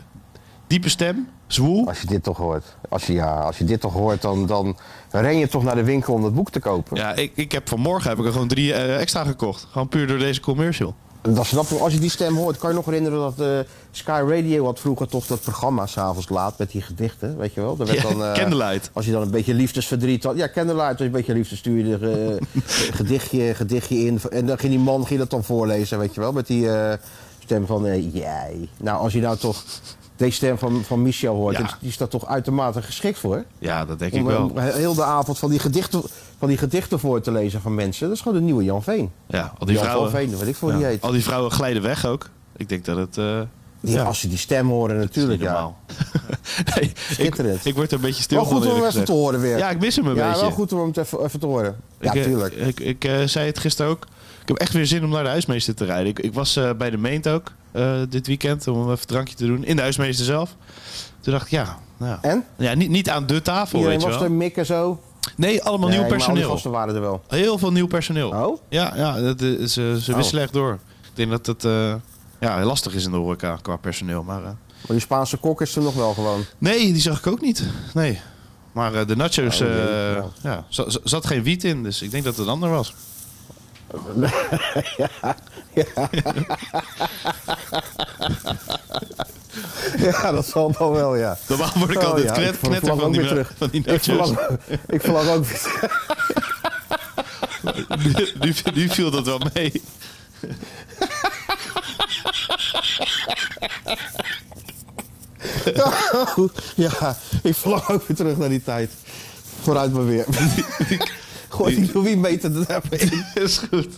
Diepe 0.66 0.88
stem, 0.88 1.28
zwoel. 1.53 1.89
Als 1.89 2.01
je 2.01 2.07
dit 2.07 2.23
toch 2.23 2.37
hoort. 2.37 2.65
Als 2.89 3.07
je, 3.07 3.13
ja, 3.13 3.35
als 3.35 3.59
je 3.59 3.65
dit 3.65 3.81
toch 3.81 3.93
hoort, 3.93 4.23
dan, 4.23 4.47
dan 4.47 4.77
ren 5.11 5.39
je 5.39 5.49
toch 5.49 5.63
naar 5.63 5.75
de 5.75 5.85
winkel 5.85 6.15
om 6.15 6.23
dat 6.23 6.35
boek 6.35 6.51
te 6.51 6.61
kopen. 6.61 6.97
Ja, 6.97 7.15
ik, 7.15 7.33
ik 7.35 7.53
heb 7.53 7.69
vanmorgen 7.69 8.11
heb 8.11 8.19
ik 8.19 8.25
er 8.25 8.33
gewoon 8.33 8.49
drie 8.49 8.75
eh, 8.75 9.01
extra 9.01 9.25
gekocht. 9.25 9.67
Gewoon 9.71 9.89
puur 9.89 10.07
door 10.07 10.19
deze 10.19 10.41
commercial. 10.41 10.95
Dat 11.23 11.47
snap 11.47 11.67
ik. 11.67 11.79
Als 11.81 11.93
je 11.93 11.99
die 11.99 12.11
stem 12.11 12.37
hoort, 12.37 12.59
kan 12.59 12.71
je 12.71 12.77
nog 12.77 12.85
herinneren 12.85 13.19
dat 13.19 13.41
eh, 13.47 13.59
Sky 13.91 14.23
Radio 14.27 14.65
had 14.65 14.81
vroeger 14.81 15.09
toch 15.09 15.27
dat 15.27 15.41
programma 15.41 15.87
s'avonds 15.87 16.29
laat 16.29 16.59
met 16.59 16.71
die 16.71 16.83
gedichten, 16.83 17.37
weet 17.37 17.55
je 17.55 17.61
wel? 17.61 17.77
Er 17.79 17.87
werd 17.87 18.01
Ja, 18.01 18.09
dan, 18.09 18.25
eh, 18.25 18.33
Candlelight. 18.33 18.91
Als 18.93 19.07
je 19.07 19.13
dan 19.13 19.23
een 19.23 19.31
beetje 19.31 19.55
liefdesverdriet 19.55 20.25
had. 20.25 20.37
Ja, 20.37 20.49
Candlelight, 20.49 20.91
als 20.91 20.99
je 20.99 21.05
een 21.05 21.11
beetje 21.11 21.33
liefde 21.33 21.57
stuurde, 21.57 22.09
eh, 22.11 22.63
gedichtje, 23.01 23.55
gedichtje 23.55 23.97
in. 23.97 24.21
En 24.31 24.47
dan 24.47 24.59
ging 24.59 24.73
die 24.73 24.83
man 24.83 25.07
ging 25.07 25.19
dat 25.19 25.31
dan 25.31 25.45
voorlezen, 25.45 25.99
weet 25.99 26.15
je 26.15 26.21
wel? 26.21 26.33
Met 26.33 26.47
die 26.47 26.69
stem 27.39 27.67
van 27.67 28.11
jij. 28.11 28.69
Nou, 28.77 28.99
als 28.99 29.13
je 29.13 29.21
nou 29.21 29.37
toch 29.37 29.65
deze 30.20 30.37
stem 30.37 30.59
van, 30.59 30.83
van 30.85 31.02
Michel 31.02 31.35
hoort, 31.35 31.56
Ja. 31.56 31.76
die 31.80 31.88
is 31.88 31.96
daar 31.96 32.09
toch 32.09 32.26
uitermate 32.26 32.83
geschikt 32.83 33.18
voor. 33.18 33.44
Ja, 33.59 33.85
dat 33.85 33.98
denk 33.98 34.12
ik 34.12 34.24
wel. 34.24 34.52
heel 34.54 34.94
de 34.94 35.02
avond 35.04 35.38
van 35.38 35.50
die, 35.50 35.59
gedichten, 35.59 36.02
van 36.38 36.48
die 36.48 36.56
gedichten 36.56 36.98
voor 36.98 37.20
te 37.20 37.33
lezen 37.33 37.61
van 37.61 37.74
mensen. 37.74 38.06
Dat 38.09 38.16
is 38.16 38.22
gewoon 38.22 38.38
de 38.38 38.44
nieuwe 38.44 38.64
Jan 38.64 38.83
Veen. 38.83 39.11
Ja, 39.26 39.52
al 39.59 39.66
die 39.66 39.74
Jan 39.74 39.85
vrouwen. 39.85 40.11
van 40.11 40.20
Veen, 40.20 40.37
weet 40.38 40.48
ik 40.48 40.56
hoe 40.56 40.70
ja, 40.70 40.76
die 40.76 40.87
heet. 40.87 41.02
Al 41.02 41.11
die 41.12 41.22
vrouwen 41.22 41.50
glijden 41.50 41.83
weg 41.83 42.06
ook. 42.06 42.28
Ik 42.56 42.68
denk 42.68 42.85
dat 42.85 42.96
het. 42.96 43.18
eh, 43.18 43.40
Die, 43.80 43.94
ja, 43.94 44.02
Als 44.02 44.20
ze 44.20 44.28
die 44.28 44.38
stem 44.38 44.68
horen 44.68 44.96
natuurlijk, 44.98 45.40
ja. 45.42 45.72
nee, 46.74 46.92
ik, 47.18 47.35
ik 47.64 47.74
word 47.74 47.90
er 47.90 47.96
een 47.96 48.00
beetje 48.00 48.22
stil 48.22 48.37
Wel 48.37 48.46
goed 48.46 48.62
van. 48.64 48.72
om 48.72 48.78
hem 48.78 48.87
even 48.88 49.04
te 49.04 49.12
horen 49.12 49.40
weer. 49.40 49.59
Ja, 49.59 49.70
ik 49.70 49.80
mis 49.80 49.96
hem 49.96 50.06
een 50.06 50.14
ja, 50.14 50.26
beetje. 50.26 50.40
wel 50.40 50.50
goed 50.50 50.72
om 50.72 50.78
hem 50.80 50.92
te 50.92 51.00
even, 51.00 51.24
even 51.24 51.40
te 51.40 51.46
horen. 51.46 51.76
Ja, 52.00 52.12
ik, 52.12 52.18
eh, 52.18 52.24
tuurlijk. 52.24 52.54
Ik, 52.54 52.80
ik 52.80 53.04
eh, 53.04 53.22
zei 53.24 53.46
het 53.46 53.59
gisteren 53.59 53.90
ook. 53.90 54.06
Ik 54.42 54.48
heb 54.48 54.56
echt 54.56 54.72
weer 54.72 54.87
zin 54.87 55.04
om 55.04 55.11
naar 55.11 55.22
de 55.22 55.28
huismeester 55.28 55.74
te 55.74 55.85
rijden. 55.85 56.06
Ik, 56.06 56.18
ik 56.18 56.35
was 56.35 56.61
bij 56.78 56.90
de 56.90 56.96
Meent 56.98 57.28
ook 57.28 57.52
dit 58.09 58.26
weekend 58.26 58.68
om 58.68 58.80
even 58.80 58.90
een 58.90 58.98
drankje 59.06 59.35
te 59.35 59.46
doen. 59.46 59.64
In 59.64 59.76
de 59.76 59.83
huismeester 59.83 60.24
zelf. 60.24 60.56
Toen 61.20 61.33
dacht 61.33 61.44
ik, 61.44 61.50
ja. 61.50 61.78
Nou, 61.96 62.18
En? 62.22 62.44
ja 62.59 62.74
niet, 62.74 62.88
niet 62.90 63.11
aan 63.11 63.26
de 63.26 63.42
tafel, 63.42 63.78
Iedereen 63.78 63.98
weet 63.98 64.06
je 64.06 64.12
was 64.12 64.20
wel. 64.22 64.30
er, 64.30 64.37
Mick 64.37 64.56
en 64.56 64.66
zo. 64.66 65.00
Nee, 65.37 65.62
allemaal 65.62 65.88
Nee, 65.88 65.98
nieuw 65.98 66.09
maar 66.09 66.16
personeel. 66.16 66.50
gasten 66.50 66.70
waren 66.70 66.94
er 66.94 67.00
wel. 67.00 67.22
Heel 67.28 67.59
veel 67.59 67.72
nieuw 67.72 67.87
personeel. 67.87 68.28
Oh? 68.30 68.61
Ja, 68.68 68.92
ja 68.96 69.20
dat 69.20 69.40
is, 69.40 69.72
ze, 69.72 69.98
ze 70.02 70.11
Oh. 70.11 70.16
wisselen 70.16 70.42
echt 70.42 70.52
door. 70.52 70.72
Ik 71.02 71.11
denk 71.14 71.30
dat 71.30 71.46
het 71.46 71.64
eh, 71.64 71.94
ja, 72.40 72.64
lastig 72.64 72.94
is 72.94 73.04
in 73.04 73.11
de 73.11 73.16
horeca 73.16 73.59
qua 73.62 73.76
personeel. 73.76 74.22
Maar, 74.22 74.38
eh, 74.38 74.44
Maar 74.44 74.56
die 74.88 75.00
Spaanse 75.00 75.37
kok 75.37 75.61
is 75.61 75.76
er 75.76 75.83
nog 75.83 75.94
wel 75.94 76.14
gewoon. 76.14 76.44
nee, 76.59 76.92
die 76.92 77.02
zag 77.02 77.18
ik 77.18 77.26
ook 77.26 77.40
niet. 77.40 77.62
Nee. 77.94 78.20
Maar 78.72 78.94
eh, 78.94 79.06
de 79.06 79.16
nachos, 79.16 79.61
Oh, 79.61 79.68
eh, 79.68 80.14
ja. 80.14 80.24
ja, 80.42 80.64
za- 80.68 80.90
za- 80.90 81.00
zat 81.04 81.26
geen 81.26 81.42
wiet 81.42 81.64
in. 81.64 81.83
Dus 81.83 82.02
ik 82.02 82.11
denk 82.11 82.24
dat 82.24 82.37
het 82.37 82.46
een 82.46 82.52
ander 82.52 82.70
was. 82.70 82.94
Ja, 89.98 90.33
dat 90.33 90.46
zal 90.46 90.72
dan 90.79 90.92
wel, 90.92 91.16
ja. 91.16 91.38
Normaal 91.48 91.70
word 91.74 91.90
ik 91.90 91.96
Oh, 91.98 92.05
altijd 92.05 92.26
ja, 92.26 92.33
knet, 92.33 92.48
ik 92.48 92.59
ver- 92.59 92.68
knetter 92.68 92.96
van 92.96 93.12
die, 93.12 93.20
weer 93.20 93.29
terug. 93.29 93.53
van 93.59 93.68
die 93.68 93.85
Ik 93.87 94.03
verlang, 94.03 94.38
ik 94.87 95.00
verlang 95.00 95.29
ook 95.29 95.44
weer 95.44 95.90
nu, 98.05 98.29
nu, 98.40 98.55
nu 98.74 98.88
viel 98.88 99.11
dat 99.11 99.24
wel 99.24 99.40
mee. 99.55 99.72
Ja, 106.74 107.16
ik 107.42 107.55
verlang 107.55 107.87
ook 107.88 108.07
weer 108.07 108.16
terug 108.16 108.37
naar 108.37 108.48
die 108.48 108.62
tijd. 108.62 108.90
Vooruit 109.62 109.92
maar 109.92 110.07
weer. 110.07 110.24
Gooi 111.51 111.75
die 111.75 111.91
Louis 111.95 112.17
meter 112.17 112.51
er 112.57 112.81
even 112.85 113.11
in. 113.35 113.43
is 113.43 113.61
goed. 113.71 113.89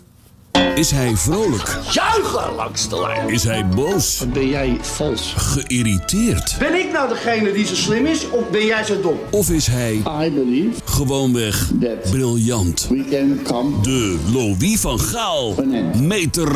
Is 0.75 0.91
hij 0.91 1.17
vrolijk? 1.17 1.79
Juichen 1.91 2.55
langs 2.55 2.88
de 2.88 3.01
lijn. 3.01 3.29
Is 3.29 3.45
hij 3.45 3.67
boos? 3.67 4.25
Ben 4.33 4.49
jij 4.49 4.79
vals? 4.81 5.35
Geïrriteerd? 5.37 6.57
Ben 6.59 6.75
ik 6.75 6.93
nou 6.93 7.09
degene 7.09 7.53
die 7.53 7.67
zo 7.67 7.75
slim 7.75 8.07
is 8.07 8.31
of 8.31 8.51
ben 8.51 8.65
jij 8.67 8.85
zo 8.85 9.01
dom? 9.01 9.19
Of 9.31 9.51
is 9.51 9.67
hij 9.67 9.93
I 9.95 10.31
believe 10.31 10.81
gewoonweg 10.85 11.71
that 11.81 12.11
briljant? 12.11 12.87
we 12.91 13.05
can 13.11 13.41
come 13.43 13.81
De 13.83 14.19
Louis 14.33 14.81
van 14.81 15.01
Gaal 15.01 15.55
meter. 16.01 16.49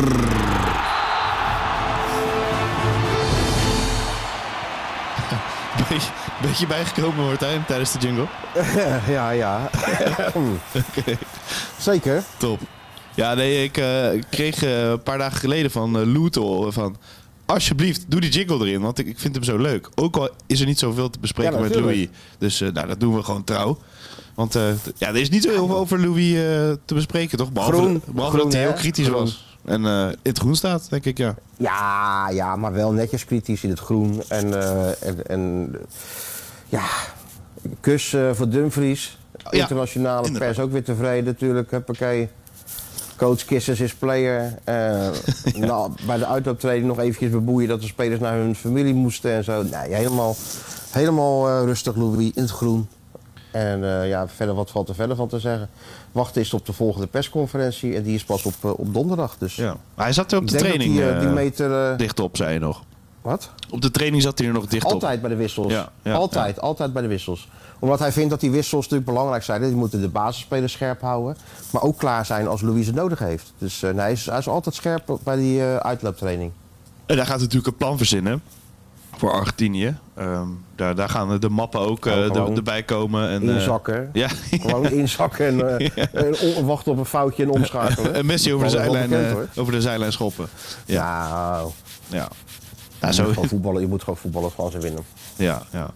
Beetje, 6.41 6.67
bijgekomen, 6.67 7.25
Martijn, 7.25 7.65
tijdens 7.65 7.91
de 7.91 7.99
jingle. 7.99 8.25
Ja, 9.13 9.29
ja. 9.29 9.69
Zeker. 11.77 12.23
Top. 12.37 12.59
Ja, 13.15 13.33
nee, 13.33 13.63
ik 13.63 13.77
eh, 13.77 14.09
kreeg 14.29 14.63
eh, 14.63 14.89
een 14.89 15.03
paar 15.03 15.17
dagen 15.17 15.39
geleden 15.39 15.71
van 15.71 16.17
uh, 16.17 16.65
van... 16.69 16.97
Alsjeblieft, 17.45 18.05
doe 18.07 18.19
die 18.21 18.29
jingle 18.29 18.59
erin, 18.59 18.81
want 18.81 18.99
ik, 18.99 19.07
ik 19.07 19.19
vind 19.19 19.35
hem 19.35 19.43
zo 19.43 19.57
leuk. 19.57 19.89
Ook 19.95 20.17
al 20.17 20.29
is 20.47 20.59
er 20.59 20.65
niet 20.65 20.79
zoveel 20.79 21.09
te 21.09 21.19
bespreken 21.19 21.53
Ja, 21.53 21.59
met. 21.59 21.75
Louis. 21.75 22.07
Dus 22.37 22.59
nou, 22.59 22.87
dat 22.87 22.99
doen 22.99 23.15
we 23.15 23.23
gewoon 23.23 23.43
trouw. 23.43 23.77
Want 24.35 24.53
ja, 24.97 25.07
er 25.07 25.15
is 25.15 25.29
niet 25.29 25.43
zo 25.43 25.49
heel 25.49 25.67
veel 25.67 25.77
over 25.77 25.99
Louis 25.99 26.33
te 26.85 26.93
bespreken, 26.93 27.37
toch? 27.37 27.51
Behalve, 27.51 27.75
Groen. 27.75 28.01
behalve 28.05 28.35
Groen, 28.37 28.49
dat 28.49 28.59
hij 28.59 28.67
heel 28.67 28.73
kritisch 28.73 29.05
Groen. 29.05 29.19
was. 29.19 29.46
En 29.67 29.85
eh, 29.85 30.07
in 30.07 30.17
het 30.23 30.39
groen 30.39 30.55
staat, 30.55 30.89
denk 30.89 31.05
ik, 31.05 31.17
ja. 31.17 31.35
Ja, 31.57 32.29
ja, 32.29 32.55
maar 32.55 32.73
wel 32.73 32.91
netjes 32.91 33.25
kritisch 33.25 33.63
in 33.63 33.69
het 33.69 33.79
groen. 33.79 34.21
En, 34.27 34.61
eh, 34.61 35.07
en, 35.07 35.25
en 35.27 35.75
ja, 36.65 36.85
kus 37.79 38.13
eh, 38.13 38.29
voor 38.33 38.49
Dumfries. 38.49 39.17
Ja, 39.37 39.51
Internationale 39.51 40.25
inderdaad. 40.25 40.49
pers 40.49 40.59
ook 40.59 40.71
weer 40.71 40.83
tevreden 40.83 41.23
natuurlijk. 41.23 41.71
Huppakee. 41.71 42.29
Coach 43.17 43.45
Kissers 43.45 43.79
is 43.79 43.93
player. 43.93 44.53
Nou, 45.59 45.91
bij 46.05 46.17
de 46.17 46.25
uitlooptraining 46.25 46.87
nog 46.87 46.99
eventjes 46.99 47.31
beboeien 47.31 47.69
dat 47.69 47.81
de 47.81 47.87
spelers 47.87 48.19
naar 48.19 48.37
hun 48.37 48.55
familie 48.55 48.93
moesten 48.93 49.31
en 49.31 49.43
zo. 49.43 49.63
Nee, 49.63 49.93
helemaal, 49.93 50.35
helemaal 50.91 51.65
rustig 51.65 51.95
Louis 51.95 52.31
in 52.33 52.41
het 52.41 52.51
groen. 52.51 52.87
En 53.51 54.07
ja, 54.07 54.27
verder 54.27 54.55
wat 54.55 54.71
valt 54.71 54.89
er 54.89 54.95
verder 54.95 55.15
van 55.15 55.27
te 55.27 55.39
zeggen. 55.39 55.69
Wachten 56.17 56.41
is 56.41 56.53
op 56.53 56.65
de 56.65 56.73
volgende 56.73 57.07
persconferentie 57.07 57.95
en 57.95 58.03
die 58.03 58.15
is 58.15 58.23
pas 58.23 58.43
op, 58.45 58.53
eh, 58.61 58.79
op 58.79 58.93
donderdag. 58.93 59.37
Dus 59.37 59.55
ja. 59.55 59.75
Maar 59.95 60.05
hij 60.05 60.13
zat 60.13 60.31
er 60.31 60.37
op 60.37 60.47
de 60.47 60.57
training 60.57 60.93
die, 60.93 61.09
eh, 61.09 61.19
die 61.19 61.27
eh, 61.27 61.33
meter... 61.33 61.91
eh, 61.91 61.97
dicht 61.97 62.19
op, 62.19 62.37
zei 62.37 62.53
je 62.53 62.59
nog. 62.59 62.83
wat? 63.21 63.49
Op 63.69 63.81
de 63.81 63.91
training 63.91 64.21
zat 64.21 64.37
hij 64.37 64.47
er 64.47 64.53
nog 64.53 64.65
dicht 64.65 64.85
op. 64.85 64.91
Altijd 64.91 65.21
bij 65.21 65.29
de 65.29 65.35
wissels. 65.35 65.71
Ja, 65.71 65.91
ja, 66.01 66.13
altijd, 66.13 66.61
altijd 66.61 66.93
bij 66.93 67.01
de 67.01 67.07
wissels. 67.07 67.47
Omdat 67.79 67.99
hij 67.99 68.11
vindt 68.11 68.29
dat 68.29 68.39
die 68.39 68.51
wissels 68.51 68.83
natuurlijk 68.83 69.09
belangrijk 69.09 69.43
zijn. 69.43 69.61
Die 69.61 69.71
moeten 69.71 70.01
de 70.01 70.07
basisspelers 70.07 70.73
scherp 70.73 71.01
houden. 71.01 71.37
Maar 71.71 71.81
ook 71.81 71.97
klaar 71.97 72.25
zijn 72.25 72.47
als 72.47 72.61
Louise 72.61 72.89
het 72.89 72.99
nodig 72.99 73.19
heeft. 73.19 73.53
Dus 73.57 73.81
nee, 73.81 73.93
hij, 73.93 74.11
is, 74.11 74.25
hij 74.25 74.37
is 74.37 74.47
altijd 74.47 74.75
scherp 74.75 75.17
bij 75.23 75.35
die 75.35 75.61
uitlooptraining. 75.61 76.51
En 77.05 77.15
daar 77.15 77.25
gaat 77.25 77.39
natuurlijk 77.39 77.67
een 77.67 77.77
plan 77.77 77.97
verzinnen 77.97 78.41
voor 79.17 79.31
Argentinië. 79.31 79.97
Ehm, 80.15 80.47
daar, 80.75 80.95
daar 80.95 81.09
gaan 81.09 81.39
de 81.39 81.49
mappen 81.49 81.79
ook 81.79 82.05
eh, 82.05 82.35
erbij 82.35 82.83
komen. 82.83 83.29
En, 83.29 83.49
eh, 83.49 83.55
Inzakken. 83.55 84.09
ja, 84.13 84.27
Gewoon 84.51 84.91
inzakken 84.91 85.47
en, 85.47 85.79
eh, 85.79 86.57
en 86.57 86.65
wachten 86.65 86.91
op 86.91 86.97
een 86.97 87.05
foutje 87.05 87.43
en 87.43 87.49
omschakelen. 87.49 88.13
en 88.13 88.25
Messi 88.25 88.53
over 88.53 88.65
de, 88.65 88.71
zijlijn, 88.71 89.09
bekend, 89.09 89.57
over 89.57 89.73
de 89.73 89.81
zijlijn 89.81 90.11
schoppen. 90.11 90.47
Ja, 90.85 91.27
Ja, 91.27 91.63
oh. 91.63 91.71
ja. 92.07 92.27
Je, 93.01 93.13
zo, 93.13 93.23
moet 93.23 93.33
gewoon 93.33 93.49
voetballen, 93.49 93.81
je 93.81 93.87
moet 93.87 94.03
gewoon 94.03 94.17
voetballen 94.17 94.51
gewoon 94.51 94.71
ze 94.71 94.79
winnen. 94.79 95.03
ja, 95.35 95.61
ja. 95.71 95.89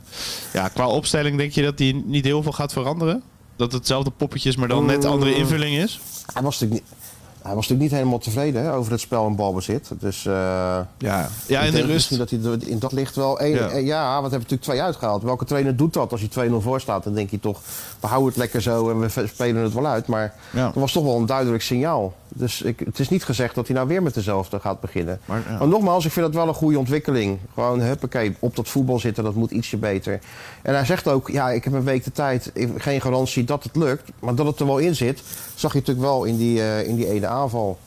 ja, 0.54 0.68
qua 0.68 0.88
opstelling 0.88 1.38
denk 1.38 1.52
je 1.52 1.64
dat 1.64 1.78
die 1.78 2.04
niet 2.06 2.26
heel 2.26 2.44
veel 2.44 2.52
gaat 2.52 2.74
veranderen? 2.74 3.24
Dat 3.56 3.68
het 3.68 3.80
hetzelfde 3.80 4.12
poppetje 4.12 4.50
is, 4.50 4.56
maar 4.56 4.68
dan 4.68 4.86
net 4.86 5.04
Mm. 5.04 5.10
andere 5.12 5.36
invulling 5.36 5.76
is? 5.76 6.00
Hij 6.34 6.42
was 6.42 6.60
natuurlijk 6.60 6.82
niet, 6.90 7.00
hij 7.42 7.56
was 7.56 7.68
natuurlijk 7.68 7.82
niet 7.82 7.92
helemaal 7.92 8.18
tevreden 8.20 8.62
hè, 8.64 8.74
over 8.74 8.92
het 8.92 9.02
spel 9.02 9.26
en 9.26 9.36
balbezit. 9.36 9.90
Dus 10.00 10.26
eh, 10.26 10.34
Ja, 10.34 10.88
ja 10.98 11.60
Ik 11.60 11.66
in 11.66 11.66
de 11.66 11.72
denk 11.72 11.74
rust. 11.74 11.88
misschien 11.94 12.18
dat 12.18 12.30
hij 12.30 12.70
in 12.70 12.80
dat 12.80 12.92
licht 12.92 13.16
wel. 13.16 13.40
één- 13.40 13.56
Ja. 13.56 13.70
eh, 13.70 13.86
ja, 13.86 14.02
want 14.04 14.14
we 14.16 14.22
hebben 14.22 14.32
natuurlijk 14.40 14.62
twee 14.62 14.82
uitgehaald. 14.82 15.24
Welke 15.24 15.46
trainer 15.46 15.76
doet 15.76 15.94
dat 15.94 16.12
als 16.12 16.22
je 16.22 16.28
2-0 16.28 16.62
voor 16.62 16.82
staat? 16.82 17.04
Dan 17.04 17.14
denk 17.14 17.30
je 17.30 17.40
toch, 17.40 17.60
we 18.00 18.08
houden 18.08 18.30
het 18.30 18.38
lekker 18.38 18.62
zo 18.62 18.90
en 18.90 19.00
we 19.00 19.28
spelen 19.28 19.64
het 19.64 19.74
wel 19.74 19.88
uit. 19.88 20.08
Maar 20.08 20.34
Ja. 20.52 20.72
er 20.74 20.80
was 20.80 20.92
toch 20.92 21.04
wel 21.04 21.16
een 21.18 21.26
duidelijk 21.26 21.64
signaal. 21.64 22.14
Dus 22.34 22.62
ik, 22.62 22.80
het 22.80 23.00
is 23.00 23.10
niet 23.10 23.24
gezegd 23.24 23.56
dat 23.56 23.68
hij 23.68 23.76
nou 23.76 23.88
weer 23.88 24.04
met 24.04 24.14
dezelfde 24.14 24.60
gaat 24.60 24.80
beginnen. 24.80 25.20
Maar, 25.26 25.42
ja. 25.50 25.58
Maar 25.58 25.68
nogmaals, 25.68 26.06
ik 26.06 26.12
vind 26.12 26.26
dat 26.26 26.36
wel 26.36 26.48
een 26.48 26.54
goede 26.54 26.78
ontwikkeling. 26.80 27.38
Gewoon, 27.54 27.80
huppakee, 27.82 28.36
op 28.40 28.56
dat 28.56 28.68
voetbal 28.70 29.00
zitten, 29.00 29.24
dat 29.24 29.36
moet 29.36 29.52
ietsje 29.52 29.78
beter. 29.78 30.20
En 30.62 30.74
hij 30.76 30.86
zegt 30.86 31.08
ook, 31.08 31.30
ja, 31.30 31.50
ik 31.50 31.64
heb 31.64 31.74
een 31.74 31.84
week 31.84 32.04
de 32.04 32.12
tijd. 32.12 32.52
Geen 32.78 33.02
garantie 33.02 33.44
dat 33.44 33.64
het 33.64 33.76
lukt. 33.76 34.12
Maar 34.20 34.36
dat 34.36 34.46
het 34.46 34.60
er 34.60 34.66
wel 34.66 34.78
in 34.78 34.96
zit, 34.96 35.22
zag 35.56 35.74
je 35.74 35.80
natuurlijk 35.80 36.08
wel 36.08 36.24
in 36.24 36.38
die, 36.38 36.62
eh, 36.62 36.88
in 36.88 36.96
die 36.96 37.08
ene 37.10 37.28
aanval. 37.32 37.80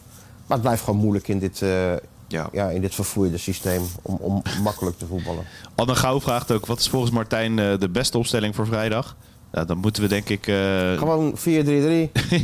Maar 0.46 0.57
het 0.57 0.66
blijft 0.66 0.83
gewoon 0.85 1.00
moeilijk 1.00 1.28
in 1.28 1.38
dit, 1.38 1.59
Ja. 2.28 2.48
ja, 2.52 2.68
in 2.70 2.80
dit 2.80 2.94
vervoerde 2.94 3.38
systeem 3.38 3.83
om, 4.02 4.16
om 4.20 4.42
makkelijk 4.62 4.98
te 4.98 5.07
voetballen. 5.07 5.44
Anne 5.74 5.94
Gouw 5.94 6.20
vraagt 6.20 6.52
ook, 6.52 6.66
wat 6.66 6.78
is 6.78 6.88
volgens 6.88 7.12
Martijn 7.12 7.59
eh, 7.59 7.78
de 7.78 7.88
beste 7.88 8.18
opstelling 8.18 8.54
voor 8.54 8.66
vrijdag? 8.66 9.16
Ja, 9.52 9.64
dan 9.64 9.78
moeten 9.78 10.02
we 10.02 10.09
denk 10.09 10.28
ik... 10.28 10.46
eh, 10.46 10.98
Gewoon 10.98 11.35
4-3-3. 11.38 11.42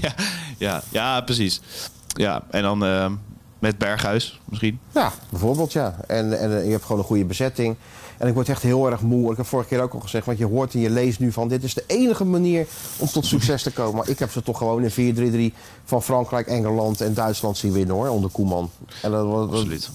ja, 0.00 0.14
ja, 0.58 0.82
ja, 0.88 1.20
precies. 1.20 1.60
Ja, 2.06 2.42
en 2.50 2.62
dan... 2.62 3.18
Met 3.60 3.78
Berghuis 3.78 4.40
misschien. 4.44 4.78
Ja, 4.94 5.12
bijvoorbeeld 5.30 5.72
ja. 5.72 5.96
En, 6.06 6.40
en 6.40 6.58
eh, 6.58 6.64
je 6.64 6.70
hebt 6.70 6.84
gewoon 6.84 6.98
een 6.98 7.06
goede 7.06 7.24
bezetting. 7.24 7.76
En 8.18 8.28
ik 8.28 8.34
word 8.34 8.48
echt 8.48 8.62
heel 8.62 8.90
erg 8.90 9.00
moe. 9.00 9.30
Ik 9.30 9.36
heb 9.36 9.46
vorige 9.46 9.68
keer 9.68 9.82
ook 9.82 9.94
al 9.94 10.00
gezegd, 10.00 10.26
want 10.26 10.38
je 10.38 10.46
hoort 10.46 10.74
en 10.74 10.80
je 10.80 10.90
leest 10.90 11.18
nu 11.18 11.32
van... 11.32 11.48
dit 11.48 11.62
is 11.62 11.74
de 11.74 11.84
enige 11.86 12.24
manier 12.24 12.66
om 12.96 13.06
tot 13.06 13.26
succes 13.26 13.62
te 13.62 13.70
komen. 13.70 13.94
Maar 13.94 14.08
ik 14.08 14.18
heb 14.18 14.30
ze 14.30 14.42
toch 14.42 14.58
gewoon 14.58 14.84
in 14.84 15.52
4-3-3 15.52 15.56
van 15.84 16.02
Frankrijk, 16.02 16.46
Engeland 16.46 17.00
en 17.00 17.14
Duitsland 17.14 17.56
zien 17.56 17.72
winnen 17.72 17.94
hoor, 17.94 18.08
onder 18.08 18.30
Koeman. 18.30 18.70
En 19.02 19.10
dat, 19.10 19.30
dat, 19.30 19.48
Absoluut. 19.48 19.90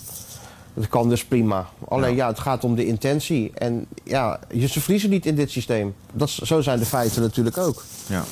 dat 0.73 0.87
kan 0.87 1.09
dus 1.09 1.25
prima. 1.25 1.69
Alleen 1.87 2.15
ja. 2.15 2.27
het 2.27 2.39
gaat 2.39 2.63
om 2.63 2.75
de 2.75 2.85
intentie. 2.85 3.51
En 3.53 3.85
ja, 4.03 4.39
je, 4.51 4.67
ze 4.67 4.81
verliezen 4.81 5.09
niet 5.09 5.25
in 5.25 5.35
dit 5.35 5.51
systeem. 5.51 5.95
Dat, 6.13 6.29
zo 6.29 6.61
zijn 6.61 6.79
de 6.79 6.85
feiten 6.85 7.21
natuurlijk 7.21 7.57
ook. 7.57 7.83
Ja. 8.07 8.23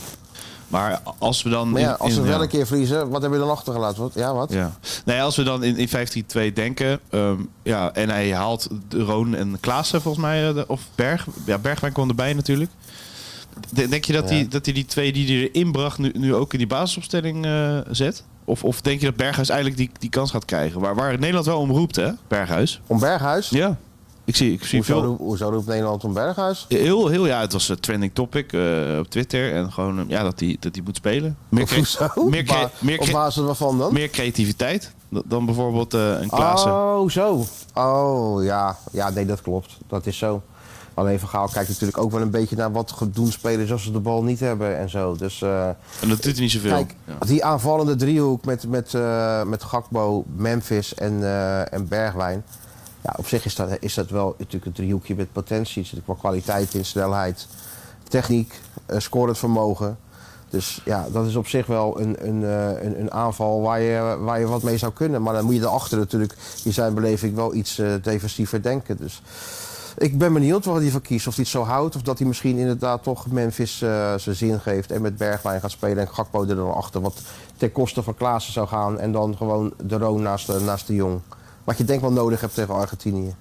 Maar 0.74 1.02
als 1.18 1.44
we 1.44 1.50
dan... 1.50 1.70
Maar 1.72 1.82
ja, 1.82 1.90
in- 1.92 1.98
als 1.98 2.16
in- 2.16 2.24
wel 2.24 2.36
ja. 2.36 2.42
een 2.42 2.48
keer 2.48 2.68
verliezen, 2.68 3.10
wat 3.10 3.22
hebben 3.22 3.40
we 3.40 3.46
dan 3.46 3.56
achtergelaten? 3.56 4.02
Wat? 4.02 4.12
Ja, 4.16 4.34
wat? 4.34 4.52
Ja. 4.54 4.72
Nee, 5.06 5.22
als 5.22 5.36
we 5.36 5.44
dan 5.44 5.64
in, 5.64 5.78
in 5.78 5.90
15-2 6.50 6.54
denken, 6.54 7.00
ehm, 7.10 7.36
ja, 7.64 7.94
en 7.94 8.10
hij 8.10 8.34
haalt 8.36 8.68
de 8.88 9.02
Roon 9.04 9.36
en 9.36 9.58
Klaassen 9.60 10.02
volgens 10.02 10.24
mij, 10.24 10.48
eh, 10.48 10.54
de- 10.56 10.68
of 10.68 10.82
Berg, 10.96 11.28
ja, 11.46 11.58
Bergwijn 11.58 11.94
kwam 11.94 12.10
erbij 12.10 12.34
natuurlijk. 12.34 12.72
De- 13.70 13.88
Denk 13.88 14.06
je 14.06 14.14
dat 14.14 14.30
hij 14.30 14.48
dat 14.50 14.64
die, 14.64 14.74
die 14.74 14.86
twee 14.86 15.14
die 15.14 15.28
hij 15.38 15.50
erin 15.52 15.72
bracht 15.72 15.98
nu, 15.98 16.12
nu 16.18 16.36
ook 16.36 16.52
in 16.52 16.58
die 16.58 16.68
basisopstelling 16.68 17.46
eh, 17.46 17.78
zet? 17.92 18.24
Of, 18.46 18.64
of 18.64 18.82
denk 18.82 19.00
je 19.00 19.06
dat 19.06 19.16
Berghuis 19.16 19.50
eigenlijk 19.50 19.80
die, 19.80 19.90
die 20.00 20.10
kans 20.10 20.32
gaat 20.32 20.46
krijgen? 20.46 20.80
Waar, 20.82 20.96
waar 20.96 21.20
Nederland 21.20 21.46
wel 21.46 21.60
om 21.60 21.72
roept, 21.72 21.96
hè? 21.96 22.10
Berghuis. 22.28 22.82
Om 22.88 23.00
Berghuis? 23.00 23.50
Ja. 23.50 23.78
Ik 24.26 24.36
zie, 24.36 24.54
ik 24.54 24.64
zie 24.64 24.78
Hoezo, 24.78 24.94
veel... 25.00 25.08
roept- 25.08 25.20
hoezo 25.22 25.50
roept 25.50 25.66
Nederland 25.68 26.04
om 26.04 26.14
Berghuis? 26.14 26.66
Heel, 26.70 27.08
heel, 27.08 27.26
ja, 27.28 27.40
het 27.40 27.54
was 27.54 27.70
een 27.70 27.80
trending 27.80 28.12
topic 28.14 28.54
eh, 28.54 28.62
op 29.00 29.08
Twitter. 29.10 29.54
En 29.54 29.72
gewoon, 29.72 30.00
eh, 30.00 30.04
ja, 30.08 30.24
dat 30.24 30.40
hij 30.40 30.58
dat 30.60 30.74
die 30.74 30.84
moet 30.84 30.96
spelen. 30.96 31.38
Meer, 31.50 31.76
hoezo? 31.76 32.08
meer, 32.30 32.44
Ba- 32.44 32.70
meer, 32.80 33.00
Op 33.00 33.10
basis 33.12 33.44
waarvan 33.44 33.78
dan? 33.78 33.94
meer 33.94 34.10
creativiteit 34.10 34.92
dan- 35.26 35.46
bijvoorbeeld 35.46 35.94
eh, 35.94 36.22
een 36.22 36.30
Klaassen. 36.30 36.72
Oh, 36.72 37.10
zo. 37.10 37.46
Oh, 37.74 38.44
ja. 38.44 38.78
Ja, 38.92 39.10
nee, 39.10 39.26
dat 39.26 39.42
klopt. 39.42 39.78
Dat 39.88 40.06
is 40.06 40.18
zo. 40.18 40.42
Alleen 40.94 41.20
Van 41.20 41.30
Gaal 41.30 41.48
kijkt 41.48 41.70
natuurlijk 41.70 41.98
ook 41.98 42.12
wel 42.12 42.22
een 42.22 42.30
beetje 42.32 42.56
naar 42.56 42.72
wat 42.72 42.98
doen 43.14 43.32
spelers 43.32 43.72
als 43.72 43.84
ze 43.84 43.92
de 43.92 44.00
bal 44.00 44.24
niet 44.24 44.40
hebben 44.40 44.78
en 44.78 44.90
zo. 44.90 45.16
Dus 45.16 45.42
eh, 45.42 45.68
En 45.68 46.10
dat 46.10 46.22
doet 46.24 46.40
niet 46.40 46.52
zoveel. 46.52 46.72
kijk, 46.72 46.96
Ja. 47.06 47.26
die 47.26 47.44
aanvallende 47.46 47.96
driehoek 47.96 48.46
met, 48.46 48.68
met, 48.68 48.94
eh, 48.94 49.44
met 49.44 49.64
Gakbo, 49.64 50.24
Memphis 50.36 50.94
en, 50.94 51.24
eh, 51.24 51.74
en 51.74 51.88
Bergwijn. 51.88 52.44
Ja, 53.04 53.14
op 53.18 53.28
zich 53.28 53.46
is 53.46 53.56
dat, 53.56 53.70
is 53.80 53.94
dat 53.94 54.10
wel 54.10 54.36
natuurlijk 54.38 54.66
een 54.66 54.72
driehoekje 54.72 55.16
met 55.16 55.32
potentie. 55.32 55.82
Er 55.82 55.88
zit 55.88 56.04
qua 56.04 56.14
kwaliteit 56.20 56.74
in, 56.74 56.86
snelheid, 56.86 57.48
techniek, 58.04 58.60
eh 58.86 59.00
scorend 59.00 59.38
vermogen. 59.38 59.98
Dus 60.50 60.82
ja, 60.86 61.08
dat 61.12 61.26
is 61.26 61.36
op 61.36 61.48
zich 61.48 61.66
wel 61.66 62.00
een, 62.00 62.44
eh, 62.44 62.84
een, 62.84 63.00
een 63.00 63.12
aanval 63.12 63.62
waar 63.62 63.82
je, 63.82 64.18
waar 64.20 64.40
je 64.40 64.48
wat 64.48 64.64
mee 64.64 64.78
zou 64.78 64.94
kunnen. 64.94 65.22
Maar 65.22 65.34
dan 65.34 65.46
moet 65.46 65.56
je 65.56 65.62
erachter 65.62 65.98
natuurlijk 65.98 66.36
in 66.64 66.74
zijn 66.74 66.94
beleving 66.94 67.36
wel 67.36 67.54
iets 67.54 67.80
eh, 67.80 67.94
defensiever 68.02 68.62
denken. 68.62 68.98
Dus 68.98 69.22
ik 69.98 70.18
ben 70.18 70.34
benieuwd 70.34 70.66
wat 70.66 70.82
hij 70.82 70.90
van 70.90 71.02
kiest. 71.02 71.28
Of 71.28 71.36
hij 71.36 71.44
het 71.44 71.54
zo 71.54 71.64
houdt 71.64 71.96
of 71.96 72.02
dat 72.02 72.18
hij 72.18 72.28
misschien 72.28 72.58
inderdaad 72.58 73.04
toch 73.04 73.28
Memphis 73.28 73.78
zijn 73.78 74.36
zin 74.36 74.60
geeft. 74.60 74.92
En 74.92 75.02
met 75.02 75.18
Bergwijn 75.18 75.62
gaat 75.62 75.72
spelen 75.72 75.98
en 75.98 76.14
Gakpo 76.14 76.42
er 76.42 76.56
dan 76.56 76.74
achter. 76.74 77.02
Wat 77.02 77.22
ten 77.58 77.72
koste 77.72 78.04
van 78.04 78.16
Klaassen 78.16 78.54
zou 78.54 78.68
gaan. 78.68 79.00
En 79.00 79.12
dan 79.12 79.38
gewoon 79.38 79.74
de 79.84 79.98
Roon 79.98 80.22
naast 80.22 80.88
de 80.88 80.96
Jong. 80.96 81.22
Wat 81.64 81.78
je 81.78 81.84
denk 81.84 82.02
wel 82.02 82.12
nodig 82.12 82.42
hebt 82.42 82.54
tegen 82.54 82.74
Argentinië. 82.74 83.36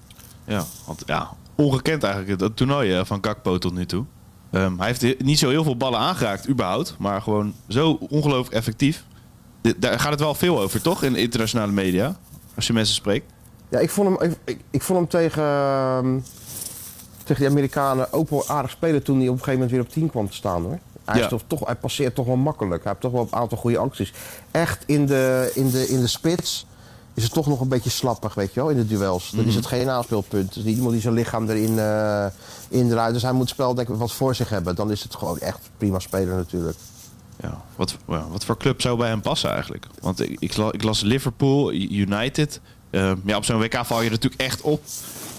Ja, 0.45 0.63
want 0.85 1.03
ja, 1.05 1.29
ongekend 1.55 2.03
eigenlijk 2.03 2.39
dat 2.39 2.55
toernooi 2.55 2.93
eh, 2.97 3.05
van 3.05 3.17
Gakpo 3.21 3.57
tot 3.57 3.73
nu 3.73 3.85
toe. 3.85 4.05
Ehm, 4.51 4.77
hij 4.77 4.87
heeft 4.87 5.01
he- 5.01 5.15
niet 5.17 5.39
zo 5.39 5.49
heel 5.49 5.63
veel 5.63 5.77
ballen 5.77 5.99
aangeraakt, 5.99 6.49
überhaupt. 6.49 6.95
Maar 6.99 7.21
gewoon 7.21 7.53
zo 7.67 7.97
ongelooflijk 8.09 8.55
effectief. 8.55 9.03
Daar 9.77 9.99
gaat 9.99 10.11
het 10.11 10.19
wel 10.19 10.33
veel 10.35 10.59
over, 10.61 10.81
toch? 10.81 11.03
In 11.03 11.13
de 11.13 11.19
internationale 11.21 11.71
media. 11.71 12.15
Als 12.55 12.67
je 12.67 12.73
mensen 12.73 12.95
spreekt. 12.95 13.31
Ja, 13.69 13.79
ik 13.79 13.89
vond 13.89 14.19
hem, 14.19 14.29
ik, 14.31 14.37
ik, 14.45 14.59
ik 14.69 14.81
vond 14.81 14.99
hem 14.99 15.07
tegen, 15.07 15.43
ehm, 15.43 16.19
tegen 17.23 17.41
die 17.41 17.49
Amerikanen 17.49 18.13
ook 18.13 18.29
wel 18.29 18.47
aardig 18.47 18.71
spelen 18.71 19.03
toen 19.03 19.17
hij 19.19 19.27
op 19.27 19.33
een 19.33 19.39
gegeven 19.43 19.59
moment 19.59 19.71
weer 19.71 19.81
op 19.85 19.89
10 19.89 20.09
kwam 20.09 20.29
te 20.29 20.35
staan 20.35 20.61
hoor. 20.61 20.79
Hij, 21.05 21.17
Ja. 21.17 21.23
is 21.23 21.29
toch, 21.29 21.41
toch, 21.47 21.65
hij 21.65 21.75
passeert 21.75 22.15
toch 22.15 22.25
wel 22.25 22.35
makkelijk. 22.35 22.83
Hij 22.83 22.91
heeft 22.91 23.01
toch 23.03 23.11
wel 23.11 23.21
een 23.31 23.39
aantal 23.39 23.57
goede 23.57 23.77
acties. 23.77 24.13
Echt 24.51 24.83
in 24.85 25.05
de, 25.05 25.51
in 25.55 25.69
de, 25.69 25.87
in 25.87 25.99
de 25.99 26.07
spits 26.07 26.65
is 27.13 27.23
het 27.23 27.31
toch 27.33 27.47
nog 27.47 27.59
een 27.61 27.67
beetje 27.67 27.89
slappig, 27.89 28.33
weet 28.33 28.53
je 28.53 28.59
wel, 28.59 28.69
in 28.69 28.75
de 28.77 28.87
duels. 28.87 29.31
Dan 29.35 29.45
is 29.45 29.55
het 29.55 29.65
geen 29.65 29.89
aanspeelpunt. 29.89 30.55
Is 30.55 30.63
niet 30.63 30.75
iemand 30.75 30.91
die 30.91 31.01
zijn 31.01 31.13
lichaam 31.13 31.49
erin 31.49 31.71
uh, 31.73 32.25
indraait. 32.67 33.13
Dus 33.13 33.21
hij 33.21 33.31
moet 33.31 33.41
het 33.41 33.49
spel 33.49 33.73
denk 33.73 33.89
ik 33.89 33.95
wat 33.95 34.11
voor 34.13 34.35
zich 34.35 34.49
hebben. 34.49 34.75
Dan 34.75 34.91
is 34.91 35.03
het 35.03 35.15
gewoon 35.15 35.39
echt 35.39 35.59
prima 35.77 35.99
speler 35.99 36.35
natuurlijk. 36.35 36.77
Ja, 37.41 37.61
wat, 37.75 37.97
wat 38.05 38.45
voor 38.45 38.57
club 38.57 38.81
zou 38.81 38.97
bij 38.97 39.09
hem 39.09 39.21
passen 39.21 39.49
eigenlijk? 39.51 39.87
Want 40.01 40.19
ik, 40.21 40.35
ik, 40.39 40.57
la- 40.57 40.71
ik 40.71 40.83
las 40.83 41.01
Liverpool, 41.01 41.73
United. 41.73 42.59
Ehm, 42.89 43.17
ja, 43.25 43.37
op 43.37 43.45
zo'n 43.45 43.59
WK 43.59 43.85
val 43.85 44.01
je 44.01 44.09
natuurlijk 44.09 44.41
echt 44.41 44.61
op. 44.61 44.81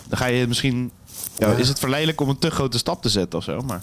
Dan 0.09 0.19
ga 0.19 0.27
je 0.27 0.47
misschien... 0.47 0.91
Ja. 1.39 1.53
Is 1.53 1.69
het 1.69 1.79
verleidelijk 1.79 2.21
om 2.21 2.29
een 2.29 2.39
te 2.39 2.51
grote 2.51 2.79
stap 2.79 3.03
te 3.03 3.09
zetten 3.09 3.39
of 3.39 3.45
zo? 3.45 3.61
Maar 3.61 3.83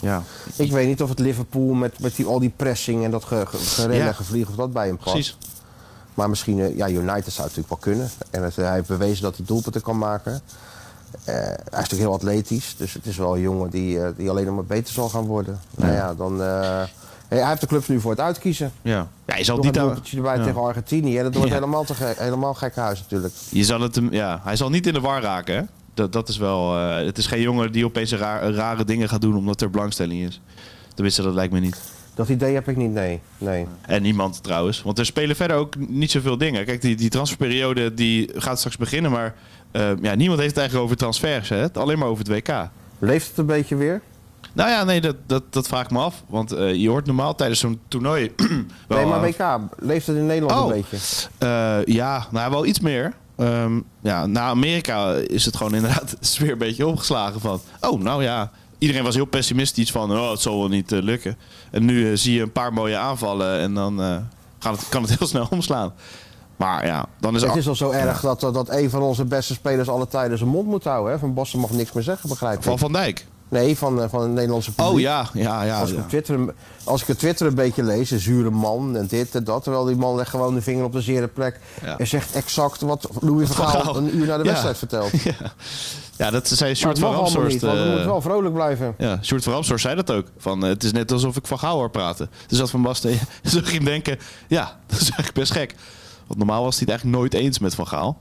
ja, 0.00 0.22
Ik 0.56 0.70
weet 0.72 0.86
niet 0.86 1.02
of 1.02 1.08
het 1.08 1.18
Liverpool 1.18 1.72
met, 1.72 2.00
met 2.00 2.16
die, 2.16 2.26
al 2.26 2.38
die 2.38 2.52
pressing 2.56 3.04
en 3.04 3.10
dat 3.10 3.24
ge, 3.24 3.44
ge, 3.46 3.56
gerennen 3.56 3.98
Ja. 3.98 4.06
en 4.06 4.14
gevlieg 4.14 4.48
of 4.48 4.54
dat 4.54 4.72
bij 4.72 4.86
hem 4.86 4.96
past. 4.96 5.10
precies. 5.10 5.36
Maar 6.14 6.28
misschien, 6.28 6.60
eh, 6.60 6.76
ja, 6.76 6.88
United 6.88 7.32
zou 7.32 7.48
het 7.48 7.56
natuurlijk 7.56 7.68
wel 7.68 7.78
kunnen. 7.78 8.10
En 8.30 8.42
het, 8.42 8.56
hij 8.56 8.72
heeft 8.72 8.88
bewezen 8.88 9.22
dat 9.22 9.36
hij 9.36 9.46
doelpunten 9.46 9.80
kan 9.82 9.98
maken. 9.98 10.40
Eh, 11.24 11.34
hij 11.34 11.52
is 11.54 11.58
natuurlijk 11.70 12.00
heel 12.00 12.12
atletisch, 12.12 12.74
dus 12.78 12.92
het 12.92 13.06
is 13.06 13.16
wel 13.16 13.34
een 13.34 13.40
jongen 13.40 13.70
die, 13.70 14.00
eh, 14.02 14.08
die 14.16 14.30
alleen 14.30 14.46
nog 14.46 14.54
maar 14.54 14.64
beter 14.64 14.92
zal 14.94 15.08
gaan 15.08 15.24
worden. 15.24 15.60
Nou 15.76 15.92
ja, 15.92 16.14
dan... 16.14 16.42
eh, 16.42 16.82
hij 17.28 17.46
heeft 17.48 17.60
de 17.60 17.66
clubs 17.66 17.88
nu 17.88 18.00
voor 18.00 18.10
het 18.10 18.20
uitkiezen. 18.20 18.72
Ja. 18.82 19.06
ja, 19.26 19.36
je 19.36 19.44
zal 19.44 19.56
Nog 19.56 19.64
een 19.64 19.70
niet 19.70 19.80
aan... 19.80 19.86
doelpuntje 19.86 20.16
erbij 20.16 20.36
ja. 20.36 20.44
tegen 20.44 20.60
Argentinië. 20.62 21.18
En 21.18 21.24
dat 21.24 21.34
wordt 21.34 21.48
Ja. 21.48 21.54
helemaal, 21.54 21.84
te 21.84 21.94
ge- 21.94 22.14
helemaal 22.18 22.54
gek 22.54 22.76
huis 22.76 23.00
natuurlijk. 23.00 23.34
Je 23.50 23.64
zal 23.64 23.80
het 23.80 24.00
ja, 24.10 24.40
hij 24.44 24.56
zal 24.56 24.70
niet 24.70 24.86
in 24.86 24.92
de 24.92 25.00
war 25.00 25.22
raken, 25.22 25.54
hè? 25.56 25.62
Dat, 25.94 26.12
dat 26.12 26.28
is 26.28 26.36
wel... 26.36 26.76
eh, 26.78 27.06
het 27.06 27.18
is 27.18 27.26
geen 27.26 27.40
jongen 27.40 27.72
die 27.72 27.84
opeens 27.84 28.12
rare 28.12 28.84
dingen 28.84 29.08
gaat 29.08 29.20
doen 29.20 29.36
omdat 29.36 29.60
er 29.60 29.70
belangstelling 29.70 30.22
is. 30.26 30.40
Tenminste, 30.94 31.22
dat 31.22 31.34
lijkt 31.34 31.52
me 31.52 31.60
niet. 31.60 31.76
Dat 32.14 32.28
idee 32.28 32.54
heb 32.54 32.68
ik 32.68 32.76
niet, 32.76 32.92
nee. 32.92 33.20
nee. 33.38 33.66
En 33.80 34.02
niemand 34.02 34.42
trouwens. 34.42 34.82
Want 34.82 34.98
er 34.98 35.06
spelen 35.06 35.36
verder 35.36 35.56
ook 35.56 35.74
niet 35.76 36.10
zoveel 36.10 36.38
dingen. 36.38 36.64
Kijk, 36.64 36.80
die, 36.80 36.96
die 36.96 37.10
transferperiode 37.10 37.94
die 37.94 38.30
gaat 38.34 38.58
straks 38.58 38.76
beginnen. 38.76 39.10
Maar 39.10 39.34
eh, 39.70 39.90
ja, 40.02 40.14
niemand 40.14 40.40
heeft 40.40 40.50
het 40.50 40.58
eigenlijk 40.58 40.84
over 40.84 40.96
transfers. 40.96 41.48
Hè? 41.48 41.72
Alleen 41.72 41.98
maar 41.98 42.08
over 42.08 42.24
het 42.24 42.46
WK. 42.46 42.68
Leeft 42.98 43.28
het 43.28 43.38
een 43.38 43.46
beetje 43.46 43.76
weer? 43.76 44.00
Nou 44.52 44.70
ja, 44.70 44.84
nee, 44.84 45.00
dat, 45.00 45.16
dat, 45.26 45.42
dat 45.50 45.68
vraag 45.68 45.84
ik 45.84 45.90
me 45.90 45.98
af. 45.98 46.24
Want 46.28 46.52
eh, 46.52 46.74
je 46.74 46.88
hoort 46.88 47.06
normaal 47.06 47.34
tijdens 47.34 47.60
zo'n 47.60 47.80
toernooi... 47.88 48.32
wel, 48.88 48.98
nee, 48.98 49.06
maar 49.06 49.20
WK, 49.20 49.60
leeft 49.78 50.06
het 50.06 50.16
in 50.16 50.26
Nederland 50.26 50.60
Oh. 50.60 50.76
een 50.76 50.84
beetje? 50.90 51.28
Eh, 51.38 51.94
ja, 51.94 52.26
nou 52.30 52.50
wel 52.50 52.66
iets 52.66 52.80
meer. 52.80 53.12
Ehm, 53.36 53.80
ja, 54.00 54.26
na 54.26 54.40
Amerika 54.40 55.12
is 55.14 55.44
het 55.44 55.56
gewoon 55.56 55.74
inderdaad 55.80 56.38
weer 56.38 56.52
een 56.52 56.58
beetje 56.58 56.86
opgeslagen 56.86 57.40
van... 57.40 57.60
Oh, 57.80 58.00
nou 58.00 58.22
ja, 58.22 58.50
iedereen 58.82 59.04
was 59.04 59.14
heel 59.14 59.24
pessimistisch 59.24 59.90
van... 59.90 60.12
Oh, 60.12 60.30
het 60.30 60.40
zal 60.40 60.58
wel 60.58 60.68
niet 60.68 60.92
eh, 60.92 61.02
lukken. 61.02 61.36
En 61.70 61.84
nu 61.84 62.10
eh, 62.10 62.16
zie 62.16 62.34
je 62.34 62.42
een 62.42 62.52
paar 62.52 62.72
mooie 62.72 62.96
aanvallen 62.96 63.58
en 63.58 63.74
dan 63.74 64.02
eh, 64.02 64.16
gaat 64.58 64.76
het, 64.78 64.88
kan 64.88 65.02
het 65.02 65.18
heel 65.18 65.28
snel 65.32 65.46
omslaan. 65.50 65.92
Maar 66.56 66.86
ja, 66.86 67.06
dan 67.20 67.34
is... 67.34 67.42
Het 67.42 67.56
is 67.56 67.68
al 67.68 67.74
zo 67.74 67.90
erg 67.90 68.20
dat, 68.20 68.40
dat 68.40 68.70
een 68.70 68.90
van 68.90 69.02
onze 69.02 69.24
beste 69.24 69.54
spelers 69.54 69.88
alle 69.88 70.08
tijden 70.08 70.38
zijn 70.38 70.50
mond 70.50 70.66
moet 70.66 70.84
houden. 70.84 71.12
Hè? 71.12 71.18
Van 71.18 71.34
Basten 71.34 71.60
mag 71.60 71.70
niks 71.70 71.92
meer 71.92 72.02
zeggen, 72.02 72.28
begrijp 72.28 72.56
ik. 72.56 72.62
Van 72.62 72.78
Van 72.78 72.92
Dijk. 72.92 73.26
Nee, 73.52 73.78
van, 73.78 74.02
eh, 74.02 74.08
van 74.08 74.20
het 74.22 74.30
Nederlandse 74.30 74.72
publiek. 74.74 74.92
Oh 74.94 75.00
ja, 75.00 75.28
ja, 75.32 75.62
ja. 75.62 75.80
Als 75.80 75.90
ik, 75.90 75.96
ja. 75.96 76.02
op 76.02 76.08
Twitter, 76.08 76.34
een- 76.34 76.50
als 76.84 77.02
ik 77.02 77.08
op 77.08 77.18
Twitter 77.18 77.46
een 77.46 77.54
beetje 77.54 77.82
lees, 77.82 78.10
een 78.10 78.18
zure 78.20 78.50
man 78.50 78.96
en 78.96 79.06
dit 79.06 79.34
en 79.34 79.44
dat. 79.44 79.62
Terwijl 79.62 79.84
die 79.84 79.96
man 79.96 80.16
legt 80.16 80.30
gewoon 80.30 80.54
de 80.54 80.62
vinger 80.62 80.84
op 80.84 80.92
de 80.92 81.00
zere 81.00 81.28
plek. 81.28 81.60
Ja. 81.82 81.98
En 81.98 82.06
zegt 82.06 82.34
exact 82.34 82.80
wat 82.80 83.08
Louis 83.20 83.48
van 83.50 83.66
Gaal 83.68 83.96
een 83.96 84.16
uur 84.16 84.26
na 84.26 84.36
de 84.36 84.42
wedstrijd 84.42 84.78
vertelt. 84.78 85.10
Ja. 86.16 86.30
dat 86.30 86.48
zei 86.48 86.74
Sjoerd 86.74 86.96
het 86.96 87.06
van 87.06 87.14
Ramshorst. 87.14 87.52
niet, 87.52 87.62
want 87.62 87.78
we 87.78 87.84
moeten 87.84 88.06
wel 88.06 88.20
vrolijk 88.20 88.54
blijven. 88.54 88.94
Ja, 88.98 89.18
Sjoerd 89.22 89.42
van 89.44 89.52
Ramshorst 89.52 89.82
zei 89.84 89.94
dat 89.94 90.10
ook. 90.10 90.26
Van, 90.38 90.62
eh, 90.62 90.68
het 90.68 90.84
is 90.84 90.92
net 90.92 91.12
alsof 91.12 91.36
ik 91.36 91.46
van 91.46 91.58
Gaal 91.58 91.76
hoor 91.76 91.90
praten. 91.90 92.30
Dus 92.46 92.58
dat 92.58 92.70
Van 92.70 92.82
Basten 92.82 93.10
je 93.42 93.60
hem 93.64 93.84
denken... 93.84 94.18
Ja, 94.48 94.64
dat 94.86 94.96
is 95.00 95.04
eigenlijk 95.04 95.34
best 95.34 95.52
gek. 95.52 95.74
Want 96.26 96.38
normaal 96.38 96.62
was 96.62 96.72
hij 96.78 96.80
het 96.80 96.88
eigenlijk 96.90 97.18
nooit 97.20 97.34
eens 97.34 97.58
met 97.58 97.74
Van 97.74 97.86
Gaal. 97.88 98.18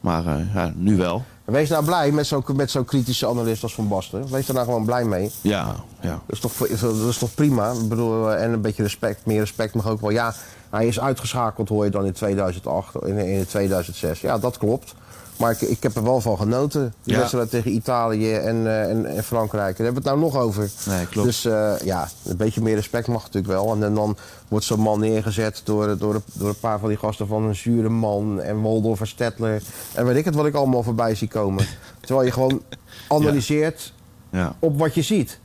Maar 0.00 0.26
eh, 0.26 0.54
ja, 0.54 0.72
nu 0.76 0.96
wel. 0.96 1.24
Wees 1.50 1.68
nou 1.68 1.84
blij 1.84 2.12
met 2.12 2.26
zo'n 2.26 2.44
met 2.54 2.70
zo'n 2.70 2.84
kritische 2.84 3.26
analist 3.26 3.62
als 3.62 3.74
Van 3.74 3.88
Basten. 3.88 4.30
Wees 4.30 4.48
er 4.48 4.54
nou 4.54 4.66
gewoon 4.66 4.84
blij 4.84 5.04
mee. 5.04 5.30
Ja, 5.40 5.74
ja. 6.00 6.20
Dat 6.26 6.36
is 6.36 6.40
toch, 6.40 6.52
dat 6.80 7.08
is 7.08 7.18
toch 7.18 7.34
prima? 7.34 7.70
Ik 7.70 7.88
bedoel, 7.88 8.30
eh, 8.30 8.44
en 8.44 8.52
een 8.52 8.60
beetje 8.60 8.82
respect, 8.82 9.26
meer 9.26 9.38
respect 9.38 9.74
mag 9.74 9.88
ook 9.88 10.00
wel. 10.00 10.10
Ja, 10.10 10.34
hij 10.70 10.86
is 10.86 11.00
uitgeschakeld, 11.00 11.68
hoor 11.68 11.84
je 11.84 11.90
dan 11.90 12.06
in 12.06 12.12
2008, 12.12 12.94
in, 13.04 13.18
in 13.18 13.46
2006. 13.46 14.20
Ja, 14.20 14.38
dat 14.38 14.58
klopt. 14.58 14.94
Maar 15.40 15.50
ik, 15.50 15.60
ik 15.60 15.82
heb 15.82 15.96
er 15.96 16.02
wel 16.02 16.20
van 16.20 16.36
genoten. 16.38 16.94
Die 17.02 17.12
Ja. 17.12 17.18
wedstrijd 17.18 17.50
tegen 17.50 17.72
Italië 17.74 18.32
en, 18.34 18.66
eh, 18.66 18.90
en, 18.90 19.06
en 19.06 19.24
Frankrijk. 19.24 19.76
Daar 19.76 19.86
hebben 19.86 20.02
we 20.02 20.08
het 20.08 20.18
nou 20.18 20.32
nog 20.32 20.42
over. 20.42 20.70
Nee, 20.86 21.06
klopt. 21.06 21.26
Dus 21.28 21.44
eh, 21.44 21.72
ja, 21.84 22.08
een 22.24 22.36
beetje 22.36 22.60
meer 22.60 22.74
respect 22.74 23.06
mag 23.08 23.22
natuurlijk 23.22 23.52
wel. 23.52 23.82
En, 23.82 23.94
dan 23.94 24.16
wordt 24.48 24.64
zo'n 24.64 24.80
man 24.80 25.00
neergezet 25.00 25.60
door, 25.64 25.98
door, 25.98 26.22
door 26.32 26.48
een 26.48 26.58
paar 26.60 26.78
van 26.78 26.88
die 26.88 26.98
gasten 26.98 27.26
van 27.26 27.42
een 27.44 27.54
zure 27.56 27.88
man 27.88 28.40
en 28.40 28.62
Waldorf 28.62 29.00
en 29.00 29.06
Stettler. 29.06 29.62
En 29.94 30.06
weet 30.06 30.16
ik 30.16 30.24
het 30.24 30.34
wat 30.34 30.46
ik 30.46 30.54
allemaal 30.54 30.82
voorbij 30.82 31.14
zie 31.14 31.28
komen. 31.28 31.66
Terwijl 32.00 32.26
je 32.26 32.32
gewoon 32.32 32.62
analyseert 33.08 33.92
Ja, 34.30 34.54
op 34.58 34.78
wat 34.78 34.94
je 34.94 35.02
ziet. 35.02 35.38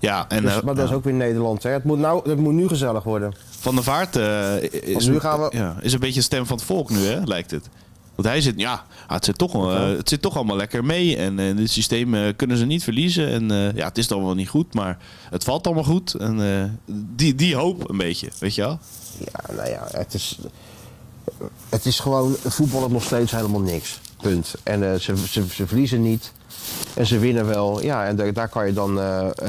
ja 0.00 0.24
en 0.28 0.42
Dus, 0.42 0.56
eh, 0.56 0.62
maar 0.62 0.74
dat 0.74 0.88
is 0.88 0.94
ook 0.94 1.04
weer 1.04 1.14
Nederland. 1.14 1.62
Hè? 1.62 1.70
Het, 1.70 1.84
moet 1.84 1.98
nou, 1.98 2.28
het 2.30 2.38
moet 2.38 2.52
nu 2.52 2.68
gezellig 2.68 3.02
worden. 3.02 3.34
Van 3.60 3.74
der 3.74 3.84
Vaart 3.84 4.16
eh, 4.16 4.62
is, 4.96 5.06
nu 5.06 5.20
gaan 5.20 5.40
we- 5.40 5.48
ja, 5.56 5.76
is 5.80 5.92
een 5.92 6.00
beetje 6.00 6.14
de 6.18 6.24
stem 6.26 6.46
van 6.46 6.56
het 6.56 6.66
volk 6.66 6.90
nu, 6.90 6.98
hè, 7.06 7.20
lijkt 7.24 7.50
het. 7.50 7.68
Want 8.14 8.28
hij 8.28 8.40
zit, 8.40 8.54
ja, 8.56 8.84
het 9.06 9.24
zit 9.24 9.38
toch, 9.38 9.54
eh, 9.54 9.88
het 9.88 10.08
zit 10.08 10.22
toch 10.22 10.36
allemaal 10.36 10.56
lekker 10.56 10.84
mee. 10.84 11.16
En 11.16 11.38
eh, 11.38 11.56
dit 11.56 11.70
systeem 11.70 12.14
eh, 12.14 12.32
kunnen 12.36 12.56
ze 12.56 12.64
niet 12.66 12.82
verliezen. 12.84 13.28
En 13.28 13.72
ja, 13.74 13.84
het 13.88 13.98
is 13.98 14.08
dan 14.08 14.24
wel 14.24 14.34
niet 14.34 14.48
goed, 14.48 14.74
maar 14.74 14.98
het 15.30 15.44
valt 15.44 15.66
allemaal 15.66 15.84
goed. 15.84 16.14
En 16.14 16.80
die, 17.16 17.34
die 17.34 17.56
hoop 17.56 17.88
een 17.90 17.96
beetje, 17.96 18.28
weet 18.38 18.54
je 18.54 18.60
wel? 18.62 18.78
Ja, 19.18 19.54
nou 19.54 19.68
ja, 19.68 19.86
het 19.90 20.14
is, 20.14 20.38
het 21.68 21.86
is 21.86 22.00
gewoon 22.00 22.36
voetballen 22.44 22.92
nog 22.92 23.02
steeds 23.04 23.30
helemaal 23.32 23.60
niks. 23.60 24.00
Punt. 24.22 24.54
En 24.62 25.00
ze, 25.00 25.16
ze, 25.28 25.44
ze 25.54 25.66
verliezen 25.66 26.02
niet. 26.02 26.32
En 26.94 27.06
ze 27.06 27.18
winnen 27.18 27.46
wel. 27.46 27.82
Ja, 27.82 28.06
en 28.06 28.16
da- 28.16 28.32
daar 28.32 28.48
kan 28.48 28.66
je 28.66 28.72
dan 28.72 29.00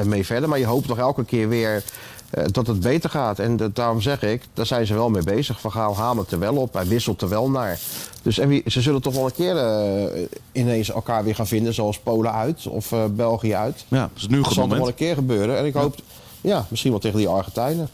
mee 0.04 0.26
verder. 0.26 0.48
Maar 0.48 0.58
je 0.58 0.66
hoopt 0.66 0.86
toch 0.88 0.98
elke 0.98 1.24
keer 1.24 1.48
weer 1.48 1.82
dat 2.30 2.66
het 2.66 2.80
beter 2.80 3.10
gaat. 3.10 3.38
En 3.38 3.56
dat- 3.56 3.74
daarom 3.76 4.00
zeg 4.00 4.22
ik, 4.22 4.42
daar 4.54 4.66
zijn 4.66 4.86
ze 4.86 4.94
wel 4.94 5.10
mee 5.10 5.22
bezig. 5.22 5.60
Van 5.60 5.72
Gaal 5.72 5.96
hamert 5.96 6.32
er 6.32 6.38
wel 6.38 6.56
op. 6.56 6.72
Hij 6.74 6.86
wisselt 6.86 7.22
er 7.22 7.28
wel 7.28 7.50
naar. 7.50 7.78
Dus 8.22 8.38
en 8.38 8.48
wie, 8.48 8.62
ze 8.66 8.80
zullen 8.80 9.02
toch 9.02 9.14
wel 9.14 9.24
een 9.24 9.32
keer 9.32 9.56
eh, 9.56 10.22
ineens 10.52 10.90
elkaar 10.90 11.24
weer 11.24 11.34
gaan 11.34 11.46
vinden. 11.46 11.74
Zoals 11.74 11.98
Polen 11.98 12.32
uit 12.32 12.66
of 12.66 12.92
eh, 12.92 13.04
België 13.10 13.54
uit. 13.54 13.84
Ja, 13.88 14.00
dat 14.00 14.10
is 14.14 14.26
nu 14.28 14.42
Dat 14.42 14.52
zal 14.52 14.66
toch 14.68 14.78
wel 14.78 14.88
een 14.88 14.94
keer 14.94 15.14
gebeuren. 15.14 15.58
En 15.58 15.64
ik 15.64 15.74
hoop, 15.74 15.94
ja, 16.40 16.66
misschien 16.68 16.90
wel 16.90 17.00
tegen 17.00 17.18
die 17.18 17.28
Argentijnen. 17.28 17.88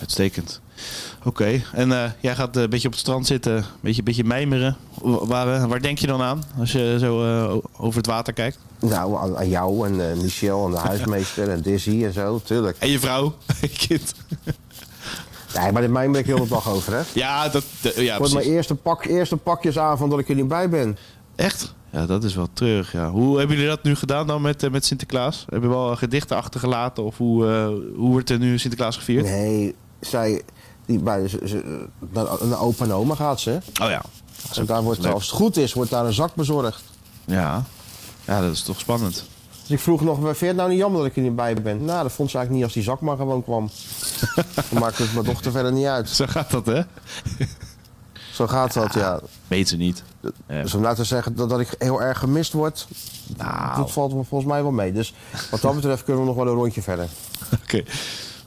Uitstekend. 0.00 0.60
Oké, 1.26 1.62
en 1.72 1.92
eh, 1.92 2.10
jij 2.20 2.34
gaat 2.34 2.56
een 2.56 2.70
beetje 2.70 2.86
op 2.86 2.92
het 2.92 3.02
strand 3.02 3.26
zitten, 3.26 3.56
een 3.56 3.64
beetje, 3.80 4.02
beetje 4.02 4.24
mijmeren. 4.24 4.76
Waar, 5.02 5.54
eh, 5.54 5.64
waar 5.64 5.82
denk 5.82 5.98
je 5.98 6.06
dan 6.06 6.22
aan 6.22 6.42
als 6.58 6.72
je 6.72 6.96
zo 7.00 7.24
eh, 7.24 7.56
over 7.76 7.96
het 7.96 8.06
water 8.06 8.32
kijkt? 8.32 8.58
Nou, 8.80 9.16
aan, 9.16 9.36
aan 9.36 9.48
jou 9.48 9.86
en 9.86 10.10
eh, 10.10 10.16
Michel 10.16 10.64
en 10.64 10.70
de 10.70 10.78
huismeester 10.78 11.48
en 11.48 11.60
Dizzy 11.60 12.04
en 12.04 12.12
zo, 12.12 12.40
tuurlijk. 12.44 12.76
En 12.78 12.88
je 12.88 12.98
vrouw, 12.98 13.34
kind. 13.86 14.14
Nee, 15.54 15.72
maar 15.72 15.82
dit 15.82 15.90
mij 15.90 16.10
ben 16.10 16.20
ik 16.20 16.26
heel 16.26 16.42
de 16.42 16.48
dag 16.48 16.68
over, 16.70 16.92
hè. 16.92 17.02
Ja, 17.12 17.48
dat, 17.48 17.64
ja 17.80 17.92
Wordt 17.92 18.04
mijn 18.04 18.18
precies. 18.18 18.46
eerste, 18.46 18.74
pak, 18.74 19.04
eerste 19.04 19.36
pakjes 19.36 19.78
aan 19.78 19.98
van 19.98 20.10
dat 20.10 20.18
ik 20.18 20.28
er 20.28 20.34
niet 20.34 20.48
bij 20.48 20.68
ben. 20.68 20.98
Echt? 21.36 21.74
Ja, 21.90 22.06
dat 22.06 22.24
is 22.24 22.34
wel 22.34 22.48
treurig. 22.52 22.92
Ja. 22.92 23.10
Hoe 23.10 23.38
hebben 23.38 23.56
jullie 23.56 23.70
dat 23.70 23.82
nu 23.82 23.94
gedaan 23.94 24.26
dan 24.26 24.42
met, 24.42 24.62
eh, 24.62 24.70
met 24.70 24.84
Sinterklaas? 24.84 25.44
Heb 25.48 25.62
je 25.62 25.68
wel 25.68 25.96
gedichten 25.96 26.36
achtergelaten 26.36 27.04
of 27.04 27.16
hoe, 27.16 27.46
eh, 27.46 27.66
hoe 27.96 28.10
wordt 28.10 28.30
er 28.30 28.38
nu 28.38 28.58
Sinterklaas 28.58 28.96
gevierd? 28.96 29.24
Nee, 29.24 29.74
zij, 30.00 30.42
die, 30.86 30.98
bij, 30.98 31.28
ze, 31.28 31.40
ze- 31.44 31.86
naar 32.10 32.40
een 32.40 32.56
opa 32.56 32.84
en 32.84 32.92
oma 32.92 33.14
gaat 33.14 33.40
ze. 33.40 33.58
Oh 33.82 33.88
ja. 33.88 34.02
En 34.54 34.66
daar 34.66 34.82
wordt, 34.82 35.00
leuk. 35.00 35.12
als 35.12 35.26
het 35.26 35.34
goed 35.36 35.56
is, 35.56 35.72
wordt 35.72 35.90
daar 35.90 36.04
een 36.06 36.12
zak 36.12 36.34
bezorgd. 36.34 36.82
Ja. 37.24 37.62
Ja, 38.24 38.40
dat 38.40 38.52
is 38.52 38.62
toch 38.62 38.78
spannend. 38.80 39.24
Dus 39.60 39.70
ik 39.70 39.80
vroeg 39.80 40.00
nog, 40.00 40.18
vind 40.22 40.38
je 40.38 40.46
het 40.46 40.56
nou 40.56 40.68
niet 40.68 40.78
jammer 40.78 41.00
dat 41.00 41.10
ik 41.10 41.16
er 41.16 41.22
niet 41.22 41.36
bij 41.36 41.54
ben? 41.54 41.84
Nou, 41.84 42.02
dat 42.02 42.12
vond 42.12 42.30
ze 42.30 42.36
eigenlijk 42.36 42.50
niet 42.50 42.62
als 42.64 42.72
die 42.72 42.82
zak 42.82 43.00
maar 43.00 43.16
gewoon 43.16 43.42
kwam. 43.44 43.70
Dan 44.70 44.80
maakt 44.80 44.98
het 44.98 45.12
mijn 45.12 45.24
dochter 45.24 45.52
verder 45.52 45.72
niet 45.72 45.86
uit. 45.86 46.08
Zo 46.08 46.24
gaat 46.28 46.50
dat, 46.50 46.66
hè? 46.66 46.80
Zo 48.32 48.46
gaat 48.46 48.72
dat, 48.72 48.94
ja. 48.94 49.20
Weet 49.46 49.68
ze 49.68 49.76
niet. 49.76 50.02
Dus 50.46 50.74
om 50.74 50.80
nou 50.80 50.94
te 50.94 51.04
zeggen 51.04 51.34
dat, 51.36 51.48
dat 51.48 51.60
ik 51.60 51.74
heel 51.78 52.02
erg 52.02 52.18
gemist 52.18 52.52
word, 52.52 52.86
Nou, 53.36 53.76
dat 53.76 53.92
valt 53.92 54.14
me 54.14 54.24
volgens 54.24 54.50
mij 54.50 54.62
wel 54.62 54.70
mee. 54.70 54.92
Dus 54.92 55.14
wat 55.50 55.60
dat 55.60 55.74
betreft 55.74 56.04
kunnen 56.04 56.22
we 56.22 56.28
nog 56.28 56.36
wel 56.36 56.46
een 56.46 56.54
rondje 56.58 56.82
verder. 56.82 57.08
oké. 57.62 57.82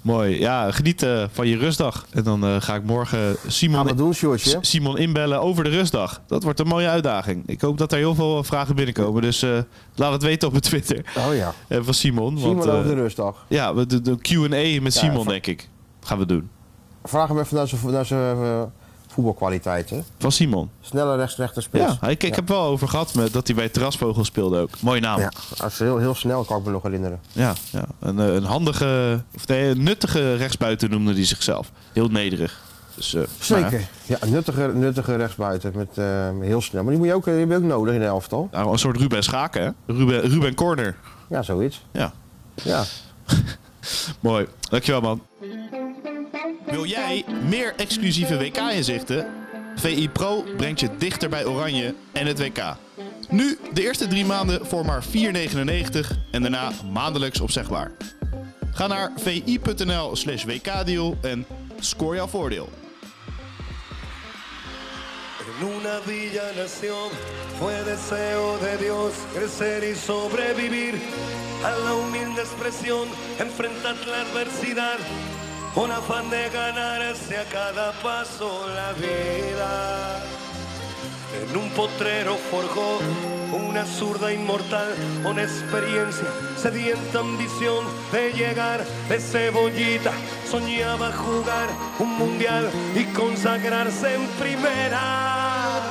Mooi. 0.10 0.40
Ja, 0.40 0.72
geniet 0.72 1.04
eh, 1.04 1.24
van 1.32 1.48
je 1.48 1.58
rustdag. 1.58 2.06
En 2.10 2.24
dan 2.24 2.44
eh, 2.44 2.56
ga 2.60 2.76
ik 2.76 2.84
morgen 2.84 3.36
Simon, 3.48 3.96
doen, 3.96 4.14
Simon 4.62 4.98
inbellen 4.98 5.42
over 5.42 5.64
de 5.64 5.70
rustdag. 5.70 6.22
Dat 6.28 6.44
wordt 6.44 6.60
een 6.60 6.68
mooie 6.68 6.88
uitdaging. 6.88 7.44
Ik 7.46 7.62
hoop 7.62 7.78
dat 7.78 7.92
er 7.92 7.98
heel 7.98 8.16
veel 8.16 8.44
vragen 8.44 8.76
binnenkomen. 8.76 9.22
Dus 9.22 9.42
eh, 9.42 9.58
laat 9.96 10.12
het 10.12 10.24
weten 10.24 10.48
op 10.48 10.54
het 10.54 10.64
Twitter 10.64 11.06
Oh 11.18 11.36
ja. 11.36 11.54
eh, 11.68 11.80
van 11.82 11.94
Simon. 11.94 12.38
Simon 12.38 12.56
want, 12.56 12.68
eh, 12.68 12.74
over 12.74 12.96
de 12.96 13.02
rustdag. 13.02 13.46
Ja, 13.48 13.76
we 13.76 13.86
doen 13.86 14.04
de 14.04 14.18
Q&A 14.18 14.82
met 14.82 14.94
Ja, 14.94 15.00
Simon, 15.00 15.28
denk 15.28 15.48
ik. 15.48 15.70
Gaan 16.02 16.18
we 16.18 16.26
doen. 16.26 16.50
Vraag 17.04 17.28
hem 17.28 17.40
even 17.40 17.68
naar 17.92 18.06
zijn, 18.06 18.38
eh, 18.38 18.62
voetbalkwaliteiten. 19.24 20.04
Van 20.18 20.32
Simon. 20.32 20.70
Snelle 20.82 21.16
rechts, 21.16 21.36
rechter 21.36 21.62
spits. 21.62 21.98
Ja, 22.02 22.08
ik, 22.08 22.24
ik 22.24 22.36
heb 22.36 22.48
wel 22.48 22.64
over 22.64 22.88
gehad 22.88 23.14
met, 23.14 23.34
dat 23.34 23.48
hij 23.48 23.56
bij 23.56 23.70
Terrasvogel 23.70 24.26
speelde 24.26 24.60
ook. 24.60 24.82
Mooie 24.82 25.02
naam. 25.02 25.20
Ja, 25.20 25.32
is 25.66 25.80
heel, 25.80 25.98
heel 25.98 26.16
snel, 26.16 26.44
kan 26.44 26.58
ik 26.60 26.66
me 26.66 26.72
nog 26.72 26.84
herinneren. 26.84 27.20
Ja, 27.32 27.54
ja. 27.72 27.86
Een, 28.00 28.20
eh, 28.20 28.34
een 28.34 28.44
handige, 28.44 29.22
of 29.36 29.48
nee, 29.48 29.70
een 29.70 29.84
nuttige 29.84 30.36
rechtsbuiten 30.36 30.90
noemde 30.90 31.14
hij 31.14 31.26
zichzelf. 31.26 31.72
Heel 31.94 32.08
nederig. 32.08 32.60
Dus, 32.96 33.14
eh, 33.14 33.22
maar 33.50 33.60
ja, 33.60 33.70
Zeker. 33.70 33.88
Ja, 34.06 34.18
een 34.20 34.32
nuttige, 34.32 34.72
nuttige 34.74 35.16
rechtsbuiten. 35.16 35.72
Met, 35.76 35.98
eh, 35.98 36.30
heel 36.42 36.62
snel. 36.62 36.82
Maar 36.82 36.92
die 36.92 37.00
moet 37.00 37.10
je 37.10 37.14
ook, 37.16 37.24
die 37.24 37.34
heb 37.34 37.50
je 37.50 37.56
ook 37.56 37.64
nodig 37.64 37.94
in 37.94 38.00
de 38.00 38.06
elftal. 38.06 38.48
nou, 38.52 38.72
een 38.72 38.80
soort 38.80 38.98
Ruben 38.98 39.24
Schaken, 39.24 39.62
hè? 39.64 39.94
Ruben, 39.94 40.22
Ruben 40.22 40.56
Corner. 40.56 40.96
Ja, 41.30 41.42
zoiets. 41.42 41.86
Ja, 41.92 42.14
Ja. 42.64 42.84
mooi. 44.20 44.48
Dankjewel, 44.70 45.02
man. 45.02 45.22
Wil 46.70 46.86
jij 46.86 47.26
meer 47.48 47.74
exclusieve 47.78 48.38
WK-inzichten? 48.38 49.28
VI 49.76 50.10
Pro 50.10 50.44
brengt 50.58 50.80
je 50.80 50.90
dichter 50.98 51.30
bij 51.30 51.46
Oranje 51.46 51.96
en 52.12 52.26
het 52.26 52.40
WK. 52.40 52.76
Nu 53.30 53.58
de 53.74 53.82
eerste 53.82 54.08
drie 54.08 54.26
maanden 54.26 54.66
voor 54.66 54.86
maar 54.86 55.04
4,99 55.04 55.10
en 56.32 56.42
daarna 56.42 56.72
maandelijks 56.92 57.40
opzegbaar. 57.40 57.92
Ga 58.72 58.88
naar 58.88 59.12
vi.nl 59.18 60.16
slash 60.16 60.44
wkdeal 60.44 61.18
en 61.22 61.46
score 61.80 62.16
jouw 62.16 62.28
voordeel. 62.28 62.70
En 65.40 65.66
una 65.66 66.00
villa 66.06 66.52
nación 66.56 67.10
fue 67.58 67.84
deseo 67.84 68.58
de 68.60 68.78
Dios 68.80 69.14
crecer 69.34 69.84
y 69.84 69.96
sobrevivir 69.96 70.94
a 71.64 71.72
la 71.84 71.94
humilde 71.94 72.42
expresión, 72.42 73.08
enfrentar 73.40 73.96
la 74.08 74.22
adversidad 74.22 75.00
con 75.74 75.92
afán 75.92 76.30
de 76.30 76.50
ganarse 76.50 77.38
a 77.38 77.46
cada 77.46 77.92
paso 78.02 78.68
la 78.76 78.94
vida. 78.94 80.24
En 81.42 81.58
un 81.58 81.70
potrero 81.72 82.36
forjó 82.50 83.00
una 83.54 83.86
zurda 83.86 84.34
inmortal 84.34 84.96
con 85.24 85.40
experiencia, 85.40 86.28
sedienta 86.58 87.20
ambición 87.20 87.86
de 88.12 88.32
llegar 88.34 88.84
de 89.08 89.20
cebollita. 89.20 90.12
Soñaba 90.50 91.12
jugar 91.12 91.70
un 92.00 92.18
mundial 92.18 92.70
y 92.96 93.06
consagrarse 93.14 94.16
en 94.16 94.28
primera. 94.40 95.82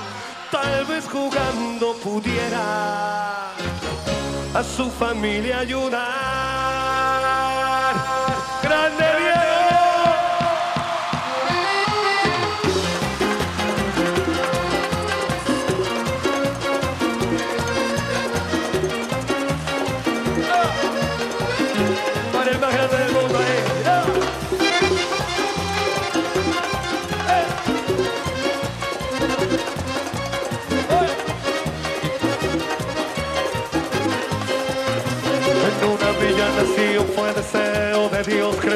Tal 0.51 0.85
vez 0.87 1.05
jugando 1.09 1.95
pudiera 2.03 3.53
a 4.55 4.64
su 4.64 4.91
familia 4.91 5.59
ayudar. 5.61 6.09
¡Grande 8.62 9.28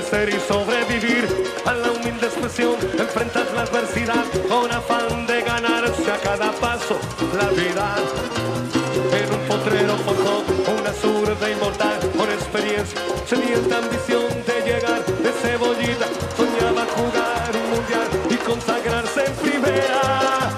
crecer 0.02 0.28
y 0.30 0.40
sobrevivir 0.40 1.28
a 1.64 1.74
la 1.74 1.90
humilde 1.92 2.26
expresión, 2.26 2.74
enfrentar 2.98 3.46
la 3.54 3.62
adversidad 3.62 4.24
con 4.48 4.70
afán 4.70 5.26
de 5.26 5.42
ganarse 5.42 6.10
a 6.10 6.18
cada 6.18 6.50
paso 6.52 6.98
la 7.36 7.48
vida. 7.50 7.96
En 9.12 9.32
un 9.32 9.46
potrero 9.46 9.96
forjó 9.98 10.42
una 10.80 10.92
zurda 10.92 11.50
inmortal 11.50 12.00
con 12.16 12.30
experiencia, 12.30 13.00
sedienta 13.26 13.78
ambición 13.78 14.28
de 14.46 14.72
llegar 14.72 15.04
de 15.06 15.30
cebollita. 15.30 16.06
Soñaba 16.36 16.84
jugar 16.96 17.50
un 17.54 17.70
mundial 17.70 18.08
y 18.30 18.36
consagrarse 18.36 19.24
en 19.26 19.34
primera. 19.34 20.50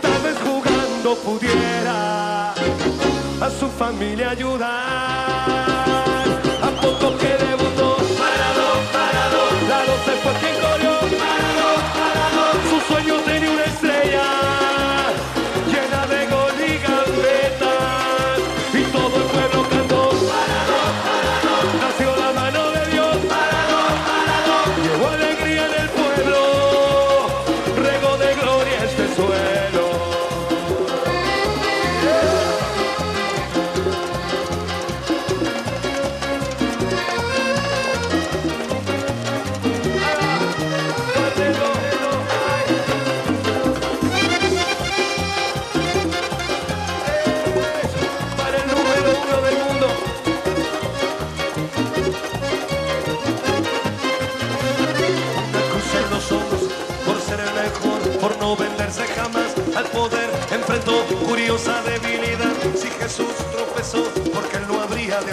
Tal 0.00 0.22
vez 0.22 0.36
jugando 0.44 1.14
pudiera 1.16 2.52
a 2.52 3.50
su 3.50 3.68
familia 3.68 4.30
ayudar. 4.30 5.77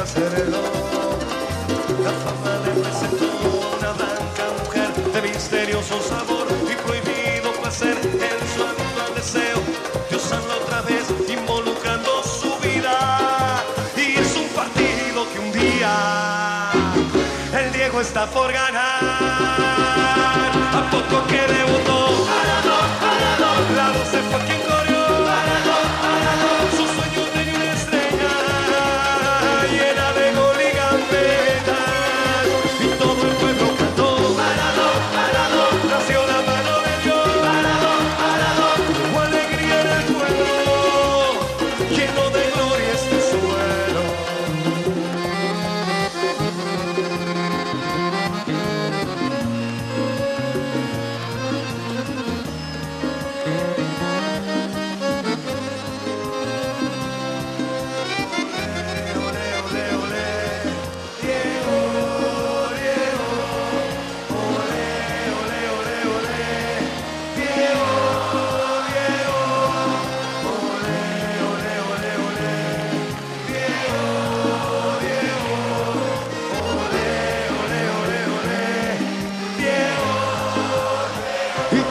La 0.06 0.12
fama 2.12 2.60
le 2.64 2.80
presentó 2.80 3.26
una 3.76 3.92
blanca 3.94 4.46
mujer 4.64 4.94
de 5.12 5.22
misterioso 5.24 6.00
sabor 6.00 6.46
y 6.62 6.76
prohibido 6.76 7.52
placer 7.60 7.98
en 8.04 8.40
su 8.54 8.62
anual 8.62 9.16
deseo. 9.16 9.58
Dios 10.08 10.32
anda 10.32 10.58
otra 10.64 10.82
vez 10.84 11.06
involucrando 11.28 12.22
su 12.22 12.56
vida. 12.60 13.64
Y 13.98 14.20
es 14.20 14.38
un 14.38 14.48
partido 14.50 15.28
que 15.34 15.40
un 15.40 15.52
día 15.52 16.70
el 17.60 17.74
Diego 17.74 18.00
está 18.00 18.28
por 18.28 18.54
ganar. 18.54 19.02
¿A 19.02 20.88
poco 20.92 21.26
que 21.26 21.42
debo 21.52 21.85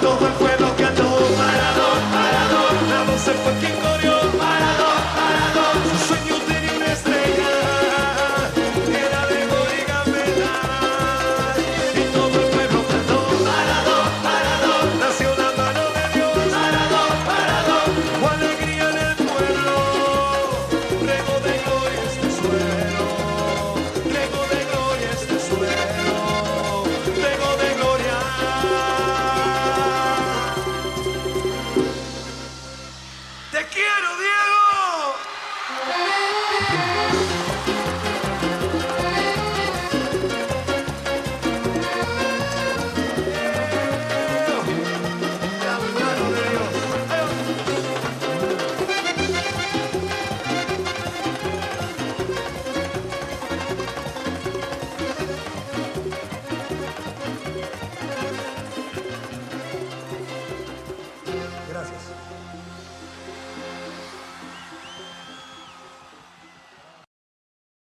todo 0.05 0.27
el 0.27 0.33
fuego. 0.35 0.54